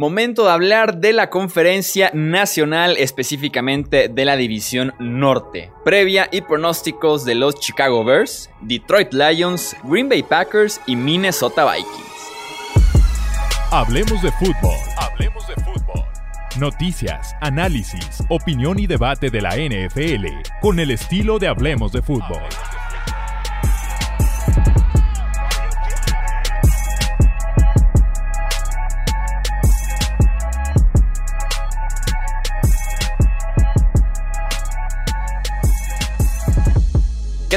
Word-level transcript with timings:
Momento 0.00 0.44
de 0.44 0.52
hablar 0.52 0.96
de 0.96 1.12
la 1.12 1.28
conferencia 1.28 2.10
nacional, 2.14 2.96
específicamente 2.96 4.08
de 4.08 4.24
la 4.24 4.36
división 4.36 4.94
norte. 4.98 5.70
Previa 5.84 6.26
y 6.32 6.40
pronósticos 6.40 7.26
de 7.26 7.34
los 7.34 7.56
Chicago 7.56 8.02
Bears, 8.02 8.48
Detroit 8.62 9.12
Lions, 9.12 9.76
Green 9.84 10.08
Bay 10.08 10.22
Packers 10.22 10.80
y 10.86 10.96
Minnesota 10.96 11.70
Vikings. 11.70 12.32
Hablemos 13.70 14.22
de 14.22 14.32
fútbol. 14.32 14.78
Hablemos 14.96 15.46
de 15.46 15.54
fútbol. 15.56 16.04
Noticias, 16.58 17.36
análisis, 17.42 18.24
opinión 18.30 18.78
y 18.78 18.86
debate 18.86 19.28
de 19.28 19.42
la 19.42 19.50
NFL 19.50 20.28
con 20.62 20.80
el 20.80 20.92
estilo 20.92 21.38
de 21.38 21.48
Hablemos 21.48 21.92
de 21.92 22.00
fútbol. 22.00 22.40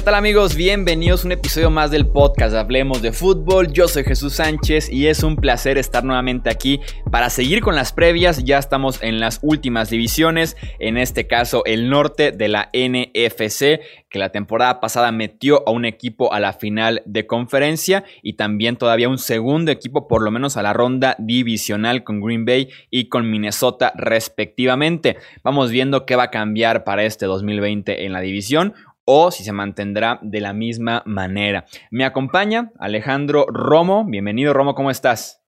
Tal 0.03 0.15
amigos? 0.15 0.57
Bienvenidos 0.57 1.23
a 1.23 1.27
un 1.27 1.31
episodio 1.31 1.69
más 1.69 1.89
del 1.89 2.05
podcast 2.05 2.53
Hablemos 2.53 3.01
de 3.01 3.13
Fútbol. 3.13 3.71
Yo 3.71 3.87
soy 3.87 4.03
Jesús 4.03 4.33
Sánchez 4.33 4.91
y 4.91 5.07
es 5.07 5.23
un 5.23 5.37
placer 5.37 5.77
estar 5.77 6.03
nuevamente 6.03 6.49
aquí 6.49 6.81
para 7.09 7.29
seguir 7.29 7.61
con 7.61 7.75
las 7.75 7.93
previas. 7.93 8.43
Ya 8.43 8.57
estamos 8.57 9.01
en 9.01 9.21
las 9.21 9.39
últimas 9.41 9.89
divisiones, 9.89 10.57
en 10.79 10.97
este 10.97 11.25
caso 11.25 11.63
el 11.63 11.89
norte 11.89 12.33
de 12.33 12.49
la 12.49 12.69
NFC, 12.73 13.79
que 14.09 14.19
la 14.19 14.33
temporada 14.33 14.81
pasada 14.81 15.13
metió 15.13 15.63
a 15.65 15.71
un 15.71 15.85
equipo 15.85 16.33
a 16.33 16.41
la 16.41 16.51
final 16.51 17.01
de 17.05 17.25
conferencia 17.25 18.03
y 18.21 18.33
también 18.33 18.75
todavía 18.75 19.07
un 19.07 19.19
segundo 19.19 19.71
equipo 19.71 20.09
por 20.09 20.21
lo 20.21 20.31
menos 20.31 20.57
a 20.57 20.63
la 20.63 20.73
ronda 20.73 21.15
divisional 21.17 22.03
con 22.03 22.19
Green 22.19 22.43
Bay 22.43 22.67
y 22.89 23.07
con 23.07 23.31
Minnesota 23.31 23.93
respectivamente. 23.95 25.15
Vamos 25.43 25.71
viendo 25.71 26.05
qué 26.05 26.17
va 26.17 26.23
a 26.23 26.31
cambiar 26.31 26.83
para 26.83 27.05
este 27.05 27.25
2020 27.25 28.05
en 28.05 28.11
la 28.11 28.19
división 28.19 28.73
o 29.05 29.31
si 29.31 29.43
se 29.43 29.51
mantendrá 29.51 30.19
de 30.21 30.41
la 30.41 30.53
misma 30.53 31.03
manera. 31.05 31.65
Me 31.91 32.05
acompaña 32.05 32.71
Alejandro 32.79 33.45
Romo. 33.47 34.05
Bienvenido, 34.05 34.53
Romo, 34.53 34.75
¿cómo 34.75 34.91
estás? 34.91 35.41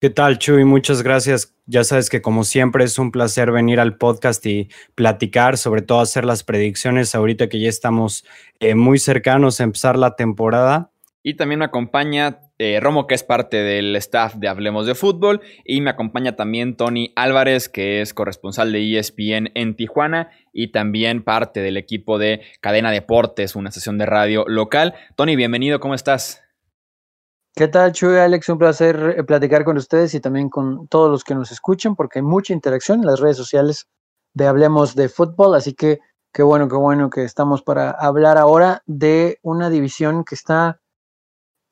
¿Qué 0.00 0.08
tal, 0.08 0.38
Chuy? 0.38 0.64
Muchas 0.64 1.02
gracias. 1.02 1.54
Ya 1.66 1.84
sabes 1.84 2.08
que 2.08 2.22
como 2.22 2.44
siempre 2.44 2.84
es 2.84 2.98
un 2.98 3.12
placer 3.12 3.52
venir 3.52 3.80
al 3.80 3.98
podcast 3.98 4.44
y 4.46 4.70
platicar, 4.94 5.58
sobre 5.58 5.82
todo 5.82 6.00
hacer 6.00 6.24
las 6.24 6.42
predicciones 6.42 7.14
ahorita 7.14 7.50
que 7.50 7.60
ya 7.60 7.68
estamos 7.68 8.24
eh, 8.60 8.74
muy 8.74 8.98
cercanos 8.98 9.60
a 9.60 9.64
empezar 9.64 9.98
la 9.98 10.16
temporada. 10.16 10.90
Y 11.22 11.34
también 11.34 11.58
me 11.58 11.66
acompaña 11.66 12.40
eh, 12.60 12.78
Romo, 12.78 13.06
que 13.06 13.14
es 13.14 13.22
parte 13.22 13.56
del 13.56 13.96
staff 13.96 14.34
de 14.34 14.46
Hablemos 14.46 14.84
de 14.84 14.94
Fútbol, 14.94 15.40
y 15.64 15.80
me 15.80 15.88
acompaña 15.88 16.36
también 16.36 16.76
Tony 16.76 17.10
Álvarez, 17.16 17.70
que 17.70 18.02
es 18.02 18.12
corresponsal 18.12 18.70
de 18.70 18.98
ESPN 18.98 19.50
en 19.54 19.76
Tijuana 19.76 20.30
y 20.52 20.70
también 20.70 21.24
parte 21.24 21.60
del 21.60 21.78
equipo 21.78 22.18
de 22.18 22.42
Cadena 22.60 22.90
Deportes, 22.90 23.56
una 23.56 23.70
sesión 23.70 23.96
de 23.96 24.04
radio 24.04 24.44
local. 24.46 24.94
Tony, 25.16 25.36
bienvenido, 25.36 25.80
¿cómo 25.80 25.94
estás? 25.94 26.42
¿Qué 27.54 27.66
tal, 27.66 27.92
Chuy, 27.92 28.18
Alex? 28.18 28.50
Un 28.50 28.58
placer 28.58 29.14
eh, 29.16 29.24
platicar 29.24 29.64
con 29.64 29.78
ustedes 29.78 30.14
y 30.14 30.20
también 30.20 30.50
con 30.50 30.86
todos 30.88 31.10
los 31.10 31.24
que 31.24 31.34
nos 31.34 31.50
escuchen, 31.52 31.96
porque 31.96 32.18
hay 32.18 32.24
mucha 32.24 32.52
interacción 32.52 33.00
en 33.00 33.06
las 33.06 33.20
redes 33.20 33.38
sociales 33.38 33.88
de 34.34 34.46
Hablemos 34.46 34.94
de 34.94 35.08
Fútbol, 35.08 35.54
así 35.54 35.72
que 35.72 36.00
qué 36.30 36.42
bueno, 36.42 36.68
qué 36.68 36.76
bueno 36.76 37.08
que 37.08 37.24
estamos 37.24 37.62
para 37.62 37.90
hablar 37.90 38.36
ahora 38.36 38.82
de 38.84 39.38
una 39.40 39.70
división 39.70 40.24
que 40.24 40.34
está 40.34 40.78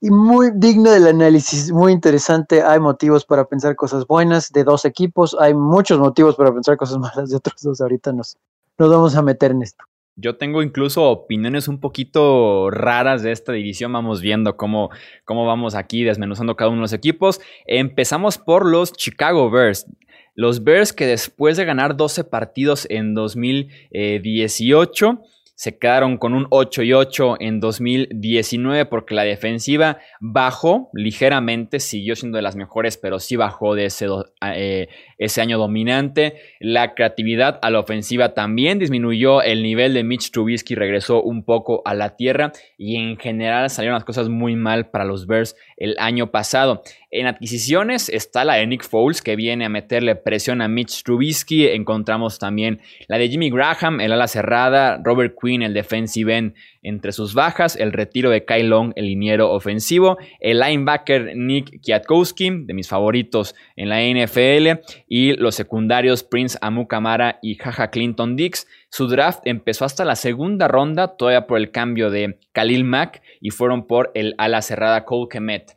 y 0.01 0.11
muy 0.11 0.51
digno 0.55 0.91
del 0.91 1.09
análisis, 1.09 1.73
muy 1.73 1.93
interesante. 1.93 2.63
Hay 2.63 2.81
motivos 2.81 3.25
para 3.25 3.45
pensar 3.45 3.77
cosas 3.77 4.07
buenas 4.07 4.51
de 4.53 4.65
dos 4.65 4.85
equipos, 4.85 5.37
hay 5.39 5.55
muchos 5.55 5.99
motivos 5.99 6.37
para 6.37 6.53
pensar 6.53 6.77
cosas 6.77 6.99
malas 6.99 7.31
de 7.31 7.37
otros 7.37 7.61
dos. 7.63 7.81
Ahorita 7.81 8.13
nos, 8.13 8.37
nos 8.79 8.91
vamos 8.91 9.17
a 9.17 9.23
meter 9.23 9.53
en 9.53 9.63
esto. 9.63 9.85
Yo 10.21 10.37
tengo 10.37 10.65
incluso 10.65 11.05
opiniones 11.05 11.69
un 11.69 11.78
poquito 11.78 12.71
raras 12.71 13.22
de 13.22 13.31
esta 13.31 13.53
división. 13.53 13.93
Vamos 13.93 14.21
viendo 14.21 14.56
cómo, 14.56 14.91
cómo 15.25 15.47
vamos 15.47 15.77
aquí 15.77 16.03
desmenuzando 16.03 16.56
cada 16.56 16.71
uno 16.71 16.78
de 16.78 16.83
los 16.83 16.93
equipos. 16.93 17.41
Empezamos 17.67 18.37
por 18.37 18.67
los 18.67 18.93
Chicago 18.93 19.49
Bears. 19.49 19.87
Los 20.34 20.65
Bears 20.65 20.93
que 20.93 21.06
después 21.06 21.56
de 21.56 21.65
ganar 21.65 21.97
12 21.97 22.25
partidos 22.25 22.84
en 22.91 23.15
2018 23.15 25.21
se 25.59 25.77
quedaron 25.77 26.19
con 26.19 26.35
un 26.35 26.47
8 26.51 26.85
y 26.85 26.93
8 26.93 27.39
en 27.41 27.59
2019 27.59 28.87
porque 28.87 29.17
la 29.17 29.25
defensiva 29.25 29.99
bajó 30.21 30.89
ligeramente, 30.93 31.81
siguió 31.81 32.15
siendo 32.15 32.37
de 32.37 32.43
las 32.43 32.55
mejores, 32.55 32.97
pero 32.97 33.19
sí 33.19 33.35
bajó 33.35 33.75
de 33.75 33.87
ese, 33.87 34.07
eh, 34.55 34.89
ese 35.19 35.41
año 35.41 35.59
dominante. 35.59 36.37
La 36.61 36.95
creatividad 36.95 37.59
a 37.61 37.71
la 37.71 37.81
ofensiva 37.81 38.35
también 38.35 38.79
disminuyó, 38.79 39.43
el 39.43 39.65
nivel 39.65 39.95
de 39.95 40.05
Mitch 40.05 40.31
Trubisky 40.31 40.77
regresó 40.77 41.25
un 41.25 41.43
poco 41.45 41.83
a 41.85 41.93
la 41.93 42.15
tierra 42.15 42.53
y 42.77 42.95
en 42.95 43.17
general 43.17 43.69
salieron 43.69 43.97
las 43.97 44.05
cosas 44.05 44.29
muy 44.29 44.55
mal 44.55 44.91
para 44.91 45.05
los 45.05 45.27
Bears 45.27 45.57
el 45.77 45.97
año 45.99 46.31
pasado. 46.31 46.85
En 47.11 47.27
adquisiciones 47.27 48.11
está 48.11 48.45
la 48.45 48.57
de 48.57 48.67
Nick 48.67 48.87
Foles, 48.87 49.23
que 49.23 49.35
viene 49.35 49.65
a 49.65 49.71
meterle 49.71 50.15
presión 50.15 50.61
a 50.61 50.69
Mitch 50.69 51.05
Trubisky. 51.05 51.67
Encontramos 51.67 52.39
también 52.39 52.83
la 53.07 53.17
de 53.17 53.31
Jimmy 53.31 53.49
Graham, 53.49 54.03
el 54.03 54.13
ala 54.13 54.29
cerrada, 54.29 55.01
Robert 55.03 55.35
Quinn, 55.41 55.63
el 55.63 55.73
defensive 55.73 56.37
end, 56.37 56.55
entre 56.83 57.13
sus 57.13 57.33
bajas, 57.33 57.77
el 57.77 57.93
retiro 57.93 58.29
de 58.29 58.45
Kyle 58.45 58.69
Long, 58.69 58.93
el 58.95 59.07
liniero 59.07 59.51
ofensivo, 59.53 60.19
el 60.39 60.61
linebacker 60.61 61.35
Nick 61.35 61.81
Kiatkowski, 61.81 62.65
de 62.67 62.75
mis 62.75 62.89
favoritos 62.89 63.55
en 63.77 63.89
la 63.89 64.03
NFL, 64.03 64.83
y 65.09 65.33
los 65.33 65.55
secundarios 65.55 66.25
Prince 66.25 66.59
Amukamara 66.61 67.39
y 67.41 67.55
Jaja 67.55 67.89
Clinton 67.89 68.37
Dix. 68.37 68.67
Su 68.91 69.09
draft 69.09 69.41
empezó 69.47 69.87
hasta 69.87 70.05
la 70.05 70.15
segunda 70.15 70.69
ronda, 70.69 71.17
todavía 71.17 71.47
por 71.47 71.57
el 71.57 71.71
cambio 71.71 72.11
de 72.11 72.39
Khalil 72.53 72.85
Mack, 72.85 73.23
y 73.41 73.49
fueron 73.49 73.87
por 73.87 74.11
el 74.15 74.35
ala 74.37 74.61
cerrada 74.61 75.07
Cole 75.07 75.29
Kemet. 75.31 75.75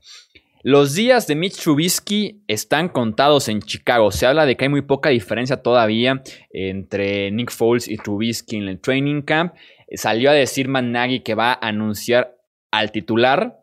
Los 0.64 0.94
días 0.94 1.26
de 1.26 1.34
Mitch 1.34 1.58
Trubisky 1.64 2.44
están 2.48 2.88
contados 2.88 3.50
en 3.50 3.62
Chicago. 3.62 4.12
Se 4.12 4.28
habla 4.28 4.46
de 4.46 4.56
que 4.56 4.66
hay 4.66 4.70
muy 4.70 4.84
poca 4.84 5.10
diferencia 5.10 5.64
todavía 5.64 6.22
entre 6.52 7.32
Nick 7.32 7.50
Foles 7.50 7.88
y 7.88 7.98
Trubisky 7.98 8.58
en 8.58 8.68
el 8.68 8.80
training 8.80 9.24
camp. 9.24 9.56
Salió 9.96 10.30
a 10.30 10.34
decir 10.34 10.68
Matt 10.68 10.86
Nagy 10.86 11.22
que 11.22 11.34
va 11.34 11.54
a 11.54 11.68
anunciar 11.68 12.38
al 12.70 12.92
titular 12.92 13.58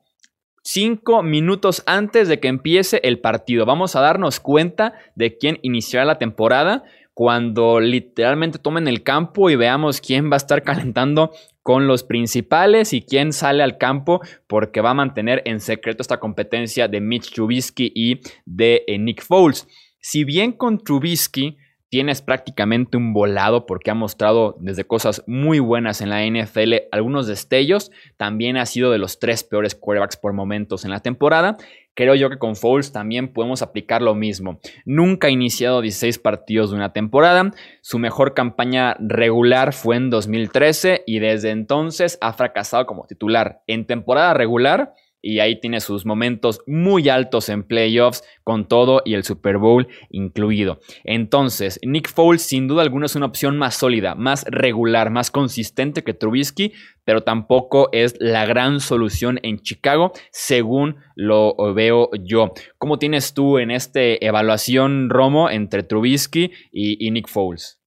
cinco 0.65 1.23
minutos 1.23 1.85
antes 1.87 2.27
de 2.27 2.41
que 2.41 2.49
empiece 2.49 3.01
el 3.05 3.21
partido. 3.21 3.65
Vamos 3.65 3.95
a 3.95 4.01
darnos 4.01 4.41
cuenta 4.41 4.95
de 5.15 5.39
quién 5.39 5.61
iniciará 5.63 6.05
la 6.05 6.19
temporada 6.19 6.83
cuando 7.19 7.81
literalmente 7.81 8.61
tomen 8.61 8.87
el 8.87 9.03
campo 9.03 9.51
y 9.51 9.57
veamos 9.57 10.01
quién 10.01 10.31
va 10.31 10.35
a 10.35 10.37
estar 10.37 10.63
calentando 10.63 11.33
con 11.65 11.89
los 11.89 12.05
principales 12.05 12.93
y 12.93 13.03
quién 13.03 13.33
sale 13.33 13.65
al 13.65 13.77
campo 13.77 14.21
porque 14.47 14.81
va 14.81 14.91
a 14.91 14.95
mantener 14.95 15.43
en 15.45 15.59
secreto 15.59 16.01
esta 16.01 16.21
competencia 16.21 16.87
de 16.87 17.01
Mitch 17.01 17.35
Trubisky 17.35 17.91
y 17.93 18.21
de 18.47 18.85
eh, 18.87 18.99
Nick 18.99 19.25
Foles. 19.25 19.67
Si 20.01 20.23
bien 20.23 20.53
con 20.53 20.79
Trubisky 20.79 21.57
tienes 21.89 22.23
prácticamente 22.23 22.97
un 22.97 23.13
volado 23.13 23.67
porque 23.67 23.91
ha 23.91 23.95
mostrado 23.95 24.57
desde 24.61 24.85
cosas 24.85 25.25
muy 25.27 25.59
buenas 25.59 26.01
en 26.01 26.11
la 26.11 26.25
NFL 26.25 26.75
algunos 26.93 27.27
destellos, 27.27 27.91
también 28.17 28.57
ha 28.57 28.67
sido 28.67 28.93
de 28.93 28.99
los 28.99 29.19
tres 29.19 29.43
peores 29.43 29.75
quarterbacks 29.75 30.17
por 30.17 30.35
momentos 30.35 30.85
en 30.85 30.93
la 30.93 31.01
temporada. 31.01 31.57
Creo 31.99 32.15
yo 32.15 32.31
que 32.31 32.39
con 32.39 32.55
Foles 32.55 32.93
también 32.93 33.33
podemos 33.33 33.61
aplicar 33.61 34.03
lo 34.03 34.15
mismo. 34.15 34.61
Nunca 34.85 35.27
ha 35.27 35.31
iniciado 35.31 35.81
16 35.81 36.21
partidos 36.21 36.71
de 36.71 36.77
una 36.77 36.93
temporada. 36.93 37.51
Su 37.81 37.99
mejor 37.99 38.35
campaña 38.35 38.97
regular 39.01 39.73
fue 39.73 39.97
en 39.97 40.09
2013 40.09 41.03
y 41.09 41.19
desde 41.19 41.51
entonces 41.51 42.17
ha 42.21 42.33
fracasado 42.35 42.87
como 42.87 43.09
titular. 43.09 43.63
En 43.67 43.85
temporada 43.85 44.33
regular 44.33 44.95
y 45.21 45.41
ahí 45.41 45.61
tiene 45.61 45.81
sus 45.81 46.07
momentos 46.07 46.61
muy 46.67 47.09
altos 47.09 47.49
en 47.49 47.65
playoffs 47.65 48.23
con 48.45 48.69
todo 48.69 49.03
y 49.05 49.15
el 49.15 49.25
Super 49.25 49.59
Bowl 49.59 49.89
incluido. 50.11 50.81
Entonces, 51.05 51.79
Nick 51.83 52.09
Foles 52.09 52.43
sin 52.43 52.69
duda 52.69 52.83
alguna 52.83 53.07
es 53.07 53.17
una 53.17 53.27
opción 53.27 53.59
más 53.59 53.77
sólida, 53.77 54.15
más 54.15 54.45
regular, 54.49 55.11
más 55.11 55.31
consistente 55.31 56.05
que 56.05 56.15
Trubisky, 56.15 56.73
pero 57.05 57.23
tampoco 57.23 57.89
es 57.93 58.15
la 58.21 58.47
gran 58.47 58.81
solución 58.81 59.41
en 59.43 59.61
Chicago 59.61 60.13
según 60.31 60.97
lo 61.17 61.55
veo 61.75 62.11
yo. 62.23 62.53
¿Cómo 62.79 62.99
tienes 62.99 63.35
tú 63.35 63.59
en 63.59 63.71
esta 63.71 64.01
evaluación, 64.01 65.11
Romo, 65.11 65.51
entre 65.51 65.83
Trubisky 65.83 66.53
y, 66.71 67.07
y 67.07 67.11
Nick 67.11 67.29
Foles? 67.29 67.81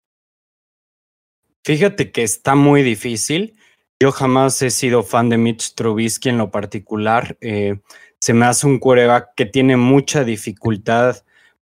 Fíjate 1.64 2.12
que 2.12 2.24
está 2.24 2.56
muy 2.56 2.82
difícil. 2.82 3.56
Yo 4.02 4.12
jamás 4.12 4.60
he 4.64 4.72
sido 4.72 5.04
fan 5.04 5.30
de 5.30 5.38
Mitch 5.38 5.76
Trubisky 5.76 6.30
en 6.30 6.40
lo 6.40 6.50
particular. 6.50 7.38
Eh, 7.40 7.82
se 8.18 8.34
me 8.34 8.48
hace 8.48 8.66
un 8.66 8.80
quarterback 8.80 9.36
que 9.36 9.46
tiene 9.46 9.78
mucha 9.78 10.24
dificultad 10.24 11.18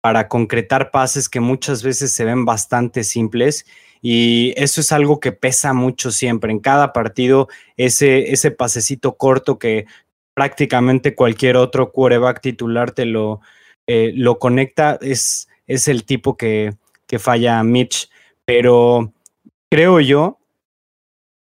para 0.01 0.27
concretar 0.27 0.91
pases 0.91 1.29
que 1.29 1.39
muchas 1.39 1.81
veces 1.81 2.11
se 2.11 2.25
ven 2.25 2.43
bastante 2.43 3.05
simples 3.05 3.65
y 4.01 4.53
eso 4.57 4.81
es 4.81 4.91
algo 4.91 5.21
que 5.21 5.31
pesa 5.31 5.71
mucho 5.71 6.11
siempre. 6.11 6.51
En 6.51 6.59
cada 6.59 6.91
partido, 6.91 7.47
ese, 7.77 8.33
ese 8.33 8.51
pasecito 8.51 9.15
corto 9.15 9.57
que 9.57 9.85
prácticamente 10.33 11.15
cualquier 11.15 11.55
otro 11.55 11.93
quarterback 11.93 12.41
titular 12.41 12.91
te 12.91 13.05
lo, 13.05 13.39
eh, 13.87 14.11
lo 14.13 14.39
conecta, 14.39 14.99
es, 15.01 15.47
es 15.67 15.87
el 15.87 16.03
tipo 16.03 16.35
que, 16.35 16.73
que 17.07 17.17
falla 17.17 17.63
Mitch, 17.63 18.09
pero 18.43 19.13
creo 19.69 20.01
yo 20.01 20.37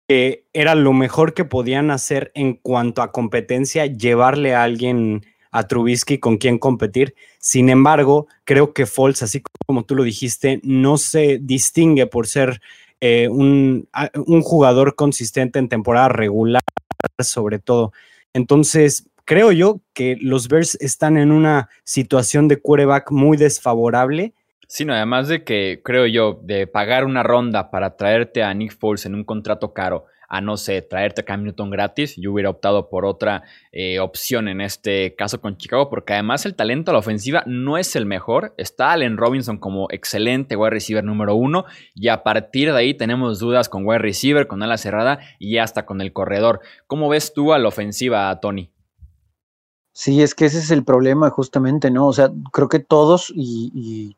que 0.07 0.45
era 0.53 0.75
lo 0.75 0.93
mejor 0.93 1.33
que 1.33 1.45
podían 1.45 1.91
hacer 1.91 2.31
en 2.33 2.53
cuanto 2.53 3.01
a 3.01 3.11
competencia, 3.11 3.85
llevarle 3.85 4.55
a 4.55 4.63
alguien 4.63 5.25
a 5.51 5.67
Trubisky 5.67 6.17
con 6.19 6.37
quien 6.37 6.59
competir. 6.59 7.15
Sin 7.39 7.69
embargo, 7.69 8.27
creo 8.43 8.73
que 8.73 8.85
Foles, 8.85 9.23
así 9.23 9.41
como 9.65 9.83
tú 9.83 9.95
lo 9.95 10.03
dijiste, 10.03 10.59
no 10.63 10.97
se 10.97 11.39
distingue 11.41 12.07
por 12.07 12.27
ser 12.27 12.61
eh, 13.01 13.27
un, 13.29 13.87
un, 14.25 14.41
jugador 14.41 14.95
consistente 14.95 15.59
en 15.59 15.69
temporada 15.69 16.09
regular, 16.09 16.63
sobre 17.19 17.59
todo. 17.59 17.91
Entonces, 18.33 19.09
creo 19.25 19.51
yo 19.51 19.81
que 19.93 20.17
los 20.19 20.47
Bears 20.47 20.77
están 20.81 21.17
en 21.17 21.31
una 21.31 21.69
situación 21.83 22.47
de 22.47 22.57
quarterback 22.57 23.11
muy 23.11 23.37
desfavorable. 23.37 24.33
Sí, 24.67 24.83
no, 24.83 24.93
además 24.93 25.29
de 25.29 25.43
que 25.45 25.81
creo 25.83 26.05
yo, 26.05 26.39
de 26.43 26.67
pagar 26.67 27.05
una 27.05 27.23
ronda 27.23 27.71
para 27.71 27.95
traerte 27.95 28.43
a 28.43 28.53
Nick 28.53 28.77
Foles 28.77 29.05
en 29.05 29.15
un 29.15 29.23
contrato 29.23 29.73
caro 29.73 30.05
a 30.27 30.41
no 30.41 30.57
sé, 30.57 30.81
traerte 30.81 31.21
a 31.21 31.25
Cam 31.25 31.43
Newton 31.43 31.69
gratis. 31.69 32.15
Yo 32.17 32.33
hubiera 32.33 32.49
optado 32.49 32.89
por 32.89 33.05
otra 33.05 33.43
eh, 33.71 33.99
opción 33.99 34.47
en 34.47 34.61
este 34.61 35.15
caso 35.15 35.39
con 35.39 35.57
Chicago, 35.57 35.89
porque 35.89 36.13
además 36.13 36.45
el 36.45 36.55
talento 36.55 36.91
a 36.91 36.93
la 36.93 36.99
ofensiva 36.99 37.43
no 37.45 37.77
es 37.77 37.95
el 37.95 38.05
mejor. 38.05 38.53
Está 38.57 38.91
Allen 38.91 39.17
Robinson 39.17 39.57
como 39.57 39.87
excelente 39.89 40.55
wide 40.55 40.71
receiver 40.71 41.03
número 41.03 41.35
uno, 41.35 41.65
y 41.95 42.09
a 42.09 42.23
partir 42.23 42.71
de 42.71 42.77
ahí 42.77 42.93
tenemos 42.93 43.39
dudas 43.39 43.69
con 43.69 43.85
wide 43.85 43.99
receiver, 43.99 44.47
con 44.47 44.61
ala 44.63 44.77
cerrada 44.77 45.19
y 45.39 45.59
hasta 45.59 45.85
con 45.85 46.01
el 46.01 46.11
corredor. 46.11 46.59
¿Cómo 46.87 47.09
ves 47.09 47.33
tú 47.33 47.53
a 47.53 47.59
la 47.59 47.69
ofensiva, 47.69 48.37
Tony? 48.41 48.71
Sí, 49.93 50.21
es 50.21 50.35
que 50.35 50.45
ese 50.45 50.59
es 50.59 50.69
el 50.69 50.83
problema 50.83 51.29
justamente, 51.29 51.89
¿no? 51.89 52.05
O 52.05 52.13
sea, 52.13 52.29
creo 52.51 52.69
que 52.69 52.79
todos 52.79 53.31
y 53.33 54.15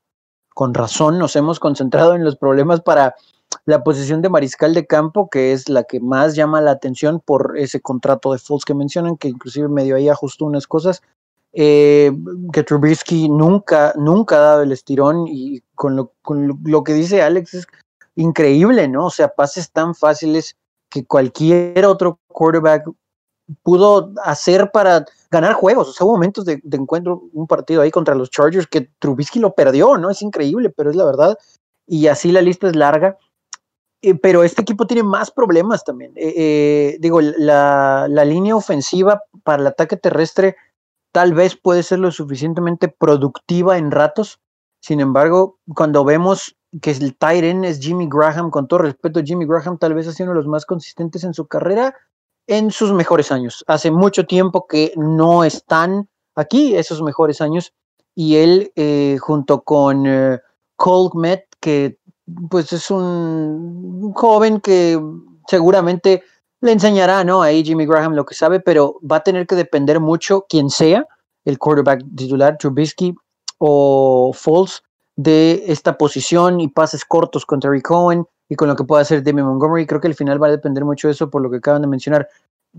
con 0.59 0.73
razón 0.73 1.17
nos 1.17 1.37
hemos 1.37 1.57
concentrado 1.57 2.15
en 2.15 2.25
los 2.25 2.35
problemas 2.35 2.81
para 2.81 3.15
la 3.63 3.81
posición 3.81 4.21
de 4.21 4.27
mariscal 4.27 4.73
de 4.73 4.85
campo, 4.85 5.29
que 5.29 5.53
es 5.53 5.69
la 5.69 5.85
que 5.85 6.01
más 6.01 6.35
llama 6.35 6.59
la 6.59 6.71
atención 6.71 7.21
por 7.21 7.57
ese 7.57 7.79
contrato 7.79 8.33
de 8.33 8.39
Fultz 8.39 8.65
que 8.65 8.73
mencionan, 8.73 9.15
que 9.15 9.29
inclusive 9.29 9.69
medio 9.69 9.95
ahí 9.95 10.09
ajustó 10.09 10.43
unas 10.43 10.67
cosas, 10.67 11.01
eh, 11.53 12.11
que 12.51 12.63
Trubisky 12.63 13.29
nunca, 13.29 13.93
nunca 13.95 14.35
ha 14.35 14.39
dado 14.41 14.63
el 14.63 14.73
estirón 14.73 15.29
y 15.29 15.61
con 15.75 15.95
lo, 15.95 16.11
con 16.21 16.59
lo 16.65 16.83
que 16.83 16.91
dice 16.91 17.21
Alex 17.21 17.53
es 17.53 17.67
increíble, 18.17 18.89
¿no? 18.89 19.05
O 19.05 19.11
sea, 19.11 19.29
pases 19.29 19.71
tan 19.71 19.95
fáciles 19.95 20.57
que 20.89 21.05
cualquier 21.05 21.85
otro 21.85 22.19
quarterback 22.27 22.83
pudo 23.63 24.11
hacer 24.25 24.71
para 24.71 25.05
ganar 25.31 25.53
juegos. 25.53 25.89
O 25.89 25.93
sea, 25.93 26.05
hubo 26.05 26.13
momentos 26.13 26.45
de, 26.45 26.61
encuentro, 26.71 27.29
un 27.33 27.47
partido 27.47 27.81
ahí 27.81 27.91
contra 27.91 28.15
los 28.15 28.29
Chargers 28.29 28.67
que 28.67 28.89
Trubisky 28.99 29.39
lo 29.39 29.53
perdió, 29.53 29.97
¿no? 29.97 30.09
Es 30.09 30.21
increíble, 30.21 30.69
pero 30.69 30.89
es 30.89 30.95
la 30.95 31.05
verdad. 31.05 31.37
Y 31.87 32.07
así 32.07 32.31
la 32.31 32.41
lista 32.41 32.67
es 32.67 32.75
larga. 32.75 33.17
Eh, 34.01 34.15
pero 34.15 34.43
este 34.43 34.61
equipo 34.61 34.87
tiene 34.87 35.03
más 35.03 35.31
problemas 35.31 35.83
también. 35.83 36.13
Eh, 36.15 36.33
eh, 36.35 36.97
digo, 36.99 37.19
la, 37.21 38.07
línea 38.07 38.55
ofensiva 38.55 39.21
para 39.43 39.61
el 39.61 39.67
ataque 39.67 39.97
terrestre 39.97 40.55
tal 41.11 41.33
vez 41.33 41.55
puede 41.55 41.83
ser 41.83 41.99
lo 41.99 42.11
suficientemente 42.11 42.87
productiva 42.87 43.77
en 43.77 43.91
ratos. 43.91 44.39
Sin 44.81 45.01
embargo, 45.01 45.59
cuando 45.75 46.05
vemos 46.05 46.55
que 46.81 46.91
el 46.91 47.17
tight 47.17 47.43
es 47.65 47.79
Jimmy 47.79 48.07
Graham, 48.09 48.51
con 48.51 48.67
todo 48.67 48.79
respeto, 48.79 49.21
Jimmy 49.23 49.45
Graham 49.45 49.77
tal 49.77 49.95
vez 49.95 50.07
ha 50.07 50.13
sido 50.13 50.29
uno 50.29 50.39
de 50.39 50.43
los 50.43 50.47
más 50.47 50.65
consistentes 50.65 51.23
en 51.23 51.33
su 51.33 51.47
carrera 51.47 51.95
en 52.49 52.71
sus 52.71 52.91
mejores 52.91 53.31
años. 53.31 53.63
Hace 53.67 53.91
mucho 53.91 54.25
tiempo 54.25 54.65
que 54.67 54.91
no 54.95 55.43
están 55.43 56.09
aquí 56.35 56.75
esos 56.75 57.01
mejores 57.03 57.41
años 57.41 57.73
y 58.15 58.37
él 58.37 59.19
junto 59.21 59.61
con 59.61 60.03
Cole 60.75 61.09
Met, 61.13 61.45
que 61.59 61.99
pues 62.49 62.73
es 62.73 62.89
un 62.89 64.11
joven 64.15 64.59
que 64.61 64.99
seguramente 65.47 66.23
le 66.61 66.71
enseñará, 66.71 67.23
¿no? 67.23 67.41
Ahí 67.43 67.63
Jimmy 67.63 67.85
Graham 67.85 68.13
lo 68.13 68.25
que 68.25 68.33
sabe, 68.33 68.59
pero 68.59 68.99
va 69.09 69.17
a 69.17 69.23
tener 69.23 69.45
que 69.45 69.55
depender 69.55 69.99
mucho 69.99 70.45
quien 70.49 70.69
sea 70.69 71.07
el 71.45 71.59
quarterback 71.59 72.03
titular, 72.15 72.57
Trubisky 72.57 73.15
o 73.59 74.31
Foles, 74.33 74.81
de 75.15 75.65
esta 75.67 75.97
posición 75.97 76.61
y 76.61 76.69
pases 76.69 77.05
cortos 77.05 77.45
con 77.45 77.59
Terry 77.59 77.81
Cohen 77.81 78.25
y 78.49 78.55
con 78.55 78.67
lo 78.67 78.75
que 78.75 78.83
pueda 78.83 79.03
hacer 79.03 79.23
Demi 79.23 79.43
Montgomery. 79.43 79.85
Creo 79.85 80.01
que 80.01 80.07
al 80.07 80.15
final 80.15 80.41
va 80.41 80.47
a 80.47 80.51
depender 80.51 80.83
mucho 80.83 81.07
de 81.07 81.13
eso 81.13 81.29
por 81.29 81.41
lo 81.41 81.49
que 81.49 81.57
acaban 81.57 81.83
de 81.83 81.87
mencionar. 81.87 82.27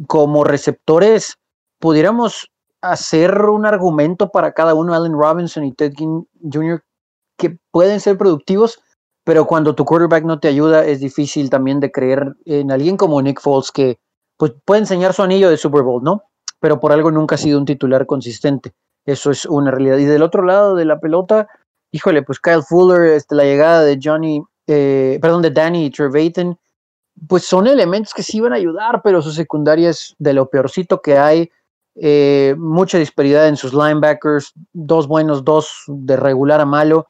Como 0.07 0.45
receptores, 0.45 1.39
pudiéramos 1.79 2.51
hacer 2.83 3.45
un 3.47 3.67
argumento 3.67 4.31
para 4.31 4.53
cada 4.53 4.75
uno, 4.75 4.95
Allen 4.95 5.13
Robinson 5.13 5.65
y 5.65 5.73
Ted 5.73 5.93
King 5.95 6.25
Jr., 6.53 6.83
que 7.37 7.59
pueden 7.71 8.01
ser 8.01 8.19
productivos, 8.19 8.83
pero 9.25 9.47
cuando 9.47 9.75
tu 9.75 9.85
quarterback 9.85 10.25
no 10.25 10.41
te 10.41 10.49
ayuda 10.49 10.85
es 10.85 11.01
difícil 11.01 11.51
también 11.51 11.81
de 11.81 11.91
creer 11.91 12.35
en 12.45 12.71
alguien 12.71 12.97
como 12.97 13.21
Nick 13.23 13.41
Foles 13.41 13.71
que 13.71 13.99
pues, 14.37 14.53
puede 14.65 14.81
enseñar 14.81 15.15
su 15.15 15.23
anillo 15.23 15.51
de 15.51 15.57
Super 15.57 15.83
Bowl, 15.83 16.03
¿no? 16.03 16.23
Pero 16.59 16.81
por 16.81 16.93
algo 16.93 17.11
nunca 17.11 17.37
ha 17.37 17.39
sido 17.39 17.59
un 17.59 17.65
titular 17.65 18.07
consistente. 18.07 18.73
Eso 19.07 19.31
es 19.31 19.47
una 19.47 19.71
realidad. 19.71 19.99
Y 19.99 20.05
del 20.05 20.23
otro 20.23 20.43
lado 20.43 20.75
de 20.75 20.85
la 20.85 21.01
pelota, 21.01 21.49
híjole, 21.91 22.23
pues 22.23 22.41
Kyle 22.41 22.63
Fuller, 22.63 23.13
este, 23.13 23.35
la 23.35 23.45
llegada 23.45 23.83
de 23.83 23.99
Johnny, 24.03 24.43
eh, 24.71 25.19
perdón, 25.21 25.43
de 25.43 25.51
Danny 25.51 25.91
Trevathan, 25.91 26.59
pues 27.29 27.45
son 27.45 27.67
elementos 27.67 28.15
que 28.15 28.23
sí 28.23 28.41
van 28.41 28.53
a 28.53 28.57
ayudar, 28.57 29.03
pero 29.03 29.21
su 29.21 29.33
secundaria 29.33 29.91
es 29.91 30.15
de 30.19 30.33
lo 30.33 30.49
peorcito 30.49 31.01
que 31.03 31.19
hay. 31.19 31.51
Eh, 31.97 32.55
mucha 32.57 32.99
disparidad 32.99 33.49
en 33.49 33.57
sus 33.57 33.75
linebackers, 33.75 34.53
dos 34.73 35.07
buenos, 35.07 35.45
dos 35.45 35.85
de 35.89 36.17
regular 36.17 36.61
a 36.61 36.65
malo 36.65 37.09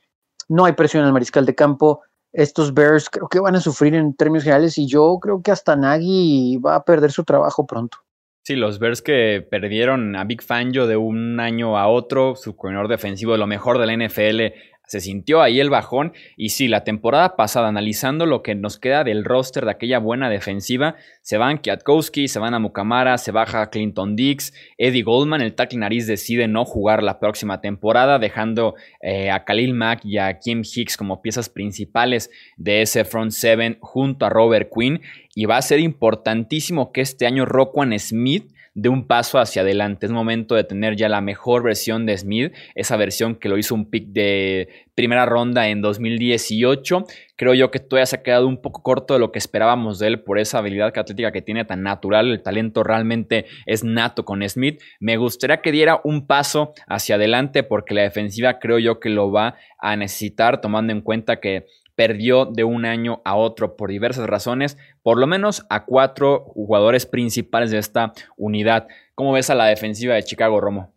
no 0.50 0.64
hay 0.64 0.72
presión 0.72 1.04
al 1.04 1.12
mariscal 1.12 1.46
de 1.46 1.54
campo. 1.54 2.02
Estos 2.32 2.74
Bears 2.74 3.08
creo 3.08 3.28
que 3.28 3.40
van 3.40 3.56
a 3.56 3.60
sufrir 3.60 3.94
en 3.94 4.14
términos 4.14 4.44
generales 4.44 4.76
y 4.78 4.86
yo 4.86 5.18
creo 5.20 5.42
que 5.42 5.52
hasta 5.52 5.76
Nagy 5.76 6.58
va 6.58 6.74
a 6.74 6.84
perder 6.84 7.12
su 7.12 7.24
trabajo 7.24 7.66
pronto. 7.66 7.98
Sí, 8.42 8.56
los 8.56 8.78
Bears 8.78 9.00
que 9.00 9.46
perdieron 9.48 10.16
a 10.16 10.24
Big 10.24 10.42
Fangio 10.42 10.86
de 10.86 10.96
un 10.96 11.38
año 11.38 11.78
a 11.78 11.88
otro, 11.88 12.34
su 12.34 12.56
coordinador 12.56 12.88
defensivo 12.88 13.32
de 13.32 13.38
lo 13.38 13.46
mejor 13.46 13.78
de 13.78 13.86
la 13.86 14.06
NFL, 14.06 14.54
se 14.90 14.98
sintió 14.98 15.40
ahí 15.40 15.60
el 15.60 15.70
bajón. 15.70 16.14
Y 16.36 16.48
sí, 16.48 16.66
la 16.66 16.82
temporada 16.82 17.36
pasada, 17.36 17.68
analizando 17.68 18.26
lo 18.26 18.42
que 18.42 18.56
nos 18.56 18.76
queda 18.76 19.04
del 19.04 19.24
roster 19.24 19.64
de 19.64 19.70
aquella 19.70 20.00
buena 20.00 20.28
defensiva, 20.28 20.96
se 21.22 21.38
van 21.38 21.58
Kiatkowski, 21.58 22.26
se 22.26 22.40
van 22.40 22.54
a 22.54 22.58
Mukamara, 22.58 23.16
se 23.16 23.30
baja 23.30 23.70
Clinton 23.70 24.16
Dix, 24.16 24.52
Eddie 24.78 25.04
Goldman, 25.04 25.42
el 25.42 25.54
tackle 25.54 25.78
nariz 25.78 26.08
decide 26.08 26.48
no 26.48 26.64
jugar 26.64 27.04
la 27.04 27.20
próxima 27.20 27.60
temporada, 27.60 28.18
dejando 28.18 28.74
eh, 29.00 29.30
a 29.30 29.44
Khalil 29.44 29.74
Mack 29.74 30.04
y 30.04 30.18
a 30.18 30.40
Kim 30.40 30.62
Hicks 30.64 30.96
como 30.96 31.22
piezas 31.22 31.48
principales 31.48 32.28
de 32.56 32.82
ese 32.82 33.04
front 33.04 33.30
seven 33.30 33.78
junto 33.80 34.26
a 34.26 34.28
Robert 34.28 34.72
Quinn. 34.76 35.02
Y 35.36 35.44
va 35.44 35.56
a 35.56 35.62
ser 35.62 35.78
importantísimo 35.78 36.90
que 36.90 37.02
este 37.02 37.28
año 37.28 37.46
Roquan 37.46 37.96
Smith 38.00 38.50
de 38.80 38.88
un 38.88 39.06
paso 39.06 39.38
hacia 39.38 39.60
adelante. 39.60 40.06
Es 40.06 40.12
momento 40.12 40.54
de 40.54 40.64
tener 40.64 40.96
ya 40.96 41.10
la 41.10 41.20
mejor 41.20 41.62
versión 41.62 42.06
de 42.06 42.16
Smith, 42.16 42.54
esa 42.74 42.96
versión 42.96 43.34
que 43.34 43.50
lo 43.50 43.58
hizo 43.58 43.74
un 43.74 43.90
pick 43.90 44.06
de 44.06 44.86
primera 44.94 45.26
ronda 45.26 45.68
en 45.68 45.82
2018. 45.82 47.04
Creo 47.36 47.52
yo 47.52 47.70
que 47.70 47.78
todavía 47.78 48.06
se 48.06 48.16
ha 48.16 48.22
quedado 48.22 48.48
un 48.48 48.62
poco 48.62 48.82
corto 48.82 49.12
de 49.12 49.20
lo 49.20 49.32
que 49.32 49.38
esperábamos 49.38 49.98
de 49.98 50.06
él 50.06 50.20
por 50.22 50.38
esa 50.38 50.58
habilidad 50.58 50.96
atlética 50.96 51.30
que 51.30 51.42
tiene 51.42 51.66
tan 51.66 51.82
natural. 51.82 52.30
El 52.30 52.42
talento 52.42 52.82
realmente 52.82 53.44
es 53.66 53.84
nato 53.84 54.24
con 54.24 54.48
Smith. 54.48 54.80
Me 54.98 55.18
gustaría 55.18 55.60
que 55.60 55.72
diera 55.72 56.00
un 56.02 56.26
paso 56.26 56.72
hacia 56.86 57.16
adelante 57.16 57.62
porque 57.62 57.92
la 57.92 58.02
defensiva 58.02 58.58
creo 58.58 58.78
yo 58.78 58.98
que 58.98 59.10
lo 59.10 59.30
va 59.30 59.56
a 59.78 59.94
necesitar 59.94 60.62
tomando 60.62 60.94
en 60.94 61.02
cuenta 61.02 61.38
que 61.38 61.66
perdió 62.00 62.46
de 62.46 62.64
un 62.64 62.86
año 62.86 63.20
a 63.26 63.36
otro 63.36 63.76
por 63.76 63.90
diversas 63.90 64.26
razones, 64.26 64.78
por 65.02 65.18
lo 65.18 65.26
menos 65.26 65.66
a 65.68 65.84
cuatro 65.84 66.46
jugadores 66.54 67.04
principales 67.04 67.70
de 67.70 67.76
esta 67.76 68.14
unidad. 68.38 68.88
¿Cómo 69.14 69.32
ves 69.32 69.50
a 69.50 69.54
la 69.54 69.66
defensiva 69.66 70.14
de 70.14 70.24
Chicago, 70.24 70.62
Romo? 70.62 70.94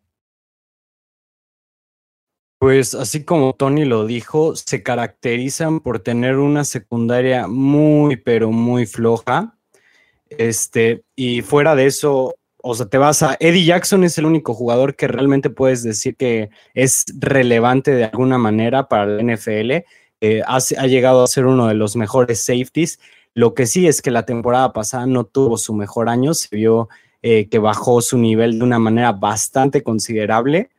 Pues 2.58 2.96
así 2.96 3.26
como 3.26 3.54
Tony 3.54 3.84
lo 3.84 4.06
dijo, 4.06 4.56
se 4.56 4.82
caracterizan 4.82 5.82
por 5.82 6.00
tener 6.00 6.38
una 6.38 6.64
secundaria 6.64 7.48
muy, 7.50 8.16
pero 8.16 8.52
muy 8.52 8.86
floja. 8.86 9.58
Este, 10.30 11.04
y 11.18 11.42
fuera 11.42 11.76
de 11.76 11.88
eso, 11.88 12.36
o 12.62 12.76
sea, 12.76 12.86
te 12.86 12.98
vas 12.98 13.24
a. 13.24 13.36
Eddie 13.42 13.66
Jackson 13.66 14.06
es 14.06 14.18
el 14.18 14.26
único 14.26 14.54
jugador 14.54 14.96
que 14.96 15.10
realmente 15.10 15.50
puedes 15.50 15.84
decir 15.84 16.16
que 16.16 16.50
es 16.74 17.04
relevante 17.20 17.92
de 17.92 18.06
alguna 18.06 18.38
manera 18.38 18.88
para 18.88 19.06
la 19.06 19.22
NFL 19.22 19.84
eh, 20.26 20.42
ha, 20.48 20.88
llegado 20.88 21.22
a 21.22 21.28
ser 21.28 21.46
uno 21.46 21.68
de 21.68 21.74
los 21.74 21.98
mejores 21.98 22.40
safeties. 22.40 22.98
Lo 23.34 23.54
que 23.54 23.66
sí 23.66 23.88
es 23.88 24.02
que 24.02 24.10
la 24.10 24.26
temporada 24.26 24.72
pasada 24.72 25.06
no 25.06 25.26
tuvo 25.26 25.58
su 25.58 25.74
mejor 25.74 26.08
año, 26.08 26.34
se 26.34 26.56
vio 26.56 26.88
eh, 27.22 27.50
que 27.50 27.60
bajó 27.60 28.00
su 28.00 28.18
nivel 28.18 28.58
de 28.58 28.64
una 28.64 28.80
manera 28.80 29.12
bastante 29.12 29.84
considerable, 29.84 30.70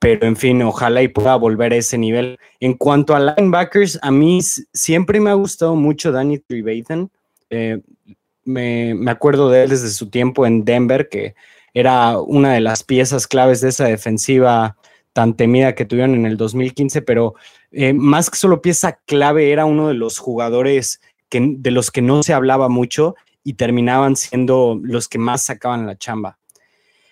pero 0.00 0.26
en 0.26 0.34
fin, 0.34 0.60
ojalá 0.62 1.00
y 1.00 1.06
pueda 1.06 1.36
volver 1.36 1.74
a 1.74 1.76
ese 1.76 1.96
nivel. 1.96 2.40
En 2.58 2.74
cuanto 2.74 3.14
a 3.14 3.20
linebackers, 3.20 4.00
a 4.02 4.10
mí 4.10 4.40
siempre 4.42 5.20
me 5.20 5.30
ha 5.30 5.34
gustado 5.34 5.76
mucho 5.76 6.10
Danny 6.10 6.40
Trevathan. 6.40 7.08
Eh, 7.50 7.80
me, 8.44 8.94
me, 8.94 9.12
acuerdo 9.12 9.48
de 9.48 9.62
él 9.62 9.70
desde 9.70 9.90
su 9.90 10.10
tiempo 10.10 10.44
en 10.44 10.64
Denver, 10.64 11.08
que 11.08 11.36
era 11.72 12.18
una 12.18 12.54
de 12.54 12.60
las 12.60 12.82
piezas 12.82 13.28
claves 13.28 13.60
de 13.60 13.68
esa 13.68 13.84
defensiva 13.84 14.76
tan 15.12 15.34
temida 15.34 15.76
que 15.76 15.84
tuvieron 15.84 16.16
en 16.16 16.26
el 16.26 16.36
2015, 16.36 17.00
pero 17.02 17.36
eh, 17.78 17.92
más 17.92 18.30
que 18.30 18.38
solo 18.38 18.62
pieza 18.62 19.00
clave, 19.04 19.52
era 19.52 19.66
uno 19.66 19.88
de 19.88 19.94
los 19.94 20.18
jugadores 20.18 20.98
que, 21.28 21.56
de 21.58 21.70
los 21.70 21.90
que 21.90 22.00
no 22.00 22.22
se 22.22 22.32
hablaba 22.32 22.70
mucho 22.70 23.16
y 23.44 23.52
terminaban 23.52 24.16
siendo 24.16 24.80
los 24.82 25.08
que 25.08 25.18
más 25.18 25.42
sacaban 25.42 25.86
la 25.86 25.98
chamba. 25.98 26.38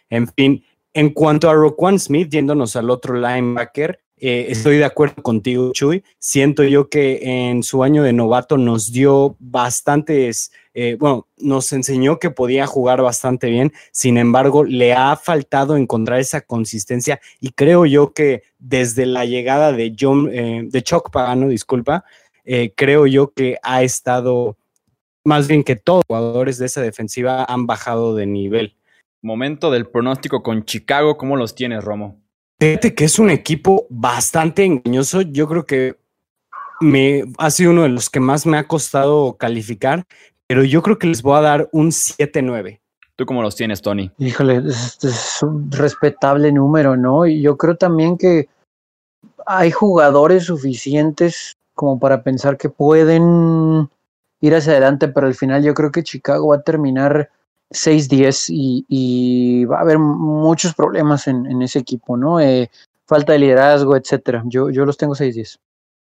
En 0.09 0.26
fin, 0.26 0.64
en 0.94 1.11
cuanto 1.11 1.50
a 1.50 1.54
Roquan 1.54 1.99
Smith, 1.99 2.30
yéndonos 2.30 2.76
al 2.76 2.88
otro 2.88 3.14
linebacker, 3.14 4.00
eh, 4.26 4.50
estoy 4.50 4.78
de 4.78 4.87
acuerdo 4.87 5.23
contigo, 5.23 5.71
Chuy. 5.75 6.02
Siento 6.19 6.64
yo 6.64 6.88
que 6.88 7.50
en 7.50 7.62
su 7.62 7.83
año 7.83 8.02
de 8.02 8.14
novato 8.14 8.57
nos 8.57 8.90
dio 8.90 9.37
bastantes, 9.38 10.50
eh, 10.73 10.97
bueno, 10.99 11.26
nos 11.37 11.71
enseñó 11.75 12.19
que 12.19 12.31
podía 12.31 12.66
jugar 12.66 13.02
bastante 13.02 13.50
bien. 13.50 13.75
Sin 13.93 14.16
embargo, 14.16 14.64
le 14.64 14.95
ha 14.95 15.14
faltado 15.16 15.76
encontrar 15.76 16.21
esa 16.21 16.40
consistencia 16.40 17.21
y 17.38 17.50
creo 17.50 17.85
yo 17.85 18.14
que 18.14 18.45
desde 18.59 19.04
la 19.04 19.26
llegada 19.26 19.73
de 19.73 19.95
John, 20.00 20.31
eh, 20.33 20.62
de 20.71 20.83
Chuck 20.83 21.11
Pagano, 21.11 21.49
disculpa, 21.49 22.07
creo 22.76 23.07
yo 23.07 23.31
que 23.35 23.59
ha 23.62 23.83
estado 23.83 24.57
más 25.23 25.49
bien 25.49 25.64
que 25.64 25.76
todos 25.76 25.99
los 25.99 26.07
jugadores 26.07 26.57
de 26.57 26.64
esa 26.66 26.81
defensiva 26.81 27.45
han 27.45 27.66
bajado 27.66 28.14
de 28.14 28.25
nivel. 28.25 28.75
Momento 29.21 29.71
del 29.71 29.87
pronóstico 29.87 30.43
con 30.43 30.64
Chicago, 30.64 31.19
¿cómo 31.19 31.37
los 31.37 31.54
tienes, 31.54 31.85
Romo? 31.85 32.24
Fíjate 32.58 32.94
que 32.94 33.04
es 33.04 33.18
un 33.18 33.30
equipo 33.30 33.87
bastante 33.90 34.64
engañoso. 34.64 35.23
Yo 35.23 35.49
creo 35.49 35.66
que 35.66 35.96
me 36.80 37.25
ha 37.38 37.50
sido 37.50 37.73
uno 37.73 37.82
de 37.82 37.88
los 37.88 38.11
que 38.11 38.20
más 38.20 38.46
me 38.46 38.58
ha 38.58 38.68
costado 38.68 39.37
calificar, 39.37 40.04
pero 40.46 40.64
yo 40.64 40.82
creo 40.82 40.99
que 40.99 41.06
les 41.06 41.23
voy 41.23 41.37
a 41.38 41.42
dar 41.42 41.68
un 41.73 41.88
7-9. 41.88 42.80
¿Tú 43.16 43.26
cómo 43.26 43.42
los 43.42 43.54
tienes, 43.54 43.80
Tony? 43.80 44.11
Híjole, 44.18 44.56
es, 44.68 44.99
es, 45.04 45.42
un 45.42 45.70
respetable 45.70 46.50
número, 46.50 46.96
¿no? 46.96 47.26
Y 47.26 47.42
yo 47.42 47.56
creo 47.56 47.76
también 47.76 48.18
que 48.18 48.49
hay 49.46 49.70
jugadores 49.70 50.44
suficientes 50.44 51.56
como 51.75 51.99
para 51.99 52.23
pensar 52.23 52.56
que 52.56 52.68
pueden 52.68 53.88
ir 54.40 54.54
hacia 54.54 54.73
adelante, 54.73 55.08
pero 55.08 55.26
al 55.26 55.34
final 55.34 55.62
yo 55.62 55.75
creo 55.75 55.90
que 55.90 56.02
Chicago 56.02 56.49
va 56.49 56.56
a 56.56 56.62
terminar 56.62 57.30
6-10 57.75 58.47
y, 58.49 59.64
va 59.64 59.78
a 59.78 59.81
haber 59.83 59.99
muchos 59.99 60.75
problemas 60.75 61.26
en, 61.28 61.61
ese 61.62 61.81
equipo, 61.81 62.16
¿no? 62.16 62.40
Eh, 62.40 62.71
falta 63.07 63.33
de 63.33 63.40
liderazgo, 63.40 63.97
etcétera. 63.97 64.43
Yo, 64.47 64.71
yo 64.71 64.85
los 64.85 64.97
tengo 64.97 65.14
6-10. 65.14 65.59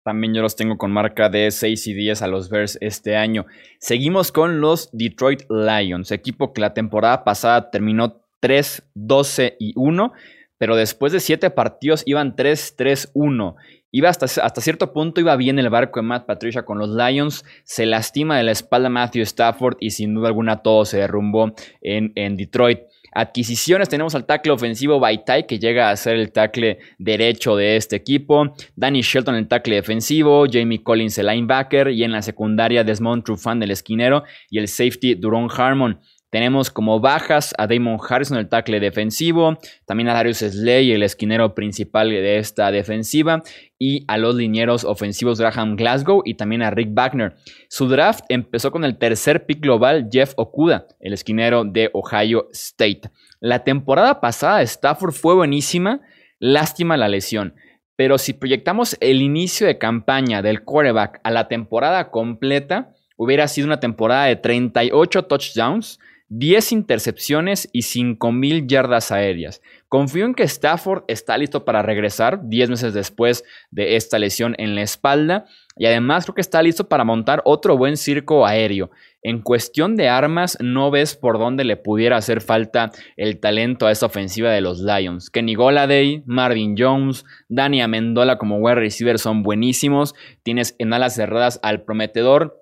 También 0.04 0.34
yo 0.34 0.42
los 0.42 0.56
tengo 0.56 0.78
con 0.78 0.92
marca 0.92 1.30
de 1.30 1.52
6 1.52 1.88
y 1.88 1.94
10 1.94 2.22
a 2.22 2.28
los 2.28 2.50
Bears 2.50 2.78
este 2.82 3.16
año. 3.16 3.46
Seguimos 3.80 4.32
con 4.32 4.62
los 4.62 4.90
Detroit 4.92 5.44
Lions, 5.50 6.12
equipo 6.12 6.54
que 6.54 6.62
la 6.62 6.74
temporada 6.74 7.24
pasada 7.24 7.70
terminó 7.70 8.22
3, 8.40 8.84
12 8.96 9.58
y 9.60 9.74
1, 9.76 10.14
pero 10.60 10.75
después 10.75 11.12
de 11.12 11.20
7 11.20 11.50
partidos 11.50 12.04
iban 12.06 12.36
3, 12.36 12.75
3, 12.78 13.10
1 13.16 13.56
Iba 13.92 14.10
hasta, 14.10 14.25
hasta 14.25 14.62
cierto 14.62 14.94
punto, 14.94 15.20
iba 15.20 15.36
bien 15.36 15.58
el 15.58 15.70
barco 15.70 16.00
de 16.00 16.06
Matt 16.06 16.28
Patricia 16.28 16.63
con 16.63 16.78
los 16.78 16.89
Lions. 16.89 17.44
Se 17.63 17.88
lastima 17.88 18.38
de 18.38 18.44
la 18.44 18.51
espalda 18.51 18.88
Matthew 18.88 19.24
Stafford 19.24 19.78
y 19.80 19.89
sin 19.89 20.13
duda 20.13 20.28
alguna 20.28 20.58
todo 20.58 20.86
se 20.86 20.98
derrumbó 20.98 21.54
en, 21.82 22.12
en 22.13 22.38
Detroit. 22.38 22.82
Adquisiciones 23.12 23.89
tenemos 23.89 24.13
al 24.13 24.28
tackle 24.28 24.51
ofensivo 24.51 25.00
Baitai, 25.00 25.48
que 25.48 25.58
llega 25.58 25.89
a 25.89 25.96
ser 25.96 26.18
el 26.18 26.32
tackle 26.32 26.78
derecho 27.00 27.56
de 27.56 27.78
este 27.78 27.96
equipo. 27.96 28.54
Danny 28.75 29.01
Shelton, 29.01 29.34
el 29.34 29.48
tackle 29.48 29.78
defensivo. 29.78 30.46
Jamie 30.51 30.84
Collins, 30.84 31.18
el 31.18 31.25
linebacker. 31.25 31.89
Y 31.89 32.04
en 32.04 32.12
la 32.12 32.22
secundaria, 32.22 32.84
Desmond 32.84 33.24
Trufant, 33.24 33.63
el 33.63 33.72
esquinero. 33.72 34.24
Y 34.51 34.60
el 34.60 34.68
safety, 34.68 35.16
Duron 35.16 35.50
Harmon. 35.50 36.00
Tenemos 36.29 36.69
como 36.69 37.00
bajas 37.00 37.55
a 37.57 37.65
Damon 37.65 37.98
Harrison, 38.07 38.38
el 38.38 38.50
tackle 38.50 38.79
defensivo, 38.79 39.57
también 39.86 40.09
a 40.09 40.13
Darius 40.13 40.38
Slay, 40.38 40.91
el 40.91 41.01
esquinero 41.01 41.55
principal 41.55 42.09
de 42.09 42.38
esta 42.38 42.69
defensiva, 42.71 43.41
y 43.79 44.05
a 44.07 44.17
los 44.17 44.36
linieros 44.36 44.83
ofensivos 44.83 45.39
Graham 45.39 45.75
Glasgow 45.75 46.21
y 46.24 46.36
también 46.36 46.62
a 46.62 46.69
Rick 46.69 46.89
Wagner. 46.93 47.36
Su 47.67 47.88
draft 47.88 48.25
empezó 48.29 48.71
con 48.71 48.83
el 48.83 48.98
tercer 48.98 49.45
pick 49.45 49.62
global 49.62 50.09
Jeff 50.12 50.33
Okuda, 50.38 50.86
el 51.00 51.13
esquinero 51.13 51.63
de 51.63 51.89
Ohio 51.93 52.48
State. 52.51 53.09
La 53.39 53.63
temporada 53.63 54.21
pasada 54.21 54.62
Stafford 54.62 55.13
fue 55.13 55.33
buenísima, 55.33 56.01
lástima 56.39 56.98
la 56.98 57.07
lesión. 57.07 57.55
Pero 57.95 58.17
si 58.17 58.33
proyectamos 58.33 58.98
el 59.01 59.21
inicio 59.21 59.65
de 59.65 59.77
campaña 59.77 60.41
del 60.41 60.63
quarterback 60.63 61.19
a 61.24 61.31
la 61.31 61.48
temporada 61.48 62.12
completa, 62.12 62.93
hubiera 63.17 63.48
sido 63.48 63.67
una 63.67 63.81
temporada 63.81 64.25
de 64.25 64.38
38 64.38 65.24
touchdowns, 65.24 66.00
10 66.29 66.71
intercepciones 66.71 67.69
y 67.74 67.81
5.000 67.81 68.67
yardas 68.67 69.12
aéreas. 69.12 69.62
Confío 69.88 70.25
en 70.25 70.36
que 70.36 70.43
Stafford 70.43 71.03
está 71.07 71.38
listo 71.38 71.65
para 71.65 71.81
regresar 71.81 72.48
10 72.48 72.69
meses 72.69 72.93
después 72.93 73.43
de 73.71 73.95
esta 73.95 74.19
lesión 74.19 74.55
en 74.59 74.75
la 74.75 74.83
espalda 74.83 75.45
y 75.75 75.86
además 75.86 76.25
creo 76.25 76.36
que 76.36 76.41
está 76.41 76.62
listo 76.62 76.89
para 76.89 77.03
montar 77.03 77.41
otro 77.45 77.77
buen 77.77 77.98
circo 77.98 78.45
aéreo. 78.45 78.91
En 79.21 79.41
cuestión 79.41 79.95
de 79.95 80.07
armas, 80.07 80.57
no 80.62 80.91
ves 80.91 81.15
por 81.15 81.39
dónde 81.39 81.63
le 81.63 81.77
pudiera 81.77 82.17
hacer 82.17 82.41
falta 82.41 82.91
el 83.17 83.39
talento 83.39 83.88
a 83.88 83.91
esta 83.91 84.05
ofensiva 84.05 84.51
de 84.51 84.62
los 84.62 84.81
Lions. 84.81 85.29
Kenny 85.29 85.55
Goladay, 85.55 86.24
Marvin 86.25 86.75
Jones, 86.77 87.25
Dani 87.48 87.81
Amendola 87.81 88.38
como 88.38 88.59
wide 88.59 88.75
receiver 88.75 89.19
son 89.19 89.41
buenísimos. 89.41 90.15
Tienes 90.43 90.75
en 90.79 90.93
alas 90.93 91.15
cerradas 91.15 91.59
al 91.63 91.81
prometedor 91.83 92.59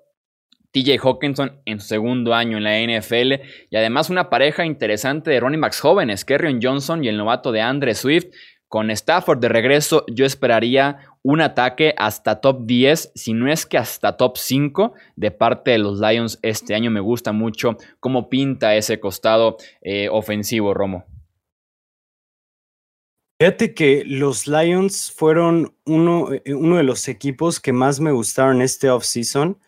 TJ 0.72 0.98
Hawkinson 1.02 1.60
en 1.64 1.80
su 1.80 1.88
segundo 1.88 2.34
año 2.34 2.58
en 2.58 2.64
la 2.64 2.78
NFL 2.80 3.42
y 3.70 3.76
además 3.76 4.10
una 4.10 4.30
pareja 4.30 4.64
interesante 4.64 5.30
de 5.30 5.40
running 5.40 5.60
backs 5.60 5.80
jóvenes, 5.80 6.24
Kerrion 6.24 6.60
Johnson 6.62 7.02
y 7.04 7.08
el 7.08 7.16
novato 7.16 7.52
de 7.52 7.60
Andre 7.60 7.94
Swift. 7.94 8.26
Con 8.68 8.90
Stafford 8.90 9.38
de 9.38 9.48
regreso, 9.48 10.04
yo 10.12 10.26
esperaría 10.26 10.98
un 11.22 11.40
ataque 11.40 11.94
hasta 11.96 12.42
top 12.42 12.66
10, 12.66 13.12
si 13.14 13.32
no 13.32 13.50
es 13.50 13.64
que 13.64 13.78
hasta 13.78 14.18
top 14.18 14.36
5 14.36 14.92
de 15.16 15.30
parte 15.30 15.70
de 15.70 15.78
los 15.78 16.00
Lions 16.00 16.38
este 16.42 16.74
año. 16.74 16.90
Me 16.90 17.00
gusta 17.00 17.32
mucho 17.32 17.78
cómo 17.98 18.28
pinta 18.28 18.76
ese 18.76 19.00
costado 19.00 19.56
eh, 19.80 20.10
ofensivo, 20.10 20.74
Romo. 20.74 21.06
Fíjate 23.40 23.72
que 23.72 24.02
los 24.04 24.46
Lions 24.46 25.12
fueron 25.16 25.74
uno, 25.86 26.32
eh, 26.32 26.54
uno 26.54 26.76
de 26.76 26.82
los 26.82 27.08
equipos 27.08 27.60
que 27.60 27.72
más 27.72 28.00
me 28.00 28.10
gustaron 28.10 28.60
este 28.60 28.90
offseason 28.90 29.58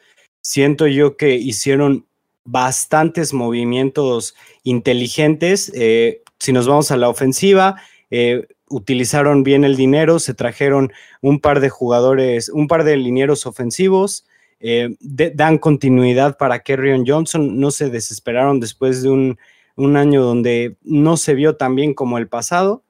siento 0.40 0.86
yo 0.86 1.16
que 1.16 1.34
hicieron 1.34 2.06
bastantes 2.44 3.32
movimientos 3.32 4.34
inteligentes. 4.64 5.70
Eh, 5.74 6.22
si 6.38 6.52
nos 6.52 6.66
vamos 6.66 6.90
a 6.90 6.96
la 6.96 7.08
ofensiva, 7.08 7.80
eh, 8.10 8.46
utilizaron 8.68 9.42
bien 9.42 9.64
el 9.64 9.76
dinero, 9.76 10.18
se 10.18 10.34
trajeron 10.34 10.92
un 11.20 11.40
par 11.40 11.60
de 11.60 11.68
jugadores, 11.68 12.48
un 12.48 12.66
par 12.66 12.84
de 12.84 12.96
linieros 12.96 13.46
ofensivos, 13.46 14.26
eh, 14.60 14.96
dan 15.00 15.58
continuidad 15.58 16.36
para 16.36 16.60
Kerryon 16.60 17.04
Johnson, 17.06 17.58
no 17.58 17.70
se 17.70 17.90
desesperaron 17.90 18.60
después 18.60 19.02
de 19.02 19.10
un 19.10 19.96
año 19.96 20.22
donde 20.22 20.76
no 20.82 21.16
se 21.16 21.34
vio 21.34 21.56
tan 21.56 21.74
bien 21.74 21.94
como 21.94 22.18
el 22.18 22.28
pasado, 22.28 22.84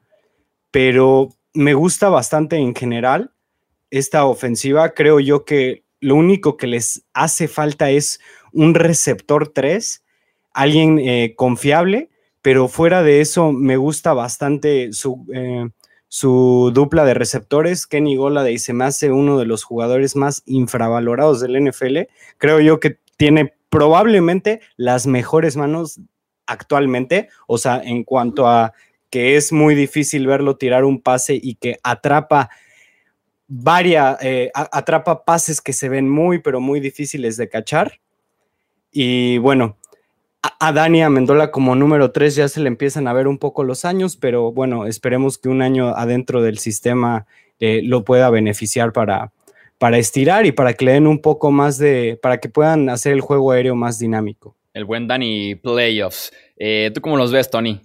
pero 0.70 1.30
me 1.54 1.74
gusta 1.74 2.08
bastante 2.08 2.56
en 2.56 2.74
general 2.74 3.32
esta 3.90 4.24
ofensiva. 4.24 4.90
Creo 4.90 5.20
yo 5.20 5.44
que 5.44 5.84
lo 6.00 6.16
único 6.16 6.56
que 6.56 6.66
les 6.66 7.04
hace 7.12 7.48
falta 7.48 7.90
es 7.90 8.20
un 8.52 8.74
receptor 8.74 9.48
3, 9.48 10.02
alguien 10.52 10.98
eh, 10.98 11.34
confiable, 11.36 12.10
pero 12.42 12.68
fuera 12.68 13.02
de 13.02 13.20
eso 13.20 13.52
me 13.52 13.76
gusta 13.76 14.14
bastante 14.14 14.92
su, 14.92 15.26
eh, 15.32 15.68
su 16.08 16.70
dupla 16.74 17.04
de 17.04 17.14
receptores. 17.14 17.86
Kenny 17.86 18.16
Golade 18.16 18.58
se 18.58 18.72
me 18.72 18.84
hace 18.84 19.10
uno 19.10 19.38
de 19.38 19.44
los 19.44 19.62
jugadores 19.62 20.16
más 20.16 20.42
infravalorados 20.46 21.40
del 21.40 21.62
NFL. 21.62 22.08
Creo 22.38 22.60
yo 22.60 22.80
que 22.80 22.98
tiene 23.16 23.54
probablemente 23.68 24.60
las 24.76 25.06
mejores 25.06 25.56
manos 25.56 26.00
actualmente, 26.46 27.28
o 27.46 27.58
sea, 27.58 27.80
en 27.84 28.04
cuanto 28.04 28.48
a 28.48 28.72
que 29.10 29.36
es 29.36 29.52
muy 29.52 29.74
difícil 29.74 30.26
verlo 30.26 30.56
tirar 30.56 30.84
un 30.84 31.00
pase 31.00 31.38
y 31.40 31.56
que 31.56 31.78
atrapa 31.82 32.48
varia, 33.52 34.16
eh, 34.22 34.50
atrapa 34.54 35.24
pases 35.24 35.60
que 35.60 35.72
se 35.72 35.88
ven 35.88 36.08
muy, 36.08 36.38
pero 36.38 36.60
muy 36.60 36.78
difíciles 36.78 37.36
de 37.36 37.48
cachar. 37.48 38.00
Y 38.92 39.38
bueno, 39.38 39.76
a, 40.40 40.72
Dani 40.72 41.02
Amendola 41.02 41.50
como 41.50 41.74
número 41.74 42.12
3 42.12 42.36
ya 42.36 42.48
se 42.48 42.60
le 42.60 42.68
empiezan 42.68 43.08
a 43.08 43.12
ver 43.12 43.26
un 43.26 43.38
poco 43.38 43.64
los 43.64 43.84
años, 43.84 44.16
pero 44.16 44.52
bueno, 44.52 44.86
esperemos 44.86 45.36
que 45.36 45.48
un 45.48 45.62
año 45.62 45.88
adentro 45.88 46.42
del 46.42 46.58
sistema 46.58 47.26
eh, 47.58 47.82
lo 47.82 48.04
pueda 48.04 48.30
beneficiar 48.30 48.92
para, 48.92 49.32
para 49.78 49.98
estirar 49.98 50.46
y 50.46 50.52
para 50.52 50.74
que 50.74 50.84
le 50.84 50.92
den 50.92 51.08
un 51.08 51.20
poco 51.20 51.50
más 51.50 51.76
de, 51.76 52.18
para 52.22 52.38
que 52.38 52.48
puedan 52.48 52.88
hacer 52.88 53.12
el 53.12 53.20
juego 53.20 53.50
aéreo 53.50 53.74
más 53.74 53.98
dinámico. 53.98 54.54
El 54.72 54.84
buen 54.84 55.08
Dani 55.08 55.56
Playoffs. 55.56 56.32
Eh, 56.56 56.92
¿Tú 56.94 57.00
cómo 57.00 57.16
los 57.16 57.32
ves, 57.32 57.50
Tony? 57.50 57.80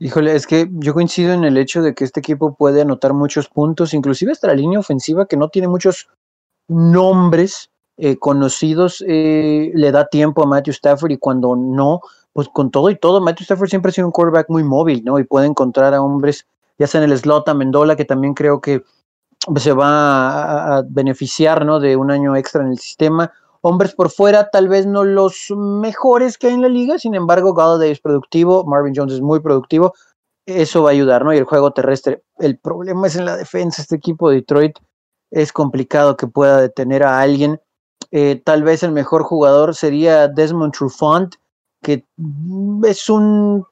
Híjole, 0.00 0.34
es 0.34 0.46
que 0.46 0.68
yo 0.70 0.94
coincido 0.94 1.32
en 1.32 1.44
el 1.44 1.56
hecho 1.56 1.82
de 1.82 1.94
que 1.94 2.04
este 2.04 2.20
equipo 2.20 2.54
puede 2.54 2.82
anotar 2.82 3.14
muchos 3.14 3.48
puntos, 3.48 3.94
inclusive 3.94 4.32
hasta 4.32 4.46
la 4.46 4.54
línea 4.54 4.78
ofensiva 4.78 5.26
que 5.26 5.36
no 5.36 5.48
tiene 5.48 5.68
muchos 5.68 6.08
nombres 6.68 7.70
eh, 7.96 8.16
conocidos, 8.16 9.04
eh, 9.06 9.72
le 9.74 9.90
da 9.90 10.08
tiempo 10.08 10.42
a 10.42 10.46
Matthew 10.46 10.72
Stafford 10.72 11.10
y 11.10 11.18
cuando 11.18 11.56
no, 11.56 12.00
pues 12.32 12.48
con 12.48 12.70
todo 12.70 12.90
y 12.90 12.96
todo, 12.96 13.20
Matthew 13.20 13.44
Stafford 13.44 13.68
siempre 13.68 13.90
ha 13.90 13.92
sido 13.92 14.06
un 14.06 14.12
quarterback 14.12 14.48
muy 14.50 14.62
móvil, 14.62 15.02
¿no? 15.04 15.18
Y 15.18 15.24
puede 15.24 15.46
encontrar 15.46 15.92
a 15.94 16.02
hombres 16.02 16.46
ya 16.78 16.86
sea 16.86 17.02
en 17.02 17.10
el 17.10 17.18
slot 17.18 17.48
a 17.48 17.54
Mendola, 17.54 17.96
que 17.96 18.04
también 18.04 18.34
creo 18.34 18.60
que 18.60 18.84
se 19.56 19.72
va 19.72 20.76
a, 20.76 20.82
beneficiar 20.82 21.66
¿no? 21.66 21.80
de 21.80 21.96
un 21.96 22.10
año 22.10 22.36
extra 22.36 22.62
en 22.62 22.68
el 22.68 22.78
sistema. 22.78 23.32
Hombres 23.60 23.94
por 23.94 24.10
fuera, 24.10 24.50
tal 24.50 24.68
vez 24.68 24.86
no 24.86 25.04
los 25.04 25.52
mejores 25.56 26.38
que 26.38 26.48
hay 26.48 26.54
en 26.54 26.62
la 26.62 26.68
liga, 26.68 26.98
sin 26.98 27.14
embargo, 27.14 27.54
Galladay 27.54 27.90
es 27.90 28.00
productivo, 28.00 28.64
Marvin 28.64 28.94
Jones 28.94 29.14
es 29.14 29.20
muy 29.20 29.40
productivo, 29.40 29.94
eso 30.46 30.82
va 30.82 30.90
a 30.90 30.92
ayudar, 30.92 31.24
¿no? 31.24 31.34
Y 31.34 31.38
el 31.38 31.44
juego 31.44 31.72
terrestre, 31.72 32.22
el 32.38 32.58
problema 32.58 33.06
es 33.06 33.16
en 33.16 33.24
la 33.24 33.36
defensa, 33.36 33.82
este 33.82 33.96
equipo 33.96 34.30
de 34.30 34.36
Detroit 34.36 34.78
es 35.30 35.52
complicado 35.52 36.16
que 36.16 36.26
pueda 36.26 36.60
detener 36.60 37.02
a 37.02 37.20
alguien. 37.20 37.60
Eh, 38.10 38.40
tal 38.44 38.62
vez 38.62 38.82
el 38.82 38.92
mejor 38.92 39.22
jugador 39.22 39.74
sería 39.74 40.28
Desmond 40.28 40.72
Trufant, 40.72 41.34
que 41.82 42.04
es 42.84 43.10
un 43.10 43.64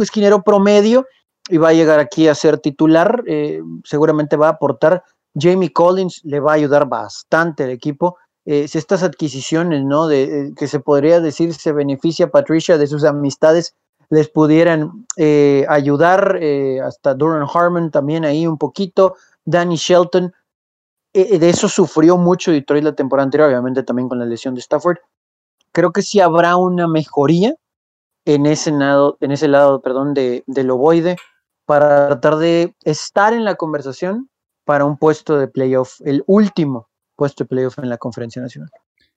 esquinero 0.00 0.42
promedio 0.42 1.06
y 1.48 1.56
va 1.56 1.68
a 1.68 1.72
llegar 1.72 2.00
aquí 2.00 2.28
a 2.28 2.34
ser 2.34 2.58
titular. 2.58 3.22
Eh, 3.26 3.62
seguramente 3.84 4.36
va 4.36 4.48
a 4.48 4.52
aportar. 4.52 5.04
Jamie 5.34 5.72
Collins 5.72 6.20
le 6.24 6.40
va 6.40 6.52
a 6.52 6.54
ayudar 6.56 6.88
bastante 6.88 7.64
al 7.64 7.70
equipo. 7.70 8.18
Eh, 8.44 8.66
estas 8.72 9.02
adquisiciones, 9.02 9.84
¿no? 9.84 10.08
De, 10.08 10.52
que 10.56 10.66
se 10.66 10.80
podría 10.80 11.20
decir 11.20 11.54
se 11.54 11.72
beneficia 11.72 12.30
Patricia 12.30 12.78
de 12.78 12.86
sus 12.86 13.04
amistades, 13.04 13.74
les 14.10 14.28
pudieran 14.28 15.06
ayudar, 15.68 16.38
hasta 16.84 17.14
Duran 17.14 17.46
Harmon 17.50 17.90
también 17.90 18.26
ahí 18.26 18.46
un 18.46 18.58
poquito, 18.58 19.14
Danny 19.46 19.76
Shelton, 19.76 20.34
eh, 21.14 21.38
de 21.38 21.50
eso 21.50 21.68
sufrió 21.68 22.16
mucho 22.16 22.52
Detroit 22.52 22.84
la 22.84 22.94
temporada 22.94 23.24
anterior, 23.24 23.48
obviamente 23.48 23.82
también 23.82 24.08
con 24.08 24.18
la 24.18 24.24
lesión 24.24 24.54
de 24.54 24.60
Stafford. 24.60 24.98
Creo 25.72 25.92
que 25.92 26.02
sí 26.02 26.20
habrá 26.20 26.56
una 26.56 26.88
mejoría 26.88 27.54
en 28.24 28.46
ese 28.46 28.70
lado, 28.70 29.18
en 29.20 29.32
ese 29.32 29.48
lado 29.48 29.82
perdón, 29.82 30.14
de, 30.14 30.42
del 30.46 30.70
ovoide 30.70 31.16
para 31.66 32.08
tratar 32.08 32.36
de 32.36 32.74
estar 32.84 33.32
en 33.34 33.44
la 33.44 33.56
conversación 33.56 34.30
para 34.64 34.84
un 34.84 34.96
puesto 34.96 35.38
de 35.38 35.48
playoff, 35.48 36.00
el 36.04 36.24
último 36.26 36.88
puesto 37.16 37.44
de 37.44 37.48
playoff 37.48 37.78
en 37.78 37.88
la 37.88 37.98
conferencia 37.98 38.42
nacional. 38.42 38.70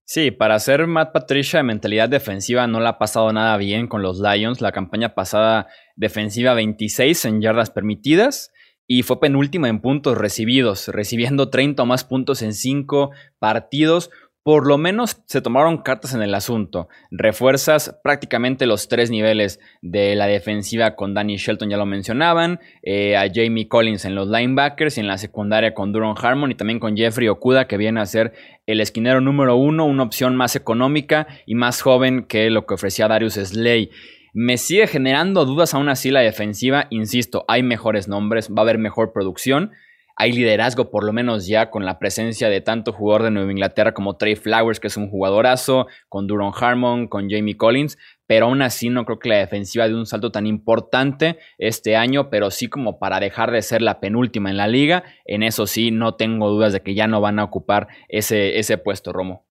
Sí, 0.07 0.29
para 0.29 0.59
ser 0.59 0.85
Matt 0.85 1.13
Patricia 1.13 1.57
de 1.57 1.63
mentalidad 1.63 2.07
defensiva 2.07 2.67
no 2.67 2.79
le 2.79 2.87
ha 2.87 2.99
pasado 2.99 3.33
nada 3.33 3.57
bien 3.57 3.87
con 3.87 4.03
los 4.03 4.19
Lions. 4.19 4.61
La 4.61 4.71
campaña 4.71 5.15
pasada 5.15 5.67
defensiva 5.95 6.53
26 6.53 7.25
en 7.25 7.41
yardas 7.41 7.71
permitidas 7.71 8.51
y 8.87 9.01
fue 9.01 9.19
penúltima 9.19 9.67
en 9.67 9.81
puntos 9.81 10.15
recibidos, 10.15 10.89
recibiendo 10.89 11.49
30 11.49 11.81
o 11.81 11.85
más 11.87 12.03
puntos 12.03 12.43
en 12.43 12.53
5 12.53 13.11
partidos. 13.39 14.11
Por 14.45 14.67
lo 14.67 14.77
menos 14.77 15.23
se 15.25 15.41
tomaron 15.41 15.79
cartas 15.79 16.13
en 16.13 16.21
el 16.21 16.35
asunto. 16.35 16.87
Refuerzas 17.09 17.99
prácticamente 18.03 18.67
los 18.67 18.87
tres 18.87 19.09
niveles 19.09 19.59
de 19.81 20.15
la 20.15 20.27
defensiva 20.27 20.95
con 20.95 21.15
Danny 21.15 21.37
Shelton, 21.37 21.71
ya 21.71 21.77
lo 21.77 21.87
mencionaban, 21.87 22.59
eh, 22.83 23.17
a 23.17 23.25
Jamie 23.33 23.67
Collins 23.67 24.05
en 24.05 24.13
los 24.13 24.27
linebackers 24.27 24.97
y 24.97 24.99
en 24.99 25.07
la 25.07 25.17
secundaria 25.17 25.73
con 25.73 25.91
Duron 25.91 26.13
Harmon 26.15 26.51
y 26.51 26.55
también 26.55 26.77
con 26.77 26.95
Jeffrey 26.95 27.27
Okuda, 27.27 27.65
que 27.65 27.77
viene 27.77 27.99
a 27.99 28.05
ser 28.05 28.33
el 28.67 28.81
esquinero 28.81 29.19
número 29.19 29.55
uno, 29.55 29.87
una 29.87 30.03
opción 30.03 30.35
más 30.35 30.55
económica 30.55 31.25
y 31.47 31.55
más 31.55 31.81
joven 31.81 32.27
que 32.27 32.51
lo 32.51 32.67
que 32.67 32.75
ofrecía 32.75 33.07
Darius 33.07 33.33
Slay. 33.33 33.89
Me 34.31 34.59
sigue 34.59 34.85
generando 34.85 35.45
dudas 35.45 35.73
aún 35.73 35.89
así 35.89 36.11
la 36.11 36.19
defensiva. 36.19 36.85
Insisto, 36.91 37.45
hay 37.47 37.63
mejores 37.63 38.07
nombres, 38.07 38.51
va 38.51 38.59
a 38.59 38.61
haber 38.61 38.77
mejor 38.77 39.11
producción. 39.11 39.71
Hay 40.15 40.31
liderazgo, 40.31 40.89
por 40.89 41.03
lo 41.03 41.11
menos 41.11 41.45
ya, 41.45 41.69
con 41.69 41.85
la 41.85 41.99
presencia 41.99 42.49
de 42.49 42.61
tanto 42.61 42.93
jugador 42.93 43.23
de 43.23 43.31
Nueva 43.31 43.51
Inglaterra 43.51 43.93
como 43.93 44.15
Trey 44.15 44.35
Flowers, 44.35 44.79
que 44.79 44.87
es 44.87 44.97
un 44.97 45.09
jugadorazo, 45.09 45.87
con 46.07 46.25
Duron 46.25 46.53
Harmon, 46.55 47.07
con 47.07 47.29
Jamie 47.29 47.57
Collins. 47.57 47.97
Pero 48.27 48.45
aún 48.45 48.61
así 48.61 48.89
no 48.89 49.05
creo 49.05 49.19
que 49.19 49.29
la 49.29 49.37
defensiva 49.37 49.87
dé 49.87 49.93
un 49.93 50.05
salto 50.05 50.31
tan 50.31 50.47
importante 50.47 51.37
este 51.57 51.95
año, 51.95 52.29
pero 52.29 52.49
sí 52.49 52.67
como 52.67 52.97
para 52.97 53.19
dejar 53.19 53.51
de 53.51 53.61
ser 53.61 53.81
la 53.81 53.99
penúltima 53.99 54.49
en 54.49 54.57
la 54.57 54.67
liga. 54.67 55.03
En 55.25 55.43
eso 55.43 55.67
sí, 55.67 55.91
no 55.91 56.15
tengo 56.15 56.49
dudas 56.49 56.73
de 56.73 56.81
que 56.81 56.95
ya 56.95 57.07
no 57.07 57.19
van 57.21 57.39
a 57.39 57.43
ocupar 57.43 57.87
ese, 58.07 58.57
ese 58.57 58.77
puesto, 58.77 59.11
Romo. 59.11 59.45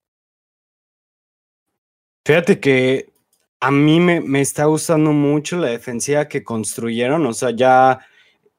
Fíjate 2.24 2.58
que 2.58 3.12
a 3.60 3.70
mí 3.70 4.00
me, 4.00 4.40
está 4.40 4.64
gustando 4.64 5.12
mucho 5.12 5.58
la 5.58 5.68
defensiva 5.68 6.28
que 6.28 6.44
construyeron, 6.44 7.24
o 7.26 7.32
sea, 7.32 7.50
ya 7.50 8.00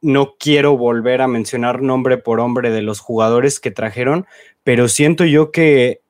no 0.05 0.35
quiero 0.39 0.77
volver 0.77 1.23
a 1.23 1.27
mencionar 1.27 1.81
nombre 1.81 2.19
por 2.19 2.39
hombre 2.39 2.69
de 2.69 2.83
los 2.83 2.99
jugadores 2.99 3.59
que 3.59 3.71
trajeron, 3.71 4.27
pero 4.63 4.87
siento 4.87 5.25
yo 5.25 5.51
que 5.51 6.01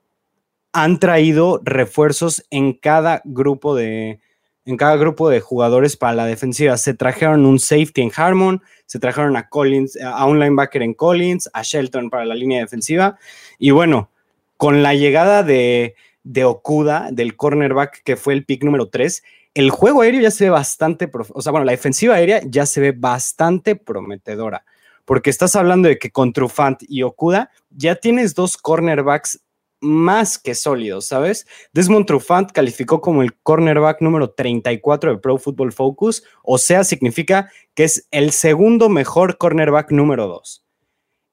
han 0.73 0.99
traído 0.99 1.62
refuerzos 1.63 2.45
en 2.49 2.73
cada 2.73 3.21
grupo 3.23 3.73
de 3.73 4.19
en 4.65 4.75
cada 4.75 4.97
grupo 4.97 5.29
de 5.29 5.39
jugadores 5.39 5.95
para 5.95 6.13
la 6.13 6.25
defensiva. 6.25 6.75
Se 6.75 6.93
trajeron 6.93 7.45
un 7.45 7.58
safety 7.60 8.01
en 8.01 8.12
Harmon, 8.13 8.62
se 8.86 8.99
trajeron 8.99 9.38
a 9.38 9.47
Collins, 9.47 9.97
a 10.01 10.25
un 10.25 10.39
linebacker 10.39 10.81
en 10.81 10.93
Collins, 10.93 11.49
a 11.53 11.62
Shelton 11.62 12.10
para 12.10 12.25
la 12.25 12.36
línea 12.36 12.60
defensiva. 12.60 13.17
Y 13.60 13.69
bueno, 13.69 14.10
con 14.58 14.84
la 14.84 14.93
llegada 14.93 15.43
de, 15.43 15.95
de 16.23 16.43
Okuda, 16.43 17.10
del 17.12 17.38
cornerback, 17.38 18.01
que 18.03 18.17
fue 18.17 18.34
el 18.34 18.43
pick 18.43 18.63
número 18.63 18.89
3, 18.89 19.23
el 19.55 19.71
juego 19.71 20.01
aéreo 20.01 20.21
ya 20.21 20.31
se 20.31 20.43
ve 20.43 20.49
bastante, 20.51 21.09
o 21.33 21.41
sea, 21.41 21.51
bueno, 21.51 21.65
la 21.65 21.71
defensiva 21.71 22.15
aérea 22.15 22.41
ya 22.45 22.65
se 22.65 22.81
ve 22.81 22.91
bastante 22.91 23.75
prometedora, 23.75 24.65
porque 25.05 25.29
estás 25.29 25.55
hablando 25.55 25.87
de 25.87 25.97
que 25.97 26.11
con 26.11 26.33
Trufant 26.33 26.83
y 26.87 27.03
Okuda 27.03 27.49
ya 27.69 27.95
tienes 27.95 28.35
dos 28.35 28.57
cornerbacks 28.57 29.39
más 29.79 30.37
que 30.37 30.55
sólidos, 30.55 31.05
¿sabes? 31.07 31.47
Desmond 31.71 32.05
Trufant 32.05 32.51
calificó 32.51 32.99
como 32.99 33.23
el 33.23 33.33
cornerback 33.37 34.01
número 34.01 34.31
34 34.31 35.11
de 35.11 35.17
Pro 35.19 35.37
Football 35.37 35.71
Focus, 35.71 36.23
o 36.43 36.57
sea, 36.57 36.83
significa 36.83 37.49
que 37.75 37.85
es 37.85 38.07
el 38.11 38.31
segundo 38.31 38.89
mejor 38.89 39.37
cornerback 39.37 39.91
número 39.91 40.27
2. 40.27 40.65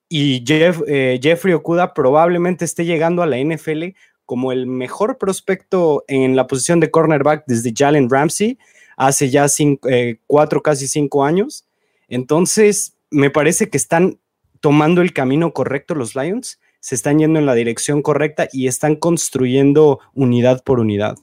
Y 0.09 0.45
eh, 0.47 1.19
Jeffrey 1.23 1.55
Okuda 1.55 1.95
probablemente 1.95 2.67
esté 2.67 2.85
llegando 2.85 3.23
a 3.23 3.27
la 3.27 3.39
NFL 3.39 3.95
como 4.33 4.51
el 4.51 4.67
mejor 4.67 5.19
prospecto 5.19 6.07
en 6.09 6.37
la 6.37 6.47
posición 6.47 6.81
de 6.81 6.91
cornerback 6.91 7.45
desde 7.47 7.75
Jalen 7.77 8.09
Ramsey 8.09 8.57
hace 8.97 9.29
ya 9.29 9.45
eh, 9.91 10.21
cuatro, 10.27 10.63
casi 10.63 10.89
cinco 10.89 11.23
años. 11.23 11.67
Entonces, 12.09 12.97
me 13.11 13.29
parece 13.29 13.69
que 13.69 13.77
están 13.77 14.19
tomando 14.61 15.03
el 15.03 15.13
camino 15.13 15.53
correcto 15.53 15.95
los 15.95 16.17
Lions, 16.17 16.59
se 16.81 16.95
están 16.95 17.19
yendo 17.19 17.41
en 17.41 17.45
la 17.45 17.53
dirección 17.53 18.01
correcta 18.01 18.49
y 18.51 18.69
están 18.69 18.97
construyendo 18.97 20.01
unidad 20.15 20.65
por 20.65 20.81
unidad. 20.81 21.19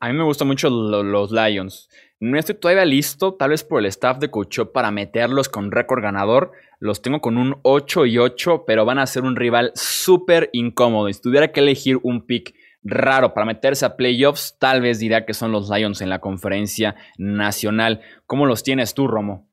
A 0.00 0.08
mí 0.08 0.18
me 0.18 0.24
gustan 0.24 0.48
mucho 0.48 0.68
los 0.68 1.32
Lions. 1.32 1.88
No 2.24 2.38
estoy 2.38 2.54
todavía 2.54 2.86
listo, 2.86 3.34
tal 3.34 3.50
vez 3.50 3.64
por 3.64 3.80
el 3.80 3.86
staff 3.86 4.18
de 4.18 4.30
Coach 4.30 4.60
para 4.72 4.90
meterlos 4.90 5.50
con 5.50 5.70
récord 5.70 6.02
ganador. 6.02 6.52
Los 6.78 7.02
tengo 7.02 7.20
con 7.20 7.36
un 7.36 7.58
8 7.60 8.06
y 8.06 8.16
8, 8.16 8.64
pero 8.66 8.86
van 8.86 8.98
a 8.98 9.06
ser 9.06 9.24
un 9.24 9.36
rival 9.36 9.72
súper 9.74 10.48
incómodo. 10.54 11.12
Si 11.12 11.20
tuviera 11.20 11.52
que 11.52 11.60
elegir 11.60 11.98
un 12.02 12.24
pick 12.24 12.54
raro 12.82 13.34
para 13.34 13.44
meterse 13.44 13.84
a 13.84 13.96
playoffs, 13.98 14.56
tal 14.58 14.80
vez 14.80 14.98
diría 15.00 15.26
que 15.26 15.34
son 15.34 15.52
los 15.52 15.68
Lions 15.68 16.00
en 16.00 16.08
la 16.08 16.20
conferencia 16.20 16.96
nacional. 17.18 18.00
¿Cómo 18.26 18.46
los 18.46 18.62
tienes 18.62 18.94
tú, 18.94 19.06
Romo? 19.06 19.46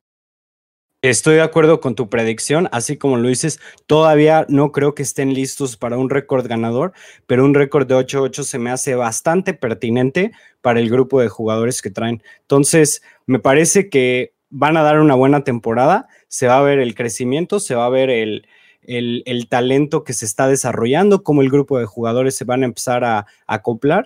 Estoy 1.04 1.36
de 1.36 1.42
acuerdo 1.42 1.82
con 1.82 1.96
tu 1.96 2.10
predicción, 2.10 2.70
así 2.72 2.96
como 2.96 3.18
lo 3.18 3.28
dices, 3.28 3.60
todavía 3.88 4.46
no 4.50 4.72
creo 4.72 4.94
que 4.94 5.02
estén 5.02 5.34
listos 5.34 5.76
para 5.76 5.98
un 5.98 6.12
récord 6.12 6.46
ganador, 6.46 6.94
pero 7.26 7.44
un 7.44 7.56
récord 7.56 7.88
de 7.88 7.96
8-8 7.96 8.44
se 8.44 8.60
me 8.60 8.70
hace 8.70 8.94
bastante 8.94 9.56
pertinente 9.56 10.32
para 10.62 10.80
el 10.80 10.92
grupo 10.92 11.20
de 11.20 11.28
jugadores 11.28 11.82
que 11.82 11.90
traen. 11.90 12.22
Entonces, 12.42 13.02
me 13.26 13.40
parece 13.40 13.90
que 13.90 14.34
van 14.52 14.78
a 14.78 14.84
dar 14.84 15.00
una 15.00 15.16
buena 15.16 15.44
temporada, 15.44 16.08
se 16.28 16.46
va 16.46 16.60
a 16.60 16.62
ver 16.62 16.78
el 16.78 16.94
crecimiento, 16.94 17.60
se 17.60 17.74
va 17.74 17.88
a 17.88 17.90
ver 17.90 18.12
el, 18.12 18.46
el, 18.84 19.48
talento 19.50 20.04
que 20.04 20.14
se 20.14 20.26
está 20.26 20.48
desarrollando, 20.48 21.24
cómo 21.24 21.42
el 21.42 21.50
grupo 21.50 21.80
de 21.80 21.86
jugadores 21.88 22.36
se 22.36 22.46
van 22.46 22.62
a 22.62 22.68
empezar 22.68 23.04
a, 23.04 23.20
a 23.22 23.26
acoplar 23.48 24.06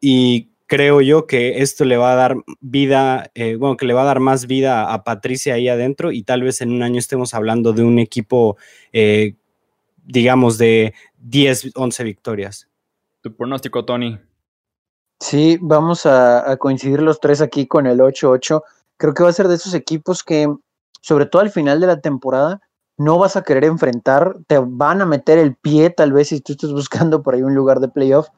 y 0.00 0.48
creo 0.72 1.02
yo 1.02 1.26
que 1.26 1.60
esto 1.60 1.84
le 1.84 1.98
va 1.98 2.12
a 2.12 2.16
dar 2.16 2.34
vida, 2.62 3.30
eh, 3.34 3.56
bueno, 3.56 3.76
que 3.76 3.84
le 3.84 3.92
va 3.92 4.00
a 4.00 4.06
dar 4.06 4.20
más 4.20 4.46
vida 4.46 4.90
a 4.90 5.04
Patricia 5.04 5.52
ahí 5.52 5.68
adentro 5.68 6.12
y 6.12 6.22
tal 6.22 6.42
vez 6.42 6.62
en 6.62 6.72
un 6.72 6.82
año 6.82 6.98
estemos 6.98 7.34
hablando 7.34 7.74
de 7.74 7.82
un 7.82 7.98
equipo, 7.98 8.56
eh, 8.90 9.34
digamos, 10.02 10.56
de 10.56 10.94
10, 11.18 11.72
11 11.74 12.04
victorias. 12.04 12.68
¿Tu 13.20 13.36
pronóstico, 13.36 13.84
Tony? 13.84 14.18
Sí, 15.20 15.58
vamos 15.60 16.06
a, 16.06 16.56
coincidir 16.56 17.02
los 17.02 17.20
tres 17.20 17.42
aquí 17.42 17.66
con 17.66 17.86
el 17.86 18.00
8-8. 18.00 18.62
Creo 18.96 19.12
que 19.12 19.24
va 19.24 19.28
a 19.28 19.34
ser 19.34 19.48
de 19.48 19.56
esos 19.56 19.74
equipos 19.74 20.24
que, 20.24 20.48
sobre 21.02 21.26
todo 21.26 21.42
al 21.42 21.50
final 21.50 21.80
de 21.80 21.86
la 21.86 22.00
temporada, 22.00 22.62
no 22.96 23.18
vas 23.18 23.36
a 23.36 23.42
querer 23.42 23.64
enfrentar, 23.64 24.38
te 24.46 24.56
van 24.58 25.02
a 25.02 25.06
meter 25.06 25.36
el 25.36 25.54
pie 25.54 25.90
tal 25.90 26.14
vez 26.14 26.28
si 26.28 26.40
tú 26.40 26.52
estás 26.52 26.72
buscando 26.72 27.22
por 27.22 27.34
ahí 27.34 27.42
un 27.42 27.54
lugar 27.54 27.78
de 27.80 27.88
playoff 27.88 28.30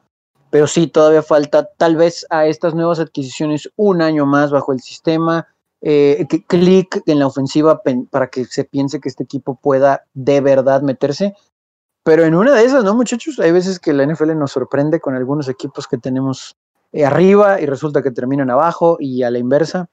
pero 0.49 0.67
sí, 0.67 0.87
todavía 0.87 1.21
falta 1.21 1.67
tal 1.77 1.95
vez 1.95 2.25
a 2.29 2.45
estas 2.45 2.73
nuevas 2.75 2.99
adquisiciones 2.99 3.69
un 3.75 4.01
año 4.01 4.25
más 4.25 4.51
bajo 4.51 4.71
el 4.71 4.79
sistema, 4.79 5.47
eh, 5.81 6.25
clic 6.47 7.03
en 7.05 7.19
la 7.19 7.27
ofensiva 7.27 7.81
para 8.09 8.27
que 8.27 8.45
se 8.45 8.63
piense 8.63 8.99
que 8.99 9.09
este 9.09 9.23
equipo 9.23 9.55
pueda 9.55 10.03
de 10.13 10.41
verdad 10.41 10.81
meterse. 10.81 11.35
Pero 12.03 12.23
en 12.23 12.35
una 12.35 12.53
de 12.53 12.63
esas, 12.65 12.83
¿no, 12.83 12.95
muchachos? 12.95 13.39
Hay 13.39 13.51
veces 13.51 13.79
que 13.79 13.93
la 13.93 14.05
NFL 14.05 14.37
nos 14.37 14.51
sorprende 14.51 14.99
con 14.99 15.15
algunos 15.15 15.49
equipos 15.49 15.87
que 15.87 15.97
tenemos 15.97 16.55
eh, 16.91 17.05
arriba 17.05 17.59
y 17.59 17.65
resulta 17.65 18.01
que 18.01 18.11
terminan 18.11 18.49
abajo 18.49 18.97
y 18.99 19.23
a 19.23 19.31
la 19.31 19.39
inversa. 19.39 19.89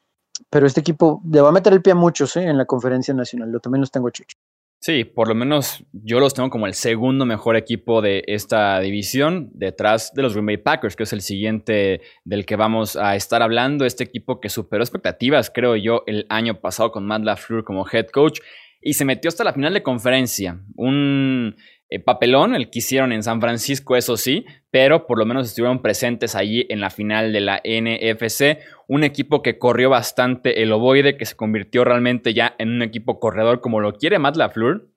pero 0.50 0.66
este 0.66 0.80
equipo 0.80 1.22
le 1.30 1.40
va 1.40 1.50
a 1.50 1.52
meter 1.52 1.72
el 1.72 1.82
pie 1.82 1.92
a 1.92 1.96
muchos 1.96 2.36
¿eh? 2.36 2.44
en 2.44 2.58
la 2.58 2.66
conferencia 2.66 3.14
nacional. 3.14 3.52
Yo 3.52 3.60
también 3.60 3.80
los 3.80 3.90
tengo 3.90 4.10
chucho. 4.10 4.36
Sí, 4.84 5.04
por 5.04 5.28
lo 5.28 5.36
menos 5.36 5.84
yo 5.92 6.18
los 6.18 6.34
tengo 6.34 6.50
como 6.50 6.66
el 6.66 6.74
segundo 6.74 7.24
mejor 7.24 7.54
equipo 7.54 8.02
de 8.02 8.24
esta 8.26 8.80
división, 8.80 9.48
detrás 9.54 10.12
de 10.12 10.22
los 10.22 10.32
Green 10.32 10.46
Bay 10.46 10.56
Packers, 10.56 10.96
que 10.96 11.04
es 11.04 11.12
el 11.12 11.20
siguiente 11.20 12.00
del 12.24 12.44
que 12.44 12.56
vamos 12.56 12.96
a 12.96 13.14
estar 13.14 13.42
hablando. 13.42 13.84
Este 13.84 14.02
equipo 14.02 14.40
que 14.40 14.48
superó 14.48 14.82
expectativas, 14.82 15.52
creo 15.54 15.76
yo, 15.76 16.02
el 16.08 16.26
año 16.30 16.60
pasado 16.60 16.90
con 16.90 17.06
Matt 17.06 17.22
LaFleur 17.22 17.62
como 17.62 17.86
head 17.88 18.08
coach 18.08 18.40
y 18.80 18.94
se 18.94 19.04
metió 19.04 19.28
hasta 19.28 19.44
la 19.44 19.52
final 19.52 19.72
de 19.72 19.84
conferencia. 19.84 20.60
Un 20.74 21.54
eh, 21.94 22.00
papelón 22.00 22.54
el 22.54 22.70
que 22.70 22.78
hicieron 22.78 23.12
en 23.12 23.22
San 23.22 23.40
Francisco, 23.40 23.96
eso 23.96 24.16
sí, 24.16 24.46
pero 24.70 25.06
por 25.06 25.18
lo 25.18 25.26
menos 25.26 25.46
estuvieron 25.46 25.82
presentes 25.82 26.34
allí 26.34 26.66
en 26.70 26.80
la 26.80 26.88
final 26.88 27.32
de 27.32 27.40
la 27.40 27.60
NFC. 27.64 28.58
Un 28.88 29.04
equipo 29.04 29.42
que 29.42 29.58
corrió 29.58 29.90
bastante 29.90 30.62
el 30.62 30.72
ovoide, 30.72 31.18
que 31.18 31.26
se 31.26 31.36
convirtió 31.36 31.84
realmente 31.84 32.32
ya 32.32 32.54
en 32.58 32.70
un 32.70 32.82
equipo 32.82 33.20
corredor 33.20 33.60
como 33.60 33.80
lo 33.80 33.92
quiere 33.92 34.18
Matt 34.18 34.36
LaFleur 34.36 34.88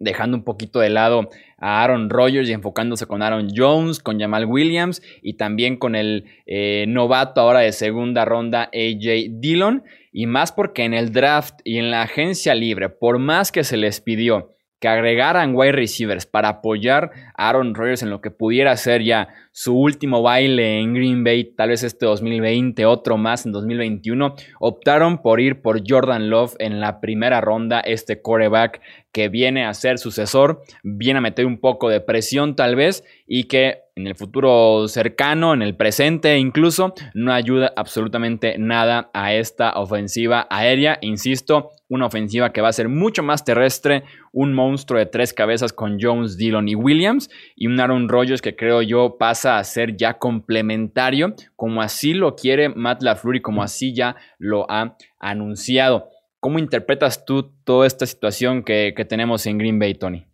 dejando 0.00 0.38
un 0.38 0.44
poquito 0.44 0.80
de 0.80 0.88
lado 0.88 1.28
a 1.58 1.84
Aaron 1.84 2.08
Rodgers 2.08 2.48
y 2.48 2.54
enfocándose 2.54 3.06
con 3.06 3.22
Aaron 3.22 3.50
Jones, 3.54 4.00
con 4.00 4.18
Jamal 4.18 4.46
Williams 4.46 5.02
y 5.22 5.34
también 5.34 5.76
con 5.76 5.94
el 5.94 6.24
eh, 6.46 6.86
novato 6.88 7.42
ahora 7.42 7.60
de 7.60 7.72
segunda 7.72 8.24
ronda 8.24 8.70
AJ 8.72 9.40
Dillon. 9.40 9.84
Y 10.10 10.26
más 10.26 10.52
porque 10.52 10.84
en 10.84 10.94
el 10.94 11.12
draft 11.12 11.60
y 11.64 11.76
en 11.76 11.90
la 11.90 12.02
agencia 12.02 12.54
libre, 12.54 12.88
por 12.88 13.18
más 13.18 13.52
que 13.52 13.62
se 13.62 13.76
les 13.76 14.00
pidió 14.00 14.56
que 14.80 14.88
agregaran 14.88 15.54
wide 15.54 15.72
receivers 15.72 16.26
para 16.26 16.48
apoyar 16.48 17.10
a 17.36 17.50
Aaron 17.50 17.74
Rodgers 17.74 18.02
en 18.02 18.10
lo 18.10 18.20
que 18.20 18.30
pudiera 18.30 18.76
ser 18.76 19.02
ya 19.02 19.28
su 19.52 19.76
último 19.78 20.22
baile 20.22 20.80
en 20.80 20.94
Green 20.94 21.22
Bay, 21.22 21.44
tal 21.54 21.68
vez 21.68 21.82
este 21.82 22.06
2020, 22.06 22.86
otro 22.86 23.18
más 23.18 23.44
en 23.44 23.52
2021, 23.52 24.34
optaron 24.58 25.18
por 25.22 25.40
ir 25.40 25.60
por 25.60 25.82
Jordan 25.86 26.30
Love 26.30 26.54
en 26.58 26.80
la 26.80 27.00
primera 27.00 27.40
ronda, 27.40 27.80
este 27.80 28.22
coreback 28.22 28.80
que 29.12 29.28
viene 29.28 29.66
a 29.66 29.74
ser 29.74 29.98
sucesor, 29.98 30.62
viene 30.82 31.18
a 31.18 31.22
meter 31.22 31.46
un 31.46 31.60
poco 31.60 31.88
de 31.88 32.00
presión 32.00 32.56
tal 32.56 32.76
vez 32.76 33.04
y 33.26 33.44
que 33.44 33.82
en 33.96 34.06
el 34.06 34.14
futuro 34.14 34.88
cercano, 34.88 35.52
en 35.52 35.62
el 35.62 35.76
presente 35.76 36.38
incluso, 36.38 36.94
no 37.12 37.32
ayuda 37.32 37.72
absolutamente 37.76 38.56
nada 38.56 39.10
a 39.12 39.34
esta 39.34 39.72
ofensiva 39.72 40.46
aérea. 40.48 40.98
Insisto, 41.02 41.72
una 41.90 42.06
ofensiva 42.06 42.52
que 42.52 42.62
va 42.62 42.68
a 42.68 42.72
ser 42.72 42.88
mucho 42.88 43.22
más 43.22 43.44
terrestre, 43.44 44.04
un 44.32 44.54
monstruo 44.54 44.98
de 44.98 45.06
tres 45.06 45.34
cabezas 45.34 45.72
con 45.72 45.98
Jones, 46.00 46.38
Dillon 46.38 46.68
y 46.68 46.74
Williams, 46.74 47.28
y 47.56 47.66
un 47.66 47.78
Aaron 47.78 48.08
Rodgers 48.08 48.40
que 48.40 48.56
creo 48.56 48.80
yo 48.80 49.16
pasa 49.18 49.58
a 49.58 49.64
ser 49.64 49.96
ya 49.96 50.18
complementario, 50.18 51.34
como 51.56 51.82
así 51.82 52.14
lo 52.14 52.36
quiere 52.36 52.68
Matt 52.70 53.02
LaFleur 53.02 53.36
y 53.36 53.42
como 53.42 53.62
así 53.62 53.92
ya 53.92 54.16
lo 54.38 54.70
ha 54.70 54.96
anunciado. 55.18 56.08
¿Cómo 56.38 56.58
interpretas 56.58 57.26
tú 57.26 57.52
toda 57.64 57.86
esta 57.86 58.06
situación 58.06 58.62
que, 58.62 58.94
que 58.96 59.04
tenemos 59.04 59.44
en 59.46 59.58
Green 59.58 59.78
Bay, 59.78 59.94
Tony? 59.94 60.26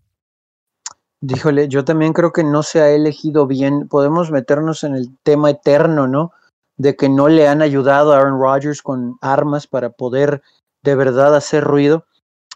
Díjole, 1.22 1.68
yo 1.68 1.84
también 1.84 2.12
creo 2.12 2.32
que 2.32 2.44
no 2.44 2.62
se 2.62 2.80
ha 2.80 2.90
elegido 2.90 3.46
bien. 3.46 3.88
Podemos 3.88 4.30
meternos 4.30 4.84
en 4.84 4.94
el 4.94 5.16
tema 5.22 5.50
eterno, 5.50 6.06
¿no? 6.06 6.32
De 6.76 6.94
que 6.94 7.08
no 7.08 7.28
le 7.28 7.48
han 7.48 7.62
ayudado 7.62 8.12
a 8.12 8.18
Aaron 8.18 8.38
Rodgers 8.38 8.82
con 8.82 9.16
armas 9.22 9.66
para 9.66 9.90
poder 9.90 10.42
de 10.90 10.96
verdad 10.96 11.34
hacer 11.34 11.64
ruido. 11.64 12.06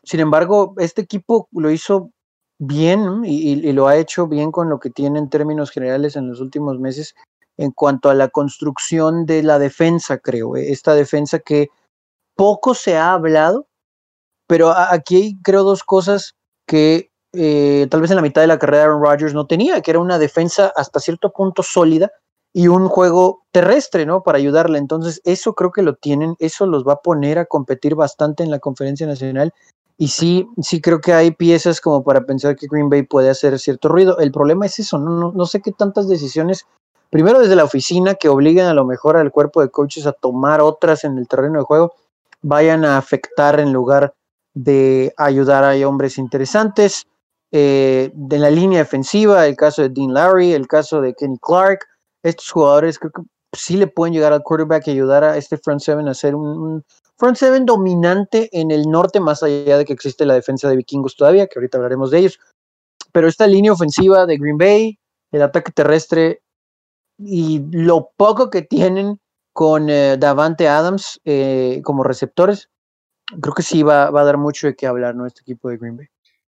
Sin 0.05 0.21
embargo, 0.21 0.75
este 0.79 1.03
equipo 1.03 1.49
lo 1.53 1.71
hizo 1.71 2.11
bien 2.59 3.25
y, 3.25 3.73
lo 3.73 3.88
ha 3.88 3.97
hecho 3.97 4.27
bien 4.27 4.53
con 4.53 4.69
lo 4.71 4.79
que 4.79 4.90
tiene 4.90 5.19
en 5.19 5.29
términos 5.29 5.71
generales 5.71 6.16
en 6.16 6.29
los 6.29 6.40
últimos 6.40 6.79
meses 6.79 7.14
en 7.57 7.73
cuanto 7.73 8.09
a 8.09 8.14
la 8.14 8.29
construcción 8.29 9.27
de 9.27 9.43
la 9.43 9.59
defensa, 9.59 10.19
creo. 10.19 10.57
Esta 10.57 10.95
defensa 10.95 11.40
que 11.40 11.69
poco 12.35 12.75
se 12.75 12.97
ha 12.97 13.12
hablado, 13.12 13.66
pero 14.47 14.71
aquí 14.71 15.38
creo 15.43 15.62
dos 15.62 15.83
cosas 15.83 16.35
que 16.66 17.11
eh, 17.33 17.87
tal 17.90 18.01
vez 18.01 18.11
en 18.11 18.16
la 18.16 18.23
mitad 18.23 18.40
de 18.40 18.47
la 18.47 18.59
carrera 18.59 18.85
Aaron 18.85 19.03
Rodgers 19.03 19.35
no 19.35 19.47
tenía, 19.47 19.83
que 19.83 19.90
era 19.90 20.01
una 20.01 20.19
defensa 20.19 20.73
hasta 20.75 21.01
cierto 21.01 21.33
punto 21.33 21.62
sólida 21.62 22.11
y 22.53 22.69
un 22.69 22.89
juego 22.89 23.43
terrestre, 23.53 24.07
¿no? 24.07 24.23
Para 24.23 24.39
ayudarle. 24.39 24.79
Entonces, 24.79 25.21
eso 25.25 25.55
creo 25.55 25.71
que 25.71 25.83
lo 25.83 25.95
tienen, 25.95 26.35
eso 26.39 26.67
los 26.67 26.87
va 26.87 26.95
a 26.95 27.01
poner 27.01 27.39
a 27.39 27.47
competir 27.47 27.95
bastante 27.95 28.43
en 28.43 28.51
la 28.51 28.59
conferencia 28.59 29.07
nacional. 29.07 29.55
Y 29.99 30.09
sí, 30.09 30.49
sí 30.63 30.81
creo 30.81 31.01
que 31.01 31.13
hay 31.13 31.31
piezas 31.31 31.81
como 31.81 32.03
para 32.03 32.23
pensar 32.23 32.57
que 32.57 32.67
Green 32.71 32.89
Bay 32.89 33.03
puede 33.03 33.29
hacer 33.29 33.59
cierto 33.59 33.89
ruido. 33.89 34.19
El 34.19 34.33
problema 34.33 34.67
es 34.67 34.79
eso, 34.79 34.99
no, 34.99 35.33
no, 35.33 35.47
sé 35.47 35.61
qué 35.61 35.73
tantas 35.73 36.09
decisiones, 36.09 36.67
primero 37.11 37.39
desde 37.39 37.55
la 37.55 37.65
oficina, 37.65 38.15
que 38.15 38.29
obliguen 38.31 38.65
a 38.65 38.75
lo 38.75 38.87
mejor 38.87 39.17
al 39.17 39.31
cuerpo 39.31 39.61
de 39.61 39.69
coaches 39.69 40.07
a 40.07 40.13
tomar 40.13 40.63
otras 40.63 41.05
en 41.05 41.19
el 41.19 41.29
terreno 41.29 41.59
de 41.59 41.65
juego, 41.65 41.93
vayan 42.41 42.85
a 42.85 42.97
afectar 42.97 43.61
en 43.61 43.73
lugar 43.73 44.15
de 44.55 45.13
ayudar 45.19 45.65
a 45.65 45.87
hombres 45.87 46.19
interesantes 46.19 47.07
eh, 47.53 48.11
de 48.15 48.39
la 48.39 48.51
línea 48.51 48.79
defensiva, 48.79 49.47
el 49.47 49.57
caso 49.57 49.83
de 49.83 49.91
Dean 49.91 50.15
Larry, 50.15 50.53
el 50.53 50.67
caso 50.67 51.01
de 51.01 51.15
Kenny 51.15 51.39
Clark, 51.39 51.87
estos 52.23 52.51
jugadores 52.51 52.99
creo 52.99 53.13
que 53.13 53.23
sí 53.53 53.77
le 53.77 53.87
pueden 53.87 54.15
llegar 54.15 54.33
al 54.33 54.43
quarterback 54.43 54.87
y 54.87 54.93
ayudar 54.93 55.25
a 55.25 55.37
este 55.37 55.59
front 55.59 55.81
seven 55.81 56.09
a 56.09 56.15
ser 56.15 56.35
un, 56.35 56.85
front 57.17 57.37
seven 57.37 57.67
dominante 57.67 58.49
en 58.53 58.71
el 58.71 58.83
norte, 58.83 59.21
más 59.21 59.43
allá 59.43 59.79
de 59.79 59.85
que 59.85 59.93
existe 59.93 60.25
la 60.25 60.35
defensa 60.35 60.69
de 60.69 60.77
vikingos 60.77 61.17
todavía, 61.17 61.47
que 61.47 61.59
ahorita 61.59 61.79
hablaremos 61.79 62.11
de 62.11 62.19
ellos. 62.19 62.41
Pero 63.13 63.29
esta 63.29 63.47
línea 63.47 63.73
ofensiva 63.73 64.25
de 64.27 64.39
Green 64.39 64.59
Bay, 64.59 64.99
el 65.33 65.43
ataque 65.43 65.73
terrestre 65.73 66.43
y 67.19 67.63
lo 67.73 68.11
poco 68.17 68.51
que 68.51 68.63
tienen 68.63 69.21
con 69.53 69.91
eh, 69.91 70.17
Davante 70.17 70.69
Adams 70.69 71.21
eh, 71.25 71.81
como 71.85 72.05
receptores, 72.05 72.71
creo 73.41 73.55
que 73.55 73.63
sí 73.63 73.83
va, 73.83 74.11
va, 74.11 74.23
a 74.23 74.25
dar 74.25 74.39
mucho 74.39 74.69
de 74.69 74.75
qué 74.75 74.87
hablar, 74.87 75.15
¿no? 75.15 75.27
Este 75.27 75.43
equipo 75.43 75.69
de 75.69 75.77
Green 75.77 75.97
Bay. 75.97 76.07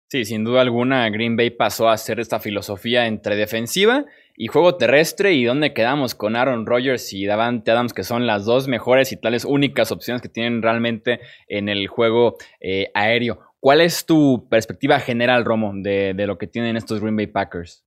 Sí, 0.10 0.26
sin 0.26 0.44
duda 0.44 0.62
alguna, 0.62 1.10
Green 1.10 1.36
Bay 1.36 1.50
pasó 1.50 1.90
a 1.90 1.94
hacer 1.94 2.20
esta 2.20 2.40
filosofía 2.40 3.08
entre 3.08 3.36
defensiva 3.36 4.06
y 4.42 4.48
juego 4.48 4.76
terrestre. 4.76 5.34
¿Y 5.34 5.46
dónde 5.46 5.72
quedamos 5.72 6.16
con 6.16 6.36
Aaron 6.36 6.66
Rodgers 6.66 7.14
y 7.14 7.28
Davante 7.28 7.70
Adams, 7.70 7.94
que 7.94 8.04
son 8.04 8.26
las 8.26 8.44
dos 8.44 8.68
mejores 8.68 9.12
y 9.12 9.18
tales 9.18 9.46
únicas 9.46 9.92
opciones 9.92 10.20
que 10.20 10.30
tienen 10.30 10.64
realmente 10.64 11.20
en 11.48 11.70
el 11.70 11.88
juego 11.88 12.38
eh, 12.60 12.88
aéreo? 12.96 13.40
¿Cuál 13.60 13.82
es 13.82 14.04
tu 14.08 14.48
perspectiva 14.50 15.00
general, 15.00 15.46
Romo, 15.46 15.74
de, 15.76 16.16
lo 16.26 16.40
que 16.40 16.48
tienen 16.48 16.76
estos 16.76 17.02
Green 17.02 17.16
Bay 17.16 17.28
Packers? 17.28 17.86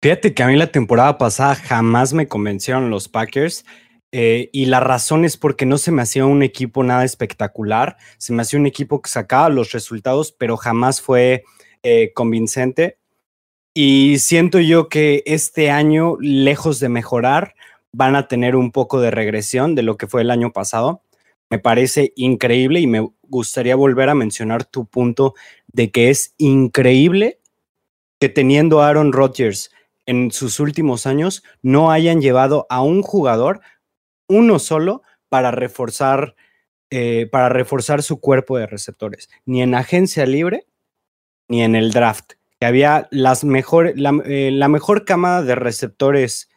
Fíjate 0.00 0.32
que 0.32 0.42
a 0.42 0.46
mí 0.46 0.56
la 0.56 0.72
temporada 0.72 1.18
pasada 1.18 1.56
jamás 1.56 2.14
me 2.14 2.26
convencieron 2.26 2.88
los 2.88 3.10
Packers. 3.10 3.66
Eh, 4.12 4.48
y 4.50 4.64
la 4.64 4.80
razón 4.80 5.26
es 5.26 5.36
porque 5.36 5.66
no 5.66 5.76
se 5.76 5.92
me 5.92 6.00
hacía 6.00 6.24
un 6.24 6.42
equipo 6.42 6.84
nada 6.84 7.04
espectacular, 7.04 7.96
se 8.16 8.32
me 8.32 8.42
hacía 8.42 8.60
un 8.60 8.66
equipo 8.66 9.02
que 9.02 9.10
sacaba 9.10 9.50
los 9.50 9.72
resultados, 9.72 10.32
pero 10.32 10.56
jamás 10.56 11.02
fue 11.02 11.42
eh, 11.82 12.12
convincente. 12.14 12.98
Y 13.76 14.20
siento 14.20 14.60
yo 14.60 14.88
que 14.88 15.24
este 15.26 15.72
año, 15.72 16.16
lejos 16.20 16.78
de 16.78 16.88
mejorar, 16.88 17.56
van 17.92 18.14
a 18.14 18.28
tener 18.28 18.54
un 18.54 18.70
poco 18.70 19.00
de 19.00 19.10
regresión 19.10 19.74
de 19.74 19.82
lo 19.82 19.96
que 19.96 20.06
fue 20.06 20.22
el 20.22 20.30
año 20.30 20.52
pasado. 20.52 21.02
Me 21.50 21.58
parece 21.58 22.12
increíble 22.14 22.78
y 22.78 22.86
me 22.86 23.08
gustaría 23.22 23.74
volver 23.74 24.08
a 24.08 24.14
mencionar 24.14 24.64
tu 24.64 24.86
punto 24.86 25.34
de 25.72 25.90
que 25.90 26.10
es 26.10 26.34
increíble 26.38 27.40
que 28.20 28.28
teniendo 28.28 28.80
Aaron 28.80 29.12
Rodgers 29.12 29.72
en 30.06 30.30
sus 30.30 30.60
últimos 30.60 31.06
años 31.06 31.42
no 31.60 31.90
hayan 31.90 32.20
llevado 32.20 32.66
a 32.70 32.80
un 32.80 33.02
jugador 33.02 33.60
uno 34.28 34.60
solo 34.60 35.02
para 35.28 35.50
reforzar, 35.50 36.36
eh, 36.90 37.28
para 37.30 37.48
reforzar 37.48 38.02
su 38.02 38.20
cuerpo 38.20 38.56
de 38.56 38.66
receptores, 38.66 39.28
ni 39.44 39.62
en 39.62 39.74
agencia 39.74 40.26
libre 40.26 40.66
ni 41.48 41.62
en 41.62 41.74
el 41.74 41.92
draft, 41.92 42.34
había 42.64 43.08
mejor, 43.42 43.92
la, 43.96 44.12
eh, 44.24 44.68
mejor 44.68 45.04
camada 45.04 45.42
de 45.42 45.54
receptores 45.54 46.48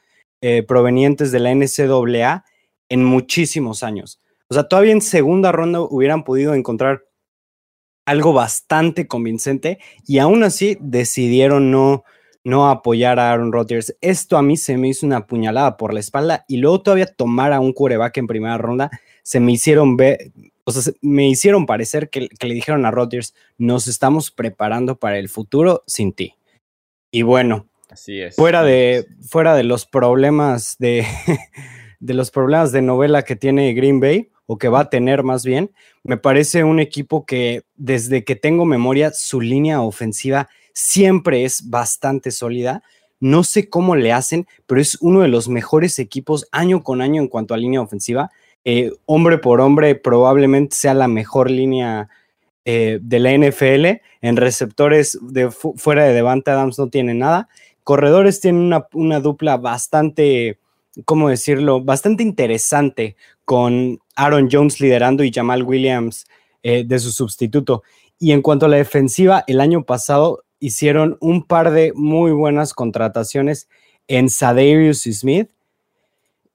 eh, 0.41 0.63
provenientes 0.63 1.31
de 1.31 1.39
la 1.39 1.53
NCAA 1.53 2.45
en 2.89 3.03
muchísimos 3.03 3.83
años. 3.83 4.21
O 4.49 4.53
sea, 4.53 4.67
todavía 4.67 4.93
en 4.93 5.01
segunda 5.01 5.51
ronda 5.51 5.81
hubieran 5.81 6.23
podido 6.23 6.53
encontrar 6.53 7.03
algo 8.05 8.31
bastante 8.31 9.07
convincente 9.07 9.79
y 10.05 10.19
aún 10.19 10.43
así 10.43 10.77
decidieron 10.79 11.71
no, 11.71 12.05
no 12.45 12.69
apoyar 12.69 13.19
a 13.19 13.31
Aaron 13.33 13.51
Rodgers. 13.51 13.97
Esto 13.99 14.37
a 14.37 14.41
mí 14.41 14.55
se 14.55 14.77
me 14.77 14.87
hizo 14.87 15.05
una 15.05 15.27
puñalada 15.27 15.75
por 15.75 15.93
la 15.93 15.99
espalda 15.99 16.45
y 16.47 16.57
luego 16.57 16.81
todavía 16.81 17.07
tomar 17.07 17.51
a 17.51 17.59
un 17.59 17.73
quarterback 17.73 18.17
en 18.17 18.27
primera 18.27 18.57
ronda, 18.57 18.89
se 19.23 19.41
me 19.41 19.51
hicieron 19.51 19.97
ver, 19.97 20.31
o 20.67 20.71
sea, 20.71 20.93
me 21.01 21.29
hicieron 21.29 21.65
parecer 21.65 22.09
que, 22.09 22.27
le 22.39 22.53
dijeron 22.53 22.85
a 22.85 22.91
Rodgers, 22.91 23.33
nos 23.57 23.87
estamos 23.87 24.31
preparando 24.31 24.99
para 24.99 25.17
el 25.17 25.29
futuro 25.29 25.83
sin 25.87 26.13
ti. 26.13 26.35
Y 27.11 27.21
bueno, 27.21 27.67
Así 27.89 28.19
es. 28.19 28.35
Fuera 28.35 28.63
de, 28.63 29.07
fuera 29.29 29.55
de 29.55 29.63
los 29.63 29.85
problemas 29.85 30.75
de, 30.77 31.05
de 32.01 32.13
los 32.13 32.31
problemas 32.31 32.73
de 32.73 32.81
novela 32.81 33.23
que 33.23 33.37
tiene 33.37 33.73
Green 33.73 34.01
Bay, 34.01 34.29
o 34.47 34.57
que 34.57 34.69
va 34.69 34.79
a 34.81 34.89
tener 34.89 35.23
más 35.23 35.45
bien, 35.45 35.71
me 36.03 36.17
parece 36.17 36.63
un 36.63 36.79
equipo 36.79 37.25
que 37.25 37.63
desde 37.75 38.23
que 38.23 38.35
tengo 38.35 38.65
memoria, 38.65 39.11
su 39.11 39.41
línea 39.41 39.81
ofensiva 39.81 40.49
siempre 40.73 41.43
es 41.43 41.69
bastante 41.69 42.31
sólida. 42.31 42.81
No 43.19 43.43
sé 43.43 43.69
cómo 43.69 43.95
le 43.95 44.13
hacen, 44.13 44.47
pero 44.65 44.79
es 44.79 44.97
uno 45.01 45.21
de 45.21 45.27
los 45.27 45.49
mejores 45.49 45.99
equipos 45.99 46.47
año 46.51 46.81
con 46.81 47.01
año 47.01 47.21
en 47.21 47.27
cuanto 47.27 47.53
a 47.53 47.57
línea 47.57 47.81
ofensiva. 47.81 48.31
Eh, 48.69 48.91
hombre 49.05 49.37
por 49.37 49.61
hombre, 49.61 49.95
probablemente 49.95 50.75
sea 50.75 50.93
la 50.93 51.07
mejor 51.07 51.49
línea 51.49 52.09
eh, 52.65 52.99
de 53.01 53.19
la 53.21 53.31
NFL. 53.31 54.01
En 54.19 54.35
receptores 54.35 55.17
de 55.21 55.49
fuera 55.51 56.03
de 56.03 56.11
Devante 56.11 56.51
Adams 56.51 56.77
no 56.77 56.89
tiene 56.89 57.13
nada. 57.13 57.47
Corredores 57.85 58.41
tienen 58.41 58.73
una, 58.91 59.21
dupla 59.21 59.55
bastante, 59.55 60.59
¿cómo 61.05 61.29
decirlo? 61.29 61.81
Bastante 61.81 62.23
interesante 62.23 63.15
con 63.45 64.01
Aaron 64.17 64.49
Jones 64.51 64.81
liderando 64.81 65.23
y 65.23 65.31
Jamal 65.31 65.63
Williams 65.63 66.27
eh, 66.61 66.83
de 66.85 66.99
su 66.99 67.13
sustituto. 67.13 67.83
Y 68.19 68.33
en 68.33 68.41
cuanto 68.41 68.65
a 68.65 68.69
la 68.69 68.75
defensiva, 68.75 69.45
el 69.47 69.61
año 69.61 69.85
pasado 69.85 70.43
hicieron 70.59 71.15
un 71.21 71.43
par 71.43 71.71
de 71.71 71.93
muy 71.95 72.31
buenas 72.31 72.73
contrataciones 72.73 73.69
en 74.09 74.29
Sadarius 74.29 75.03
Smith 75.03 75.51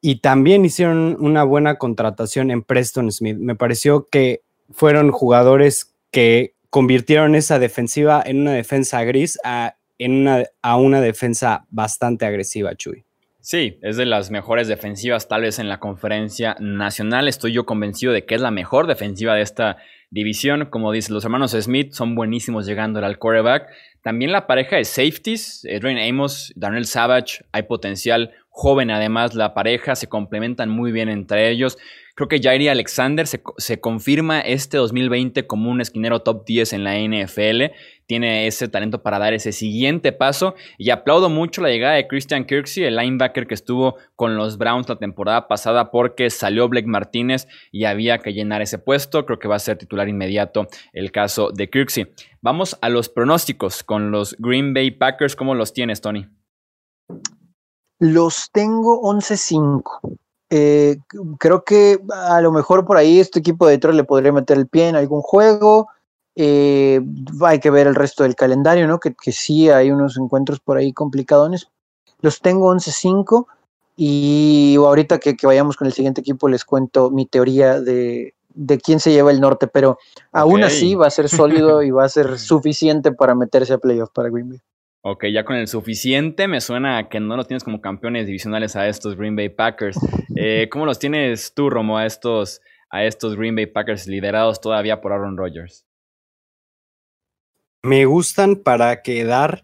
y 0.05 0.17
también 0.17 0.65
hicieron 0.65 1.17
una 1.21 1.45
buena 1.45 1.77
contratación 1.77 2.51
en 2.51 2.63
Preston 2.63 3.11
Smith. 3.13 3.37
Me 3.39 3.55
pareció 3.55 4.09
que 4.11 4.43
fueron 4.73 5.13
jugadores 5.13 5.95
que 6.11 6.55
convirtieron 6.71 7.37
esa 7.37 7.61
defensiva 7.61 8.21
en 8.27 8.41
una 8.41 8.53
defensa 8.53 9.05
gris 9.05 9.39
a, 9.45 9.77
en 9.99 10.27
una, 10.27 11.01
defensa 11.01 11.67
bastante 11.71 12.27
agresiva, 12.27 12.75
Chuy. 12.75 13.05
Sí, 13.41 13.79
es 13.83 13.97
de 13.97 14.07
las 14.07 14.31
mejores 14.31 14.67
defensivas 14.67 15.29
tal 15.29 15.43
vez 15.43 15.61
en 15.61 15.69
la 15.69 15.79
conferencia 15.79 16.57
nacional. 16.59 17.29
Estoy 17.29 17.53
yo 17.53 17.65
convencido 17.65 18.13
de 18.13 18.25
que 18.25 18.35
es 18.35 18.41
la 18.41 18.51
mejor 18.51 18.89
defensiva 18.89 19.35
de 19.37 19.43
esta 19.43 19.77
división. 20.11 20.67
Como 20.67 20.91
dice, 20.91 21.13
los 21.13 21.25
hermanos 21.25 21.53
Smith 21.53 21.93
son 21.93 22.17
buenísimos 22.17 22.67
llegando 22.67 23.05
al 23.05 23.19
quarterback. 23.19 23.69
También 24.03 24.33
la 24.33 24.49
pareja 24.49 24.77
de 24.77 24.85
safeties, 24.85 25.65
Adrian 25.65 25.99
Amos, 25.99 26.53
Darnell 26.57 26.87
Savage, 26.87 27.45
hay 27.53 27.63
potencial 27.63 28.33
joven 28.53 28.91
además 28.91 29.35
la 29.35 29.55
pareja, 29.55 29.97
se 29.97 30.09
complementan 30.09 30.69
muy 30.69 30.93
bien 30.93 31.09
entre 31.09 31.51
ellos. 31.51 31.79
Creo 32.15 32.29
que 32.29 32.41
Jairi 32.41 32.69
Alexander 32.69 33.27
se, 33.27 33.43
se, 33.57 33.81
confirma 33.81 34.41
este 34.41 34.77
2020 34.77 35.47
como 35.47 35.71
un 35.71 35.81
esquinero 35.81 36.21
top 36.21 36.45
10 36.45 36.75
en 36.75 36.85
la 36.85 36.99
NFL. 36.99 37.75
Tiene 38.05 38.47
ese 38.47 38.69
talento 38.69 39.03
para 39.03 39.19
dar 39.19 39.33
ese 39.33 39.53
siguiente 39.53 40.13
paso. 40.13 40.55
Y 40.77 40.91
aplaudo 40.91 41.31
mucho 41.31 41.63
la 41.63 41.71
llegada 41.71 41.95
de 41.95 42.07
Christian 42.07 42.45
Kirksey, 42.45 42.85
el 42.85 42.97
linebacker 42.97 43.47
que 43.47 43.55
estuvo 43.55 43.97
con 44.15 44.37
los 44.37 44.59
Browns 44.59 44.91
la 44.91 44.97
temporada 44.97 45.49
pasada 45.49 45.91
porque 45.91 46.29
salió 46.29 46.69
Blake 46.69 46.87
Martínez 46.87 47.49
y 47.71 47.87
había 47.87 48.19
que 48.19 48.35
llenar 48.35 48.61
ese 48.61 48.79
puesto. 48.79 49.25
Creo 49.25 49.39
que 49.39 49.49
va 49.49 49.57
a 49.57 49.61
ser 49.61 49.79
titular 49.79 50.07
inmediato 50.11 50.69
el 50.93 51.11
caso 51.13 51.51
de 51.51 51.71
Kirksey. 51.71 52.09
Vamos 52.43 52.77
a 52.83 52.91
los 52.91 53.09
pronósticos 53.09 53.83
con 53.83 54.11
los 54.11 54.37
Green 54.39 54.75
Bay 54.75 54.91
Packers. 54.91 55.35
¿Cómo 55.35 55.55
los 55.55 55.73
tienes, 55.73 56.03
Tony? 56.03 56.27
Los 58.03 58.51
tengo 58.51 59.01
11-5. 59.01 60.01
Eh, 60.51 60.99
creo 61.39 61.63
que 61.63 62.01
a 62.13 62.41
lo 62.41 62.51
mejor 62.51 62.85
por 62.85 62.97
ahí 62.97 63.21
este 63.21 63.39
equipo 63.39 63.65
de 63.65 63.75
Detroit 63.75 63.97
le 63.97 64.03
podría 64.03 64.33
meter 64.33 64.59
el 64.59 64.67
pie 64.67 64.89
en 64.89 64.97
algún 64.97 65.23
juego. 65.23 65.87
Eh, 66.35 67.01
hay 67.43 67.61
que 67.61 67.71
ver 67.71 67.87
el 67.87 67.95
resto 67.95 68.25
del 68.25 68.35
calendario, 68.35 68.89
¿no? 68.89 68.99
Que, 68.99 69.15
que 69.15 69.31
sí 69.31 69.71
hay 69.71 69.93
unos 69.93 70.17
encuentros 70.17 70.59
por 70.59 70.79
ahí 70.79 70.93
complicadones. 70.93 71.69
Los 72.23 72.41
tengo 72.41 72.75
11-5 72.75 73.47
y 73.97 74.75
ahorita 74.79 75.21
que, 75.21 75.37
que, 75.37 75.47
vayamos 75.47 75.77
con 75.77 75.87
el 75.87 75.93
siguiente 75.93 76.23
equipo 76.23 76.49
les 76.49 76.65
cuento 76.65 77.09
mi 77.09 77.27
teoría 77.27 77.81
de, 77.81 78.35
de 78.53 78.79
quién 78.79 78.99
se 78.99 79.13
lleva 79.13 79.31
el 79.31 79.41
norte, 79.41 79.69
pero 79.69 79.97
aún 80.33 80.65
así 80.65 80.97
va 80.97 81.07
a 81.07 81.11
ser 81.11 81.29
sólido 81.29 81.85
y 81.85 81.93
va 81.93 82.05
a 82.05 82.09
ser 82.09 82.37
suficiente 82.41 83.13
para 83.13 83.37
meterse 83.37 83.75
a 83.75 83.79
playoff 83.79 84.11
para 84.13 84.29
Green 84.29 84.49
Bay. 84.49 84.61
Ok, 85.05 85.25
ya 85.33 85.45
con 85.45 85.57
el 85.57 85.67
suficiente 85.67 86.47
me 86.47 86.61
suena 86.61 87.09
que 87.09 87.19
no 87.19 87.37
los 87.37 87.49
tienes 87.49 87.65
como 87.65 87.81
campeones 87.81 88.27
divisionales 88.27 88.77
a 88.77 88.87
estos 88.87 89.17
Green 89.17 89.37
Bay 89.37 89.49
Packers. 89.49 89.99
Eh, 90.35 90.71
¿Cómo 90.73 90.87
los 90.87 90.99
tienes 90.99 91.53
tú, 91.53 91.69
Romo, 91.69 91.99
a 91.99 92.07
estos, 92.07 92.63
a 92.89 93.05
estos 93.05 93.37
Green 93.37 93.55
Bay 93.55 93.67
Packers 93.67 94.07
liderados 94.07 94.63
todavía 94.63 95.03
por 95.03 95.13
Aaron 95.13 95.37
Rodgers? 95.37 95.85
Me 97.83 98.07
gustan 98.07 98.57
para 98.57 99.03
quedar 99.03 99.63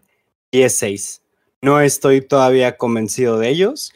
10-6. 0.51 1.21
No 1.63 1.81
estoy 1.81 2.21
todavía 2.21 2.77
convencido 2.77 3.39
de 3.39 3.49
ellos. 3.49 3.93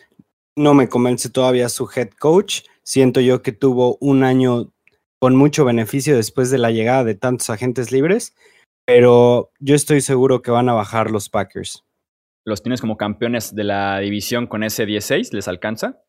No 0.56 0.74
me 0.74 0.90
convence 0.90 1.30
todavía 1.30 1.70
su 1.70 1.88
head 1.96 2.10
coach. 2.20 2.64
Siento 2.82 3.22
yo 3.22 3.44
que 3.44 3.52
tuvo 3.52 3.98
un 4.02 4.24
año 4.24 4.74
con 5.20 5.36
mucho 5.36 5.64
beneficio 5.64 6.16
después 6.16 6.50
de 6.50 6.58
la 6.58 6.72
llegada 6.72 7.04
de 7.04 7.14
tantos 7.14 7.52
agentes 7.52 7.92
libres 7.92 8.34
pero 8.86 9.52
yo 9.60 9.76
estoy 9.76 10.02
seguro 10.02 10.42
que 10.42 10.52
van 10.52 10.70
a 10.70 10.74
bajar 10.74 11.12
los 11.12 11.30
Packers. 11.30 11.84
¿Los 12.46 12.62
tienes 12.62 12.82
como 12.82 12.98
campeones 12.98 13.56
de 13.56 13.64
la 13.64 14.00
división 14.00 14.48
con 14.48 14.64
ese 14.64 14.86
16? 14.86 15.32
¿Les 15.34 15.48
alcanza? 15.48 16.04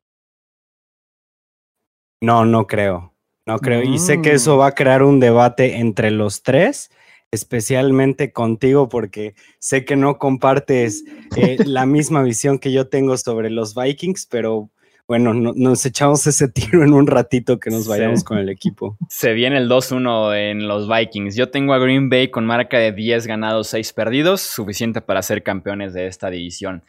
No, 2.21 2.45
no 2.45 2.67
creo. 2.67 3.15
No 3.47 3.59
creo. 3.59 3.83
Y 3.83 3.99
sé 3.99 4.23
que 4.23 4.33
eso 4.33 4.57
mm. 4.57 4.61
va 4.61 4.67
a 4.69 4.75
crear 4.75 5.03
un 5.03 5.21
debate 5.21 5.77
entre 5.77 6.11
los 6.11 6.43
tres, 6.43 6.91
especialmente 7.31 8.33
contigo, 8.33 8.89
porque 8.89 9.35
sé 9.59 9.85
que 9.85 9.97
no 9.97 10.19
compartes 10.19 11.05
eh, 11.37 11.59
la 11.67 11.85
misma 11.87 12.23
visión 12.23 12.59
que 12.59 12.73
yo 12.73 12.89
tengo 12.89 13.17
sobre 13.19 13.51
los 13.51 13.75
Vikings, 13.75 14.27
pero 14.27 14.71
bueno, 15.07 15.35
nos 15.35 15.85
echamos 15.85 16.27
ese 16.27 16.49
tiro 16.53 16.83
en 16.83 16.93
un 16.93 17.07
ratito 17.07 17.59
que 17.59 17.71
nos 17.71 17.87
vayamos 17.87 18.25
con 18.25 18.38
el 18.38 18.49
equipo. 18.49 18.97
Se 19.09 19.33
viene 19.33 19.59
el 19.59 19.69
2-1 19.69 20.35
en 20.37 20.67
los 20.67 20.88
Vikings. 20.88 21.37
Yo 21.37 21.51
tengo 21.51 21.75
a 21.75 21.79
Green 21.79 22.09
Bay 22.09 22.29
con 22.29 22.47
marca 22.47 22.79
de 22.79 22.93
10 22.93 23.27
ganados, 23.27 23.69
6 23.69 23.93
perdidos, 23.93 24.40
suficiente 24.40 25.01
para 25.01 25.23
ser 25.23 25.43
campeones 25.43 25.93
de 25.93 26.07
esta 26.07 26.31
división. 26.31 26.83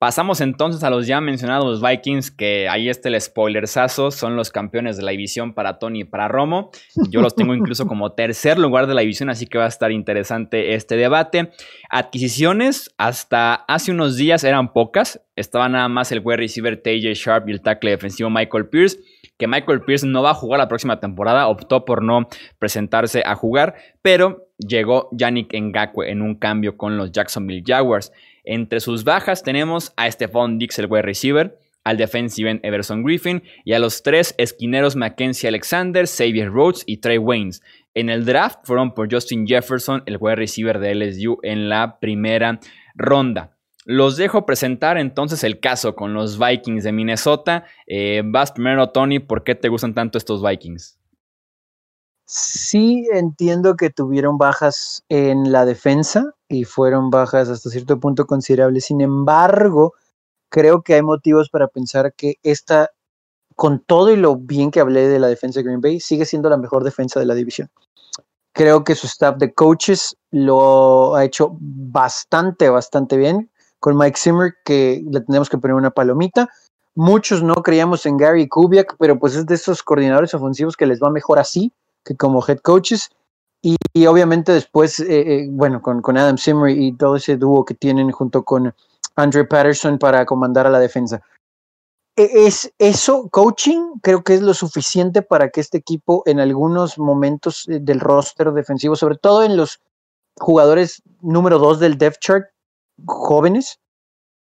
Pasamos 0.00 0.40
entonces 0.40 0.82
a 0.82 0.88
los 0.88 1.06
ya 1.06 1.20
mencionados 1.20 1.82
Vikings, 1.82 2.30
que 2.30 2.70
ahí 2.70 2.88
está 2.88 3.10
el 3.10 3.20
spoilersazo, 3.20 4.10
son 4.10 4.34
los 4.34 4.50
campeones 4.50 4.96
de 4.96 5.02
la 5.02 5.10
división 5.10 5.52
para 5.52 5.78
Tony 5.78 6.00
y 6.00 6.04
para 6.04 6.26
Romo. 6.26 6.70
Yo 7.10 7.20
los 7.20 7.34
tengo 7.34 7.54
incluso 7.54 7.86
como 7.86 8.12
tercer 8.14 8.58
lugar 8.58 8.86
de 8.86 8.94
la 8.94 9.02
división, 9.02 9.28
así 9.28 9.46
que 9.46 9.58
va 9.58 9.66
a 9.66 9.68
estar 9.68 9.92
interesante 9.92 10.72
este 10.72 10.96
debate. 10.96 11.50
Adquisiciones, 11.90 12.94
hasta 12.96 13.52
hace 13.52 13.92
unos 13.92 14.16
días 14.16 14.42
eran 14.42 14.72
pocas. 14.72 15.20
Estaba 15.36 15.68
nada 15.68 15.90
más 15.90 16.10
el 16.12 16.22
wide 16.24 16.38
receiver 16.38 16.80
TJ 16.80 17.12
Sharp 17.12 17.50
y 17.50 17.52
el 17.52 17.60
tackle 17.60 17.90
defensivo 17.90 18.30
Michael 18.30 18.70
Pierce 18.70 19.00
que 19.40 19.48
Michael 19.48 19.80
Pierce 19.80 20.06
no 20.06 20.22
va 20.22 20.30
a 20.30 20.34
jugar 20.34 20.60
la 20.60 20.68
próxima 20.68 21.00
temporada, 21.00 21.48
optó 21.48 21.86
por 21.86 22.02
no 22.02 22.28
presentarse 22.58 23.22
a 23.24 23.34
jugar, 23.34 23.74
pero 24.02 24.50
llegó 24.58 25.08
Yannick 25.12 25.54
Ngakwe 25.54 26.10
en 26.10 26.20
un 26.20 26.34
cambio 26.34 26.76
con 26.76 26.98
los 26.98 27.10
Jacksonville 27.10 27.64
Jaguars. 27.66 28.12
Entre 28.44 28.80
sus 28.80 29.04
bajas 29.04 29.42
tenemos 29.42 29.92
a 29.96 30.10
Stephon 30.10 30.58
Dix, 30.58 30.78
el 30.78 30.86
wide 30.86 31.02
receiver, 31.02 31.58
al 31.84 31.96
defensive 31.96 32.50
end 32.50 32.60
Everson 32.62 33.02
Griffin 33.02 33.42
y 33.64 33.72
a 33.72 33.78
los 33.78 34.02
tres 34.02 34.34
esquineros 34.38 34.96
Mackenzie 34.96 35.48
Alexander, 35.48 36.06
Xavier 36.06 36.50
Rhodes 36.50 36.82
y 36.86 36.98
Trey 36.98 37.18
Waynes. 37.18 37.62
En 37.94 38.10
el 38.10 38.24
draft 38.24 38.60
fueron 38.64 38.94
por 38.94 39.12
Justin 39.12 39.46
Jefferson, 39.46 40.02
el 40.06 40.18
wide 40.20 40.36
receiver 40.36 40.78
de 40.78 40.94
LSU, 40.94 41.38
en 41.42 41.68
la 41.68 41.98
primera 41.98 42.60
ronda. 42.94 43.56
Los 43.86 44.16
dejo 44.16 44.46
presentar 44.46 44.98
entonces 44.98 45.42
el 45.42 45.58
caso 45.58 45.96
con 45.96 46.12
los 46.12 46.38
Vikings 46.38 46.84
de 46.84 46.92
Minnesota. 46.92 47.64
Eh, 47.86 48.22
vas 48.24 48.52
primero, 48.52 48.90
Tony, 48.90 49.18
¿por 49.18 49.42
qué 49.42 49.54
te 49.54 49.68
gustan 49.68 49.94
tanto 49.94 50.18
estos 50.18 50.46
Vikings? 50.46 50.99
Sí, 52.32 53.08
entiendo 53.12 53.74
que 53.74 53.90
tuvieron 53.90 54.38
bajas 54.38 55.02
en 55.08 55.50
la 55.50 55.64
defensa 55.64 56.32
y 56.48 56.62
fueron 56.62 57.10
bajas 57.10 57.48
hasta 57.48 57.70
cierto 57.70 57.98
punto 57.98 58.24
considerables. 58.24 58.84
Sin 58.84 59.00
embargo, 59.00 59.94
creo 60.48 60.82
que 60.82 60.94
hay 60.94 61.02
motivos 61.02 61.50
para 61.50 61.66
pensar 61.66 62.14
que 62.14 62.36
esta, 62.44 62.90
con 63.56 63.80
todo 63.80 64.12
y 64.12 64.16
lo 64.16 64.36
bien 64.36 64.70
que 64.70 64.78
hablé 64.78 65.08
de 65.08 65.18
la 65.18 65.26
defensa 65.26 65.58
de 65.58 65.64
Green 65.64 65.80
Bay, 65.80 65.98
sigue 65.98 66.24
siendo 66.24 66.48
la 66.48 66.56
mejor 66.56 66.84
defensa 66.84 67.18
de 67.18 67.26
la 67.26 67.34
división. 67.34 67.68
Creo 68.52 68.84
que 68.84 68.94
su 68.94 69.08
staff 69.08 69.36
de 69.38 69.52
coaches 69.52 70.16
lo 70.30 71.16
ha 71.16 71.24
hecho 71.24 71.56
bastante, 71.58 72.68
bastante 72.68 73.16
bien. 73.16 73.50
Con 73.80 73.96
Mike 73.96 74.16
Zimmer, 74.16 74.54
que 74.64 75.02
le 75.10 75.20
tenemos 75.22 75.50
que 75.50 75.58
poner 75.58 75.74
una 75.74 75.90
palomita. 75.90 76.48
Muchos 76.94 77.42
no 77.42 77.56
creíamos 77.56 78.06
en 78.06 78.18
Gary 78.18 78.46
Kubiak, 78.46 78.94
pero 79.00 79.18
pues 79.18 79.34
es 79.34 79.46
de 79.46 79.56
esos 79.56 79.82
coordinadores 79.82 80.32
ofensivos 80.32 80.76
que 80.76 80.86
les 80.86 81.00
va 81.00 81.10
mejor 81.10 81.40
así 81.40 81.74
que 82.04 82.16
como 82.16 82.44
head 82.46 82.58
coaches. 82.58 83.10
Y, 83.62 84.06
obviamente 84.06 84.52
después, 84.52 85.00
eh, 85.00 85.06
eh, 85.10 85.48
bueno, 85.50 85.82
con, 85.82 86.00
con, 86.00 86.16
Adam 86.16 86.38
Zimmer 86.38 86.70
y 86.70 86.92
todo 86.96 87.16
ese 87.16 87.36
dúo 87.36 87.64
que 87.66 87.74
tienen 87.74 88.10
junto 88.10 88.42
con 88.42 88.74
Andre 89.16 89.44
Patterson 89.44 89.98
para 89.98 90.24
comandar 90.24 90.66
a 90.66 90.70
la 90.70 90.78
defensa. 90.78 91.22
E, 92.16 92.46
es 92.46 92.72
eso, 92.78 93.28
coaching, 93.28 93.98
creo 94.02 94.22
que 94.22 94.34
es 94.34 94.40
lo 94.40 94.54
suficiente 94.54 95.20
para 95.20 95.50
que 95.50 95.60
este 95.60 95.78
equipo 95.78 96.22
en 96.26 96.40
algunos 96.40 96.98
momentos 96.98 97.68
eh, 97.68 97.80
del 97.80 98.00
roster 98.00 98.52
defensivo, 98.52 98.96
sobre 98.96 99.16
todo 99.16 99.42
en 99.42 99.56
los 99.56 99.80
jugadores 100.38 101.02
número 101.20 101.58
dos 101.58 101.80
del 101.80 101.98
depth 101.98 102.20
chart, 102.20 102.46
jóvenes, 103.06 103.78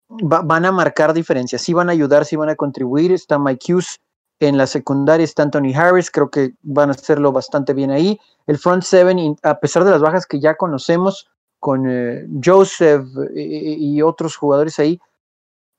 van 0.08 0.64
a 0.64 0.72
marcar 0.72 1.12
diferencias, 1.12 1.62
sí 1.62 1.72
van 1.72 1.88
a 1.88 1.92
ayudar, 1.92 2.24
sí 2.24 2.36
van 2.36 2.48
a 2.48 2.56
contribuir. 2.56 3.12
Está 3.12 3.38
Mike 3.38 3.72
Hughes, 3.72 4.00
en 4.40 4.56
la 4.56 4.66
secundaria 4.66 5.24
está 5.24 5.42
Anthony 5.42 5.74
Harris, 5.74 6.10
creo 6.10 6.30
que 6.30 6.54
van 6.62 6.88
a 6.88 6.92
hacerlo 6.92 7.30
bastante 7.30 7.74
bien 7.74 7.90
ahí. 7.90 8.18
El 8.46 8.58
front 8.58 8.82
seven, 8.82 9.36
a 9.42 9.60
pesar 9.60 9.84
de 9.84 9.90
las 9.90 10.00
bajas 10.00 10.26
que 10.26 10.40
ya 10.40 10.56
conocemos, 10.56 11.28
con 11.60 11.86
eh, 11.88 12.26
Joseph 12.42 13.06
y, 13.34 14.00
otros 14.00 14.34
jugadores 14.36 14.78
ahí, 14.78 14.98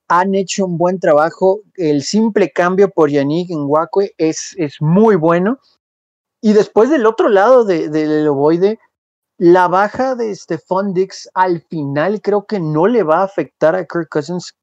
han 0.07 0.35
hecho 0.35 0.65
un 0.65 0.77
buen 0.77 0.99
trabajo. 0.99 1.61
El 1.75 2.03
simple 2.03 2.51
cambio 2.51 2.89
por 2.89 3.09
Yannick 3.09 3.49
Ngakwe 3.49 4.13
es, 4.17 4.53
es 4.57 4.77
muy 4.79 5.15
bueno. 5.15 5.59
Y 6.39 6.53
después 6.53 6.89
del 6.89 7.05
otro 7.05 7.29
lado 7.29 7.65
del 7.65 7.91
de, 7.91 8.29
ovoide, 8.29 8.79
la 9.37 9.67
baja 9.67 10.13
de 10.13 10.35
Stephon 10.35 10.93
Dix 10.93 11.27
al 11.33 11.61
final 11.61 12.21
creo 12.21 12.45
que 12.45 12.59
no 12.59 12.85
le 12.85 13.01
va 13.01 13.21
a 13.21 13.23
afectar 13.23 13.75
a 13.75 13.85
Kirk 13.85 14.07
Cousins. 14.09 14.53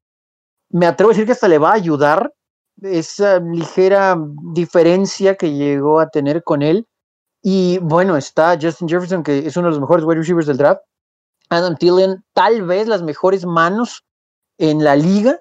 Me 0.69 0.85
atrevo 0.85 1.11
a 1.11 1.13
decir 1.13 1.25
que 1.25 1.33
hasta 1.33 1.49
le 1.49 1.57
va 1.57 1.71
a 1.71 1.75
ayudar 1.75 2.33
esa 2.81 3.39
ligera 3.39 4.17
diferencia 4.53 5.35
que 5.35 5.53
llegó 5.53 5.99
a 5.99 6.09
tener 6.09 6.43
con 6.43 6.61
él. 6.61 6.87
Y 7.41 7.77
bueno, 7.79 8.17
está 8.17 8.57
Justin 8.61 8.89
Jefferson, 8.89 9.23
que 9.23 9.39
es 9.39 9.55
uno 9.57 9.67
de 9.67 9.71
los 9.71 9.79
mejores 9.79 10.05
wide 10.05 10.19
receivers 10.19 10.47
del 10.47 10.57
draft. 10.57 10.81
Adam 11.49 11.75
Thielen, 11.75 12.23
tal 12.33 12.63
vez 12.63 12.87
las 12.87 13.01
mejores 13.01 13.45
manos 13.45 14.03
en 14.57 14.83
la 14.83 14.95
liga. 14.95 15.39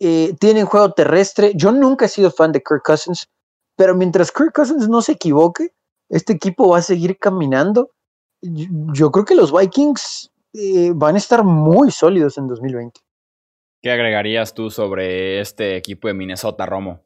Eh, 0.00 0.34
tienen 0.40 0.66
juego 0.66 0.92
terrestre. 0.92 1.52
Yo 1.54 1.70
nunca 1.72 2.06
he 2.06 2.08
sido 2.08 2.30
fan 2.30 2.52
de 2.52 2.62
Kirk 2.62 2.82
Cousins, 2.84 3.28
pero 3.76 3.94
mientras 3.94 4.32
Kirk 4.32 4.52
Cousins 4.52 4.88
no 4.88 5.02
se 5.02 5.12
equivoque, 5.12 5.72
este 6.08 6.32
equipo 6.32 6.68
va 6.68 6.78
a 6.78 6.82
seguir 6.82 7.18
caminando. 7.18 7.90
Yo, 8.40 9.12
creo 9.12 9.24
que 9.24 9.34
los 9.34 9.52
Vikings 9.56 10.32
eh, 10.54 10.92
van 10.94 11.14
a 11.14 11.18
estar 11.18 11.44
muy 11.44 11.90
sólidos 11.90 12.36
en 12.38 12.48
2020. 12.48 13.00
¿Qué 13.82 13.90
agregarías 13.90 14.54
tú 14.54 14.70
sobre 14.70 15.40
este 15.40 15.76
equipo 15.76 16.06
de 16.06 16.14
Minnesota, 16.14 16.66
Romo? 16.66 17.04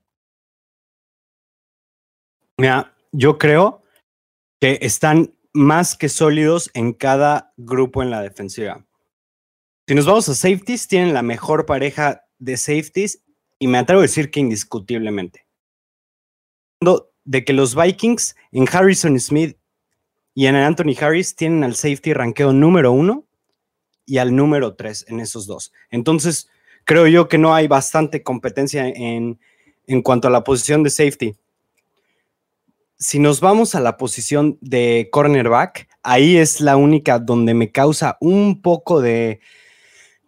Mira, 2.58 2.94
yo 3.12 3.38
creo 3.38 3.82
que 4.60 4.78
están 4.82 5.34
más 5.54 5.96
que 5.96 6.10
sólidos 6.10 6.70
en 6.74 6.92
cada 6.92 7.54
grupo 7.56 8.02
en 8.02 8.10
la 8.10 8.20
defensiva. 8.20 8.86
Si 9.88 9.94
nos 9.94 10.04
vamos 10.04 10.28
a 10.28 10.34
safeties, 10.34 10.86
tienen 10.86 11.14
la 11.14 11.22
mejor 11.22 11.64
pareja 11.64 12.26
de 12.38 12.58
safeties 12.58 13.22
y 13.58 13.68
me 13.68 13.78
atrevo 13.78 14.00
a 14.00 14.02
decir 14.02 14.30
que 14.30 14.40
indiscutiblemente. 14.40 15.46
De 17.24 17.44
que 17.44 17.54
los 17.54 17.74
Vikings 17.74 18.36
en 18.52 18.66
Harrison 18.70 19.18
Smith 19.18 19.56
y 20.34 20.46
en 20.46 20.56
Anthony 20.56 20.94
Harris 21.00 21.34
tienen 21.34 21.64
al 21.64 21.74
safety 21.74 22.12
ranqueo 22.12 22.52
número 22.52 22.92
uno 22.92 23.26
y 24.04 24.18
al 24.18 24.36
número 24.36 24.74
tres 24.74 25.06
en 25.08 25.20
esos 25.20 25.46
dos. 25.46 25.72
Entonces, 25.90 26.50
creo 26.86 27.06
yo 27.06 27.28
que 27.28 27.36
no 27.36 27.54
hay 27.54 27.68
bastante 27.68 28.22
competencia 28.22 28.88
en, 28.88 29.38
en 29.86 30.00
cuanto 30.00 30.28
a 30.28 30.30
la 30.30 30.42
posición 30.42 30.82
de 30.82 30.88
safety 30.88 31.36
si 32.98 33.18
nos 33.18 33.40
vamos 33.40 33.74
a 33.74 33.80
la 33.80 33.96
posición 33.96 34.58
de 34.60 35.08
cornerback, 35.12 35.88
ahí 36.02 36.36
es 36.36 36.60
la 36.60 36.76
única 36.76 37.18
donde 37.18 37.54
me 37.54 37.70
causa 37.70 38.16
un 38.20 38.62
poco 38.62 39.00
de, 39.00 39.40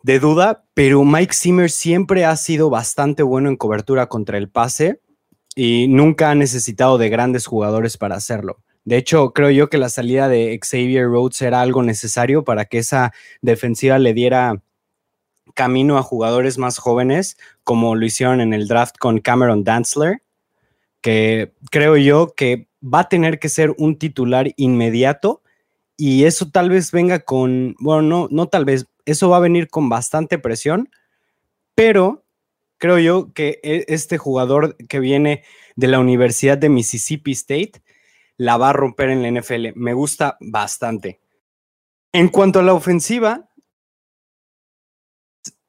duda, 0.03 0.64
pero 0.75 1.05
Mike 1.05 1.35
Zimmer 1.35 1.71
siempre 1.71 2.25
ha 2.25 2.35
sido 2.37 2.71
bastante 2.71 3.23
bueno 3.23 3.49
en 3.49 3.57
cobertura 3.57 4.09
contra 4.09 4.38
el 4.38 4.49
pase 4.49 5.01
y 5.55 5.87
nunca 5.88 6.31
ha 6.31 6.35
necesitado 6.35 6.99
de 6.99 7.11
grandes 7.11 7.47
jugadores 7.47 7.97
para 7.97 8.16
hacerlo. 8.16 8.59
De 8.85 8.97
hecho, 8.97 9.33
creo 9.33 9.51
yo 9.51 9.68
que 9.68 9.77
la 9.77 9.90
salida 9.90 10.29
de 10.29 10.59
Xavier 10.62 11.07
Rhodes 11.07 11.42
era 11.42 11.61
algo 11.61 11.83
necesario 11.83 12.42
para 12.42 12.64
que 12.64 12.79
esa 12.79 13.12
defensiva 13.42 13.99
le 13.99 14.14
diera 14.14 14.62
camino 15.59 15.99
a 15.99 16.05
jugadores 16.05 16.57
más 16.57 16.79
jóvenes, 16.79 17.37
como 17.64 17.97
lo 17.97 18.07
hicieron 18.07 18.40
en 18.40 18.55
el 18.55 18.68
draft 18.68 18.97
con 18.97 19.18
Cameron 19.18 19.64
Dantzler 19.64 20.23
que 21.01 21.55
creo 21.71 21.97
yo 21.97 22.35
que 22.37 22.68
va 22.83 23.01
a 23.01 23.09
tener 23.09 23.38
que 23.38 23.49
ser 23.49 23.75
un 23.79 23.99
titular 23.99 24.53
inmediato 24.57 25.42
y 25.97 26.25
eso 26.25 26.51
tal 26.51 26.71
vez 26.71 26.92
venga 26.92 27.21
con, 27.21 27.75
bueno, 27.81 28.03
no, 28.03 28.29
no 28.31 28.49
tal 28.49 28.64
vez, 28.64 28.87
eso 29.05 29.29
va 29.29 29.38
a 29.38 29.40
venir 29.40 29.68
con 29.68 29.88
bastante 29.88 30.38
presión, 30.38 30.90
pero 31.75 32.25
creo 32.79 32.99
yo 32.99 33.33
que 33.33 33.61
e, 33.62 33.85
este 33.88 34.18
jugador 34.18 34.77
que 34.88 35.01
viene 35.01 35.42
de 35.77 35.88
la 35.88 35.99
Universidad 35.99 36.59
de 36.59 36.68
Mississippi 36.68 37.33
State 37.33 37.83
la 38.37 38.57
va 38.57 38.71
a 38.71 38.73
romper 38.73 39.11
en 39.11 39.23
la 39.23 39.40
NFL. 39.40 39.68
Me 39.75 39.94
gusta 39.94 40.37
bastante. 40.40 41.21
En 42.12 42.29
cuanto 42.29 42.61
a 42.61 42.62
la 42.62 42.75
ofensiva, 42.75 43.47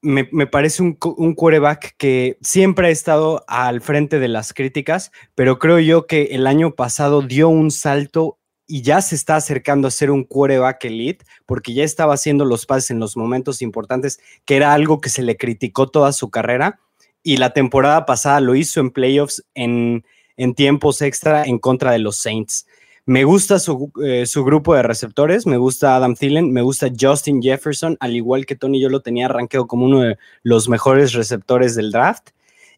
me, 0.01 0.25
parece 0.47 0.81
un, 0.81 0.97
un, 1.17 1.33
quarterback 1.33 1.95
que 1.97 2.37
siempre 2.41 2.87
ha 2.87 2.91
estado 2.91 3.43
al 3.47 3.81
frente 3.81 4.19
de 4.19 4.27
las 4.27 4.53
críticas, 4.53 5.11
pero 5.35 5.59
creo 5.59 5.79
yo 5.79 6.07
que 6.07 6.29
el 6.31 6.47
año 6.47 6.75
pasado 6.75 7.21
dio 7.21 7.49
un 7.49 7.71
salto 7.71 8.39
y 8.65 8.83
ya 8.83 9.01
se 9.01 9.15
está 9.15 9.35
acercando 9.35 9.87
a 9.87 9.91
ser 9.91 10.11
un 10.11 10.23
quarterback 10.23 10.85
elite, 10.85 11.25
porque 11.47 11.73
ya 11.73 11.83
estaba 11.83 12.13
haciendo 12.13 12.45
los 12.45 12.67
pases 12.67 12.91
en 12.91 12.99
los 12.99 13.17
momentos 13.17 13.63
importantes, 13.63 14.19
que 14.45 14.55
era 14.55 14.73
algo 14.73 15.01
que 15.01 15.09
se 15.09 15.23
le 15.23 15.37
criticó 15.37 15.87
toda 15.87 16.13
su 16.13 16.29
carrera, 16.29 16.79
y 17.23 17.37
la 17.37 17.51
temporada 17.51 18.05
pasada 18.05 18.39
lo 18.39 18.55
hizo 18.55 18.79
en 18.79 18.91
playoffs 18.91 19.43
en, 19.55 20.05
en 20.37 20.53
tiempos 20.53 21.01
extra 21.01 21.43
en 21.43 21.57
contra 21.57 21.91
de 21.91 21.99
los 21.99 22.17
Saints. 22.17 22.67
Me 23.05 23.23
gusta 23.23 23.55
eh, 24.03 24.25
su, 24.25 24.43
grupo 24.43 24.75
de 24.75 24.83
receptores, 24.83 25.47
me 25.47 25.57
gusta 25.57 25.95
Adam 25.95 26.15
Thielen, 26.15 26.51
me 26.51 26.61
gusta 26.61 26.89
Justin 26.97 27.41
Jefferson, 27.41 27.97
al 27.99 28.15
igual 28.15 28.45
que 28.45 28.55
Tony, 28.55 28.79
yo 28.79 28.89
lo 28.89 29.01
tenía 29.01 29.25
arranqueado 29.25 29.67
como 29.67 29.85
uno 29.85 30.01
de 30.01 30.17
los 30.43 30.69
mejores 30.69 31.13
receptores 31.13 31.75
del 31.75 31.91
draft. 31.91 32.29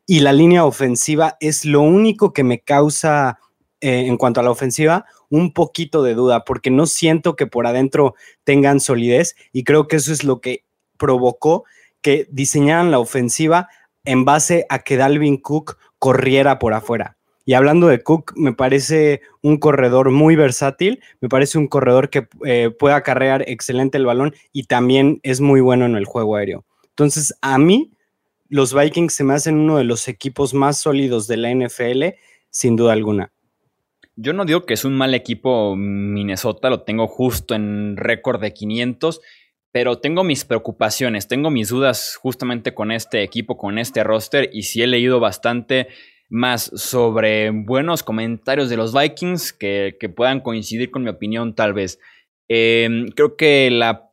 Y 0.06 0.22
la 0.22 0.34
línea 0.34 0.66
ofensiva 0.66 1.38
es 1.40 1.66
lo 1.66 1.82
único 1.82 2.34
que 2.34 2.44
me 2.44 2.60
causa, 2.60 3.40
eh, 3.82 4.06
en 4.08 4.18
cuanto 4.18 4.40
a 4.40 4.44
la 4.44 4.52
ofensiva, 4.52 5.06
un 5.30 5.54
poquito 5.54 6.04
de 6.04 6.16
duda, 6.16 6.44
porque 6.44 6.72
no 6.72 6.86
siento 6.86 7.36
que 7.36 7.48
por 7.48 7.68
adentro 7.68 8.16
tengan 8.44 8.80
solidez 8.80 9.36
y 9.52 9.64
creo 9.64 9.88
que 9.88 9.98
eso 9.98 10.12
es 10.12 10.24
lo 10.24 10.42
que 10.42 10.66
provocó 10.98 11.66
que 12.02 12.28
diseñaran 12.32 12.92
la 12.92 13.00
ofensiva 13.00 13.70
en 14.04 14.26
base 14.26 14.66
a 14.70 14.80
que 14.80 14.98
Dalvin 14.98 15.38
Cook 15.38 15.78
corriera 16.00 16.60
por 16.60 16.74
afuera. 16.74 17.18
Y 17.46 17.54
hablando 17.54 17.88
de 17.88 18.04
Cook, 18.04 18.34
me 18.36 18.54
parece 18.54 19.22
un 19.42 19.58
corredor 19.58 20.12
muy 20.12 20.36
versátil, 20.36 21.02
me 21.20 21.30
parece 21.30 21.58
un 21.58 21.68
corredor 21.68 22.10
que 22.10 22.28
eh, 22.46 22.70
puede 22.70 22.96
acarrear 22.96 23.44
excelente 23.48 23.98
el 23.98 24.06
balón 24.06 24.36
y 24.54 24.64
también 24.64 25.20
es 25.24 25.42
muy 25.42 25.62
bueno 25.62 25.86
en 25.86 25.96
el 25.96 26.06
juego 26.06 26.36
aéreo. 26.36 26.66
Entonces, 26.90 27.36
a 27.42 27.58
mí, 27.58 27.92
los 28.48 28.74
Vikings 28.74 29.14
se 29.14 29.24
me 29.24 29.34
hacen 29.34 29.58
uno 29.58 29.78
de 29.78 29.86
los 29.86 30.08
equipos 30.08 30.54
más 30.54 30.78
sólidos 30.78 31.28
de 31.28 31.38
la 31.38 31.52
NFL, 31.54 32.18
sin 32.50 32.76
duda 32.76 32.94
alguna. 32.94 33.32
Yo 34.16 34.34
no 34.34 34.46
digo 34.46 34.66
que 34.66 34.74
es 34.74 34.86
un 34.86 34.94
mal 34.94 35.14
equipo 35.16 35.76
Minnesota, 35.76 36.70
lo 36.70 36.84
tengo 36.84 37.08
justo 37.08 37.56
en 37.56 37.96
récord 37.98 38.42
de 38.42 38.54
500, 38.54 39.22
pero 39.72 40.00
tengo 40.00 40.24
mis 40.24 40.44
preocupaciones, 40.44 41.28
tengo 41.28 41.50
mis 41.50 41.70
dudas 41.70 42.18
justamente 42.18 42.74
con 42.74 42.92
este 42.92 43.24
equipo, 43.24 43.58
con 43.58 43.78
este 43.78 44.04
roster, 44.04 44.50
y 44.52 44.64
sí 44.64 44.82
he 44.82 44.88
leído 44.88 45.20
bastante 45.20 45.88
más 46.32 46.72
sobre 46.76 47.52
buenos 47.52 48.04
comentarios 48.04 48.70
de 48.70 48.78
los 48.78 48.94
Vikings 48.94 49.52
que, 49.52 49.96
puedan 50.16 50.40
coincidir 50.40 50.90
con 50.90 51.04
mi 51.04 51.10
opinión 51.10 51.54
tal 51.54 51.74
vez. 51.74 52.00
Em, 52.48 53.10
creo 53.10 53.36
que 53.36 53.70
la, 53.70 54.10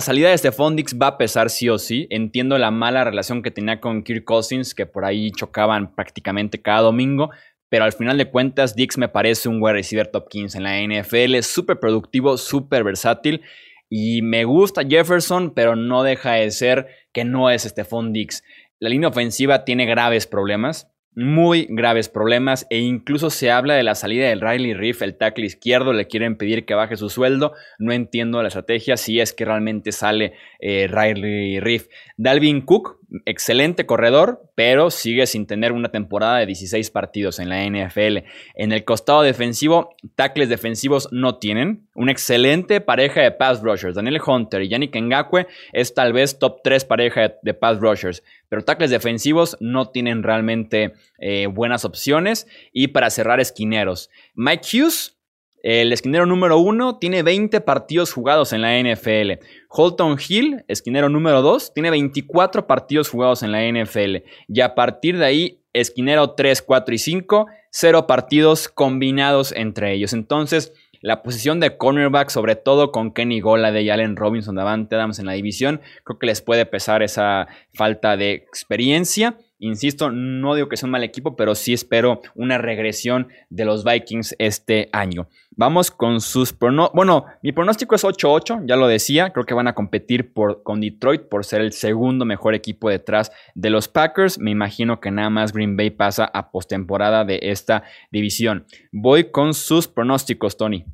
salida 0.00 0.30
de 0.30 0.38
Stephon 0.38 0.76
Dix 0.76 0.96
va 1.00 1.08
a 1.08 1.18
pesar 1.18 1.50
sí 1.50 1.68
o 1.68 1.78
sí. 1.78 2.06
Entiendo 2.10 2.56
la 2.56 2.70
mala 2.70 3.04
relación 3.04 3.42
que 3.42 3.50
tenía 3.50 3.80
con 3.80 4.02
Kirk 4.02 4.24
Cousins, 4.24 4.74
que 4.74 4.86
por 4.86 5.04
ahí 5.04 5.30
chocaban 5.30 5.94
prácticamente 5.94 6.60
cada 6.62 6.80
domingo. 6.80 7.30
Pero 7.68 7.84
al 7.84 7.92
final 7.92 8.16
de 8.16 8.30
cuentas, 8.30 8.74
Dix 8.74 8.96
me 8.96 9.10
parece 9.10 9.50
un 9.50 9.62
wide 9.62 9.74
receiver 9.74 10.06
top 10.06 10.30
15 10.30 10.56
en 10.56 10.64
la 10.64 10.80
NFL. 10.80 11.42
Súper 11.42 11.78
productivo, 11.78 12.38
súper 12.38 12.82
versátil. 12.82 13.42
Y 13.90 14.22
me 14.22 14.44
gusta 14.44 14.86
Jefferson, 14.88 15.52
pero 15.52 15.76
no 15.76 16.02
deja 16.02 16.32
de 16.32 16.50
ser 16.50 16.86
que 17.12 17.24
no 17.24 17.50
es 17.50 17.64
Stephon 17.64 18.14
Dix. 18.14 18.42
La 18.80 18.88
línea 18.88 19.10
ofensiva 19.10 19.66
tiene 19.66 19.84
graves 19.84 20.26
problemas 20.26 20.90
muy 21.14 21.66
graves 21.68 22.08
problemas 22.08 22.66
e 22.70 22.78
incluso 22.78 23.30
se 23.30 23.50
habla 23.50 23.74
de 23.74 23.82
la 23.82 23.94
salida 23.94 24.28
del 24.28 24.40
Riley 24.40 24.74
Riff, 24.74 25.02
el 25.02 25.16
tackle 25.16 25.46
izquierdo, 25.46 25.92
le 25.92 26.06
quieren 26.06 26.36
pedir 26.36 26.64
que 26.64 26.74
baje 26.74 26.96
su 26.96 27.10
sueldo, 27.10 27.54
no 27.78 27.92
entiendo 27.92 28.40
la 28.40 28.48
estrategia 28.48 28.96
si 28.96 29.20
es 29.20 29.32
que 29.32 29.44
realmente 29.44 29.92
sale 29.92 30.34
eh, 30.60 30.88
Riley 30.88 31.60
Riff. 31.60 31.88
Dalvin 32.16 32.60
Cook, 32.60 33.00
excelente 33.24 33.86
corredor, 33.86 34.42
pero 34.54 34.90
sigue 34.90 35.26
sin 35.26 35.46
tener 35.46 35.72
una 35.72 35.90
temporada 35.90 36.38
de 36.38 36.46
16 36.46 36.90
partidos 36.90 37.38
en 37.38 37.48
la 37.48 37.64
NFL. 37.64 38.18
En 38.54 38.72
el 38.72 38.84
costado 38.84 39.22
defensivo, 39.22 39.96
tackles 40.14 40.48
defensivos 40.48 41.08
no 41.10 41.38
tienen. 41.38 41.88
Una 41.94 42.12
excelente 42.12 42.80
pareja 42.80 43.22
de 43.22 43.32
pass 43.32 43.62
rushers. 43.62 43.94
Daniel 43.94 44.20
Hunter 44.24 44.62
y 44.62 44.68
Yannick 44.68 44.96
Ngakwe 44.96 45.46
es 45.72 45.94
tal 45.94 46.12
vez 46.12 46.38
top 46.38 46.60
3 46.62 46.84
pareja 46.84 47.34
de 47.42 47.54
pass 47.54 47.80
rushers, 47.80 48.22
pero 48.48 48.62
tackles 48.62 48.90
defensivos 48.90 49.56
no 49.60 49.90
tienen 49.90 50.22
realmente 50.22 50.94
eh, 51.18 51.46
buenas 51.46 51.84
opciones. 51.84 52.46
Y 52.72 52.88
para 52.88 53.10
cerrar, 53.10 53.40
esquineros. 53.40 54.10
Mike 54.34 54.66
Hughes 54.72 55.17
el 55.62 55.92
esquinero 55.92 56.26
número 56.26 56.58
uno 56.58 56.98
tiene 56.98 57.22
20 57.22 57.60
partidos 57.62 58.12
jugados 58.12 58.52
en 58.52 58.62
la 58.62 58.78
NFL. 58.78 59.44
Holton 59.68 60.16
Hill, 60.26 60.64
esquinero 60.68 61.08
número 61.08 61.42
2, 61.42 61.74
tiene 61.74 61.90
24 61.90 62.66
partidos 62.66 63.08
jugados 63.08 63.42
en 63.42 63.52
la 63.52 63.62
NFL. 63.62 64.24
Y 64.48 64.60
a 64.60 64.74
partir 64.74 65.18
de 65.18 65.24
ahí, 65.24 65.60
esquinero 65.72 66.30
3, 66.30 66.62
4 66.62 66.94
y 66.94 66.98
5, 66.98 67.46
0 67.70 68.06
partidos 68.06 68.68
combinados 68.68 69.52
entre 69.52 69.92
ellos. 69.92 70.12
Entonces, 70.12 70.72
La 71.00 71.22
posición 71.22 71.60
de 71.60 71.76
cornerback, 71.76 72.28
sobre 72.28 72.56
todo 72.56 72.90
con 72.90 73.12
Kenny 73.12 73.40
Gola 73.40 73.70
de 73.70 73.90
Allen 73.90 74.16
Robinson, 74.16 74.56
Davante 74.56 74.96
Adams 74.96 75.20
en 75.20 75.26
la 75.26 75.32
división, 75.32 75.80
creo 76.02 76.18
que 76.18 76.26
les 76.26 76.42
puede 76.42 76.66
pesar 76.66 77.02
esa 77.02 77.46
falta 77.72 78.16
de 78.16 78.32
experiencia. 78.32 79.38
Insisto, 79.60 80.12
no 80.12 80.54
digo 80.54 80.68
que 80.68 80.76
sea 80.76 80.86
un 80.86 80.92
mal 80.92 81.02
equipo, 81.02 81.34
pero 81.34 81.56
sí 81.56 81.72
espero 81.72 82.20
una 82.36 82.58
regresión 82.58 83.28
de 83.50 83.64
los 83.64 83.82
Vikings 83.82 84.36
este 84.38 84.88
año. 84.92 85.28
Vamos 85.50 85.90
con 85.90 86.20
sus 86.20 86.52
pronósticos. 86.52 86.94
Bueno, 86.94 87.24
mi 87.42 87.50
pronóstico 87.50 87.96
es 87.96 88.04
8-8, 88.04 88.62
ya 88.66 88.76
lo 88.76 88.86
decía. 88.86 89.30
Creo 89.32 89.44
que 89.46 89.54
van 89.54 89.66
a 89.66 89.74
competir 89.74 90.32
con 90.62 90.80
Detroit 90.80 91.22
por 91.22 91.44
ser 91.44 91.60
el 91.60 91.72
segundo 91.72 92.24
mejor 92.24 92.54
equipo 92.54 92.88
detrás 92.88 93.32
de 93.56 93.70
los 93.70 93.88
Packers. 93.88 94.38
Me 94.38 94.52
imagino 94.52 95.00
que 95.00 95.10
nada 95.10 95.30
más 95.30 95.52
Green 95.52 95.76
Bay 95.76 95.90
pasa 95.90 96.30
a 96.32 96.52
postemporada 96.52 97.24
de 97.24 97.40
esta 97.42 97.82
división. 98.12 98.64
Voy 98.92 99.32
con 99.32 99.54
sus 99.54 99.88
pronósticos, 99.88 100.56
Tony. 100.56 100.84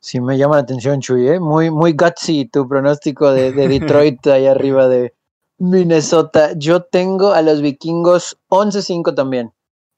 Sí, 0.00 0.20
me 0.20 0.36
llama 0.36 0.56
la 0.56 0.62
atención, 0.62 1.00
Chuy. 1.00 1.28
¿eh? 1.28 1.38
Muy, 1.38 1.70
muy 1.70 1.92
gutsy 1.92 2.46
tu 2.46 2.68
pronóstico 2.68 3.32
de, 3.32 3.52
de 3.52 3.68
Detroit 3.68 4.26
ahí 4.26 4.46
arriba 4.46 4.88
de, 4.88 5.14
Minnesota. 5.58 6.52
Yo 6.56 6.82
tengo 6.82 7.32
a 7.32 7.42
los 7.42 7.62
vikingos 7.62 8.38
11-5 8.48 9.14
también. 9.14 9.52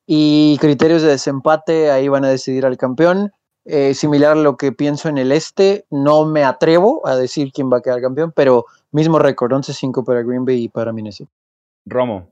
Y 0.07 0.57
criterios 0.61 1.03
de 1.03 1.09
desempate, 1.09 1.91
ahí 1.91 2.09
van 2.09 2.25
a 2.25 2.29
decidir 2.29 2.65
al 2.65 2.77
campeón. 2.77 3.33
Eh, 3.69 3.95
similar 3.95 4.33
a 4.33 4.41
lo 4.41 4.57
que 4.57 4.71
pienso 4.71 5.09
en 5.09 5.19
el 5.19 5.33
este, 5.33 5.87
no 5.91 6.25
me 6.25 6.45
atrevo 6.45 7.05
a 7.05 7.17
decir 7.17 7.51
quién 7.53 7.69
va 7.69 7.79
a 7.79 7.83
quedar 7.83 8.01
campeón, 8.01 8.33
pero 8.35 8.67
mismo 8.93 9.19
récord, 9.19 9.53
11-5 9.53 10.05
para 10.05 10.23
Green 10.23 10.45
Bay 10.45 10.65
y 10.65 10.69
para 10.69 10.93
Minnesota. 10.93 11.33
Romo. 11.85 12.31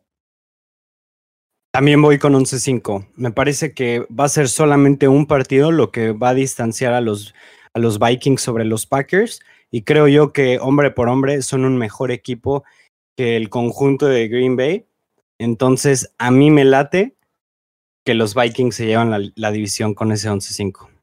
También 1.72 2.00
voy 2.00 2.20
con 2.20 2.34
11-5. 2.34 3.08
Me 3.16 3.32
parece 3.32 3.74
que 3.74 4.06
va 4.08 4.26
a 4.26 4.28
ser 4.28 4.48
solamente 4.48 5.08
un 5.08 5.26
partido 5.26 5.72
lo 5.72 5.90
que 5.90 6.12
va 6.12 6.28
a 6.28 6.34
distanciar 6.34 6.94
a 6.94 7.00
los, 7.00 7.34
a 7.72 7.80
los 7.80 7.98
Vikings 7.98 8.40
sobre 8.40 8.64
los 8.64 8.86
Packers. 8.86 9.40
Y 9.72 9.82
creo 9.82 10.06
yo 10.06 10.32
que 10.32 10.60
hombre 10.60 10.92
por 10.92 11.08
hombre 11.08 11.42
son 11.42 11.64
un 11.64 11.76
mejor 11.78 12.12
equipo 12.12 12.62
que 13.16 13.36
el 13.36 13.48
conjunto 13.48 14.06
de 14.06 14.28
Green 14.28 14.56
Bay. 14.56 14.86
Entonces, 15.38 16.14
a 16.18 16.30
mí 16.30 16.50
me 16.50 16.64
late 16.64 17.16
que 18.04 18.14
los 18.14 18.34
Vikings 18.34 18.74
se 18.74 18.86
llevan 18.86 19.10
la, 19.10 19.20
la 19.34 19.50
división 19.50 19.94
con 19.94 20.12
ese 20.12 20.30
11-5 20.30 20.93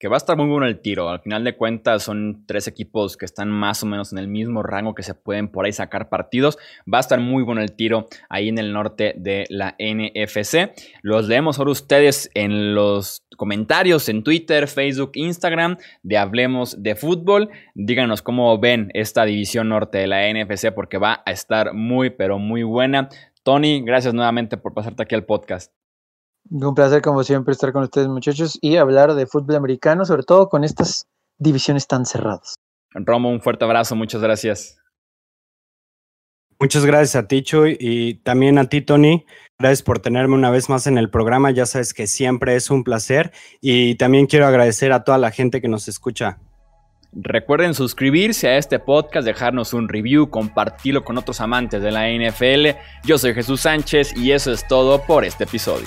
que 0.00 0.08
va 0.08 0.16
a 0.16 0.18
estar 0.18 0.34
muy 0.34 0.46
bueno 0.46 0.66
el 0.66 0.80
tiro. 0.80 1.10
Al 1.10 1.20
final 1.20 1.44
de 1.44 1.56
cuentas 1.56 2.02
son 2.02 2.44
tres 2.46 2.66
equipos 2.66 3.18
que 3.18 3.26
están 3.26 3.50
más 3.50 3.82
o 3.82 3.86
menos 3.86 4.12
en 4.12 4.18
el 4.18 4.28
mismo 4.28 4.62
rango 4.62 4.94
que 4.94 5.02
se 5.02 5.14
pueden 5.14 5.48
por 5.48 5.66
ahí 5.66 5.72
sacar 5.72 6.08
partidos. 6.08 6.56
Va 6.92 6.96
a 6.96 7.02
estar 7.02 7.20
muy 7.20 7.42
bueno 7.42 7.60
el 7.60 7.72
tiro 7.72 8.08
ahí 8.30 8.48
en 8.48 8.56
el 8.56 8.72
norte 8.72 9.12
de 9.18 9.44
la 9.50 9.76
NFC. 9.78 10.72
Los 11.02 11.28
leemos 11.28 11.58
ahora 11.58 11.72
ustedes 11.72 12.30
en 12.32 12.74
los 12.74 13.26
comentarios 13.36 14.08
en 14.08 14.24
Twitter, 14.24 14.68
Facebook, 14.68 15.12
Instagram 15.14 15.76
de 16.02 16.16
Hablemos 16.16 16.82
de 16.82 16.96
Fútbol. 16.96 17.50
Díganos 17.74 18.22
cómo 18.22 18.58
ven 18.58 18.90
esta 18.94 19.26
división 19.26 19.68
norte 19.68 19.98
de 19.98 20.06
la 20.06 20.32
NFC 20.32 20.72
porque 20.74 20.96
va 20.96 21.22
a 21.26 21.30
estar 21.30 21.74
muy 21.74 22.08
pero 22.08 22.38
muy 22.38 22.62
buena. 22.62 23.10
Tony, 23.42 23.82
gracias 23.82 24.14
nuevamente 24.14 24.56
por 24.56 24.72
pasarte 24.72 25.02
aquí 25.02 25.14
al 25.14 25.26
podcast. 25.26 25.79
Un 26.48 26.74
placer, 26.74 27.02
como 27.02 27.22
siempre, 27.22 27.52
estar 27.52 27.72
con 27.72 27.82
ustedes, 27.82 28.08
muchachos, 28.08 28.58
y 28.60 28.76
hablar 28.76 29.14
de 29.14 29.26
fútbol 29.26 29.56
americano, 29.56 30.04
sobre 30.04 30.22
todo 30.22 30.48
con 30.48 30.64
estas 30.64 31.06
divisiones 31.38 31.86
tan 31.86 32.06
cerradas. 32.06 32.54
Romo, 32.94 33.30
un 33.30 33.40
fuerte 33.40 33.64
abrazo, 33.64 33.94
muchas 33.94 34.20
gracias. 34.20 34.80
Muchas 36.58 36.84
gracias 36.84 37.16
a 37.16 37.26
ti, 37.26 37.42
Chuy, 37.42 37.76
y 37.80 38.14
también 38.16 38.58
a 38.58 38.68
ti, 38.68 38.82
Tony. 38.82 39.24
Gracias 39.58 39.82
por 39.82 40.00
tenerme 40.00 40.34
una 40.34 40.50
vez 40.50 40.68
más 40.68 40.86
en 40.86 40.98
el 40.98 41.08
programa. 41.08 41.50
Ya 41.50 41.64
sabes 41.64 41.94
que 41.94 42.06
siempre 42.06 42.54
es 42.54 42.70
un 42.70 42.84
placer. 42.84 43.32
Y 43.62 43.94
también 43.94 44.26
quiero 44.26 44.46
agradecer 44.46 44.92
a 44.92 45.02
toda 45.02 45.16
la 45.16 45.30
gente 45.30 45.62
que 45.62 45.68
nos 45.68 45.88
escucha. 45.88 46.38
Recuerden 47.12 47.72
suscribirse 47.72 48.48
a 48.48 48.58
este 48.58 48.78
podcast, 48.78 49.26
dejarnos 49.26 49.72
un 49.72 49.88
review, 49.88 50.28
compartirlo 50.28 51.02
con 51.02 51.16
otros 51.16 51.40
amantes 51.40 51.82
de 51.82 51.90
la 51.92 52.08
NFL. 52.08 52.78
Yo 53.04 53.16
soy 53.16 53.32
Jesús 53.32 53.62
Sánchez 53.62 54.14
y 54.16 54.32
eso 54.32 54.52
es 54.52 54.68
todo 54.68 55.02
por 55.06 55.24
este 55.24 55.44
episodio. 55.44 55.86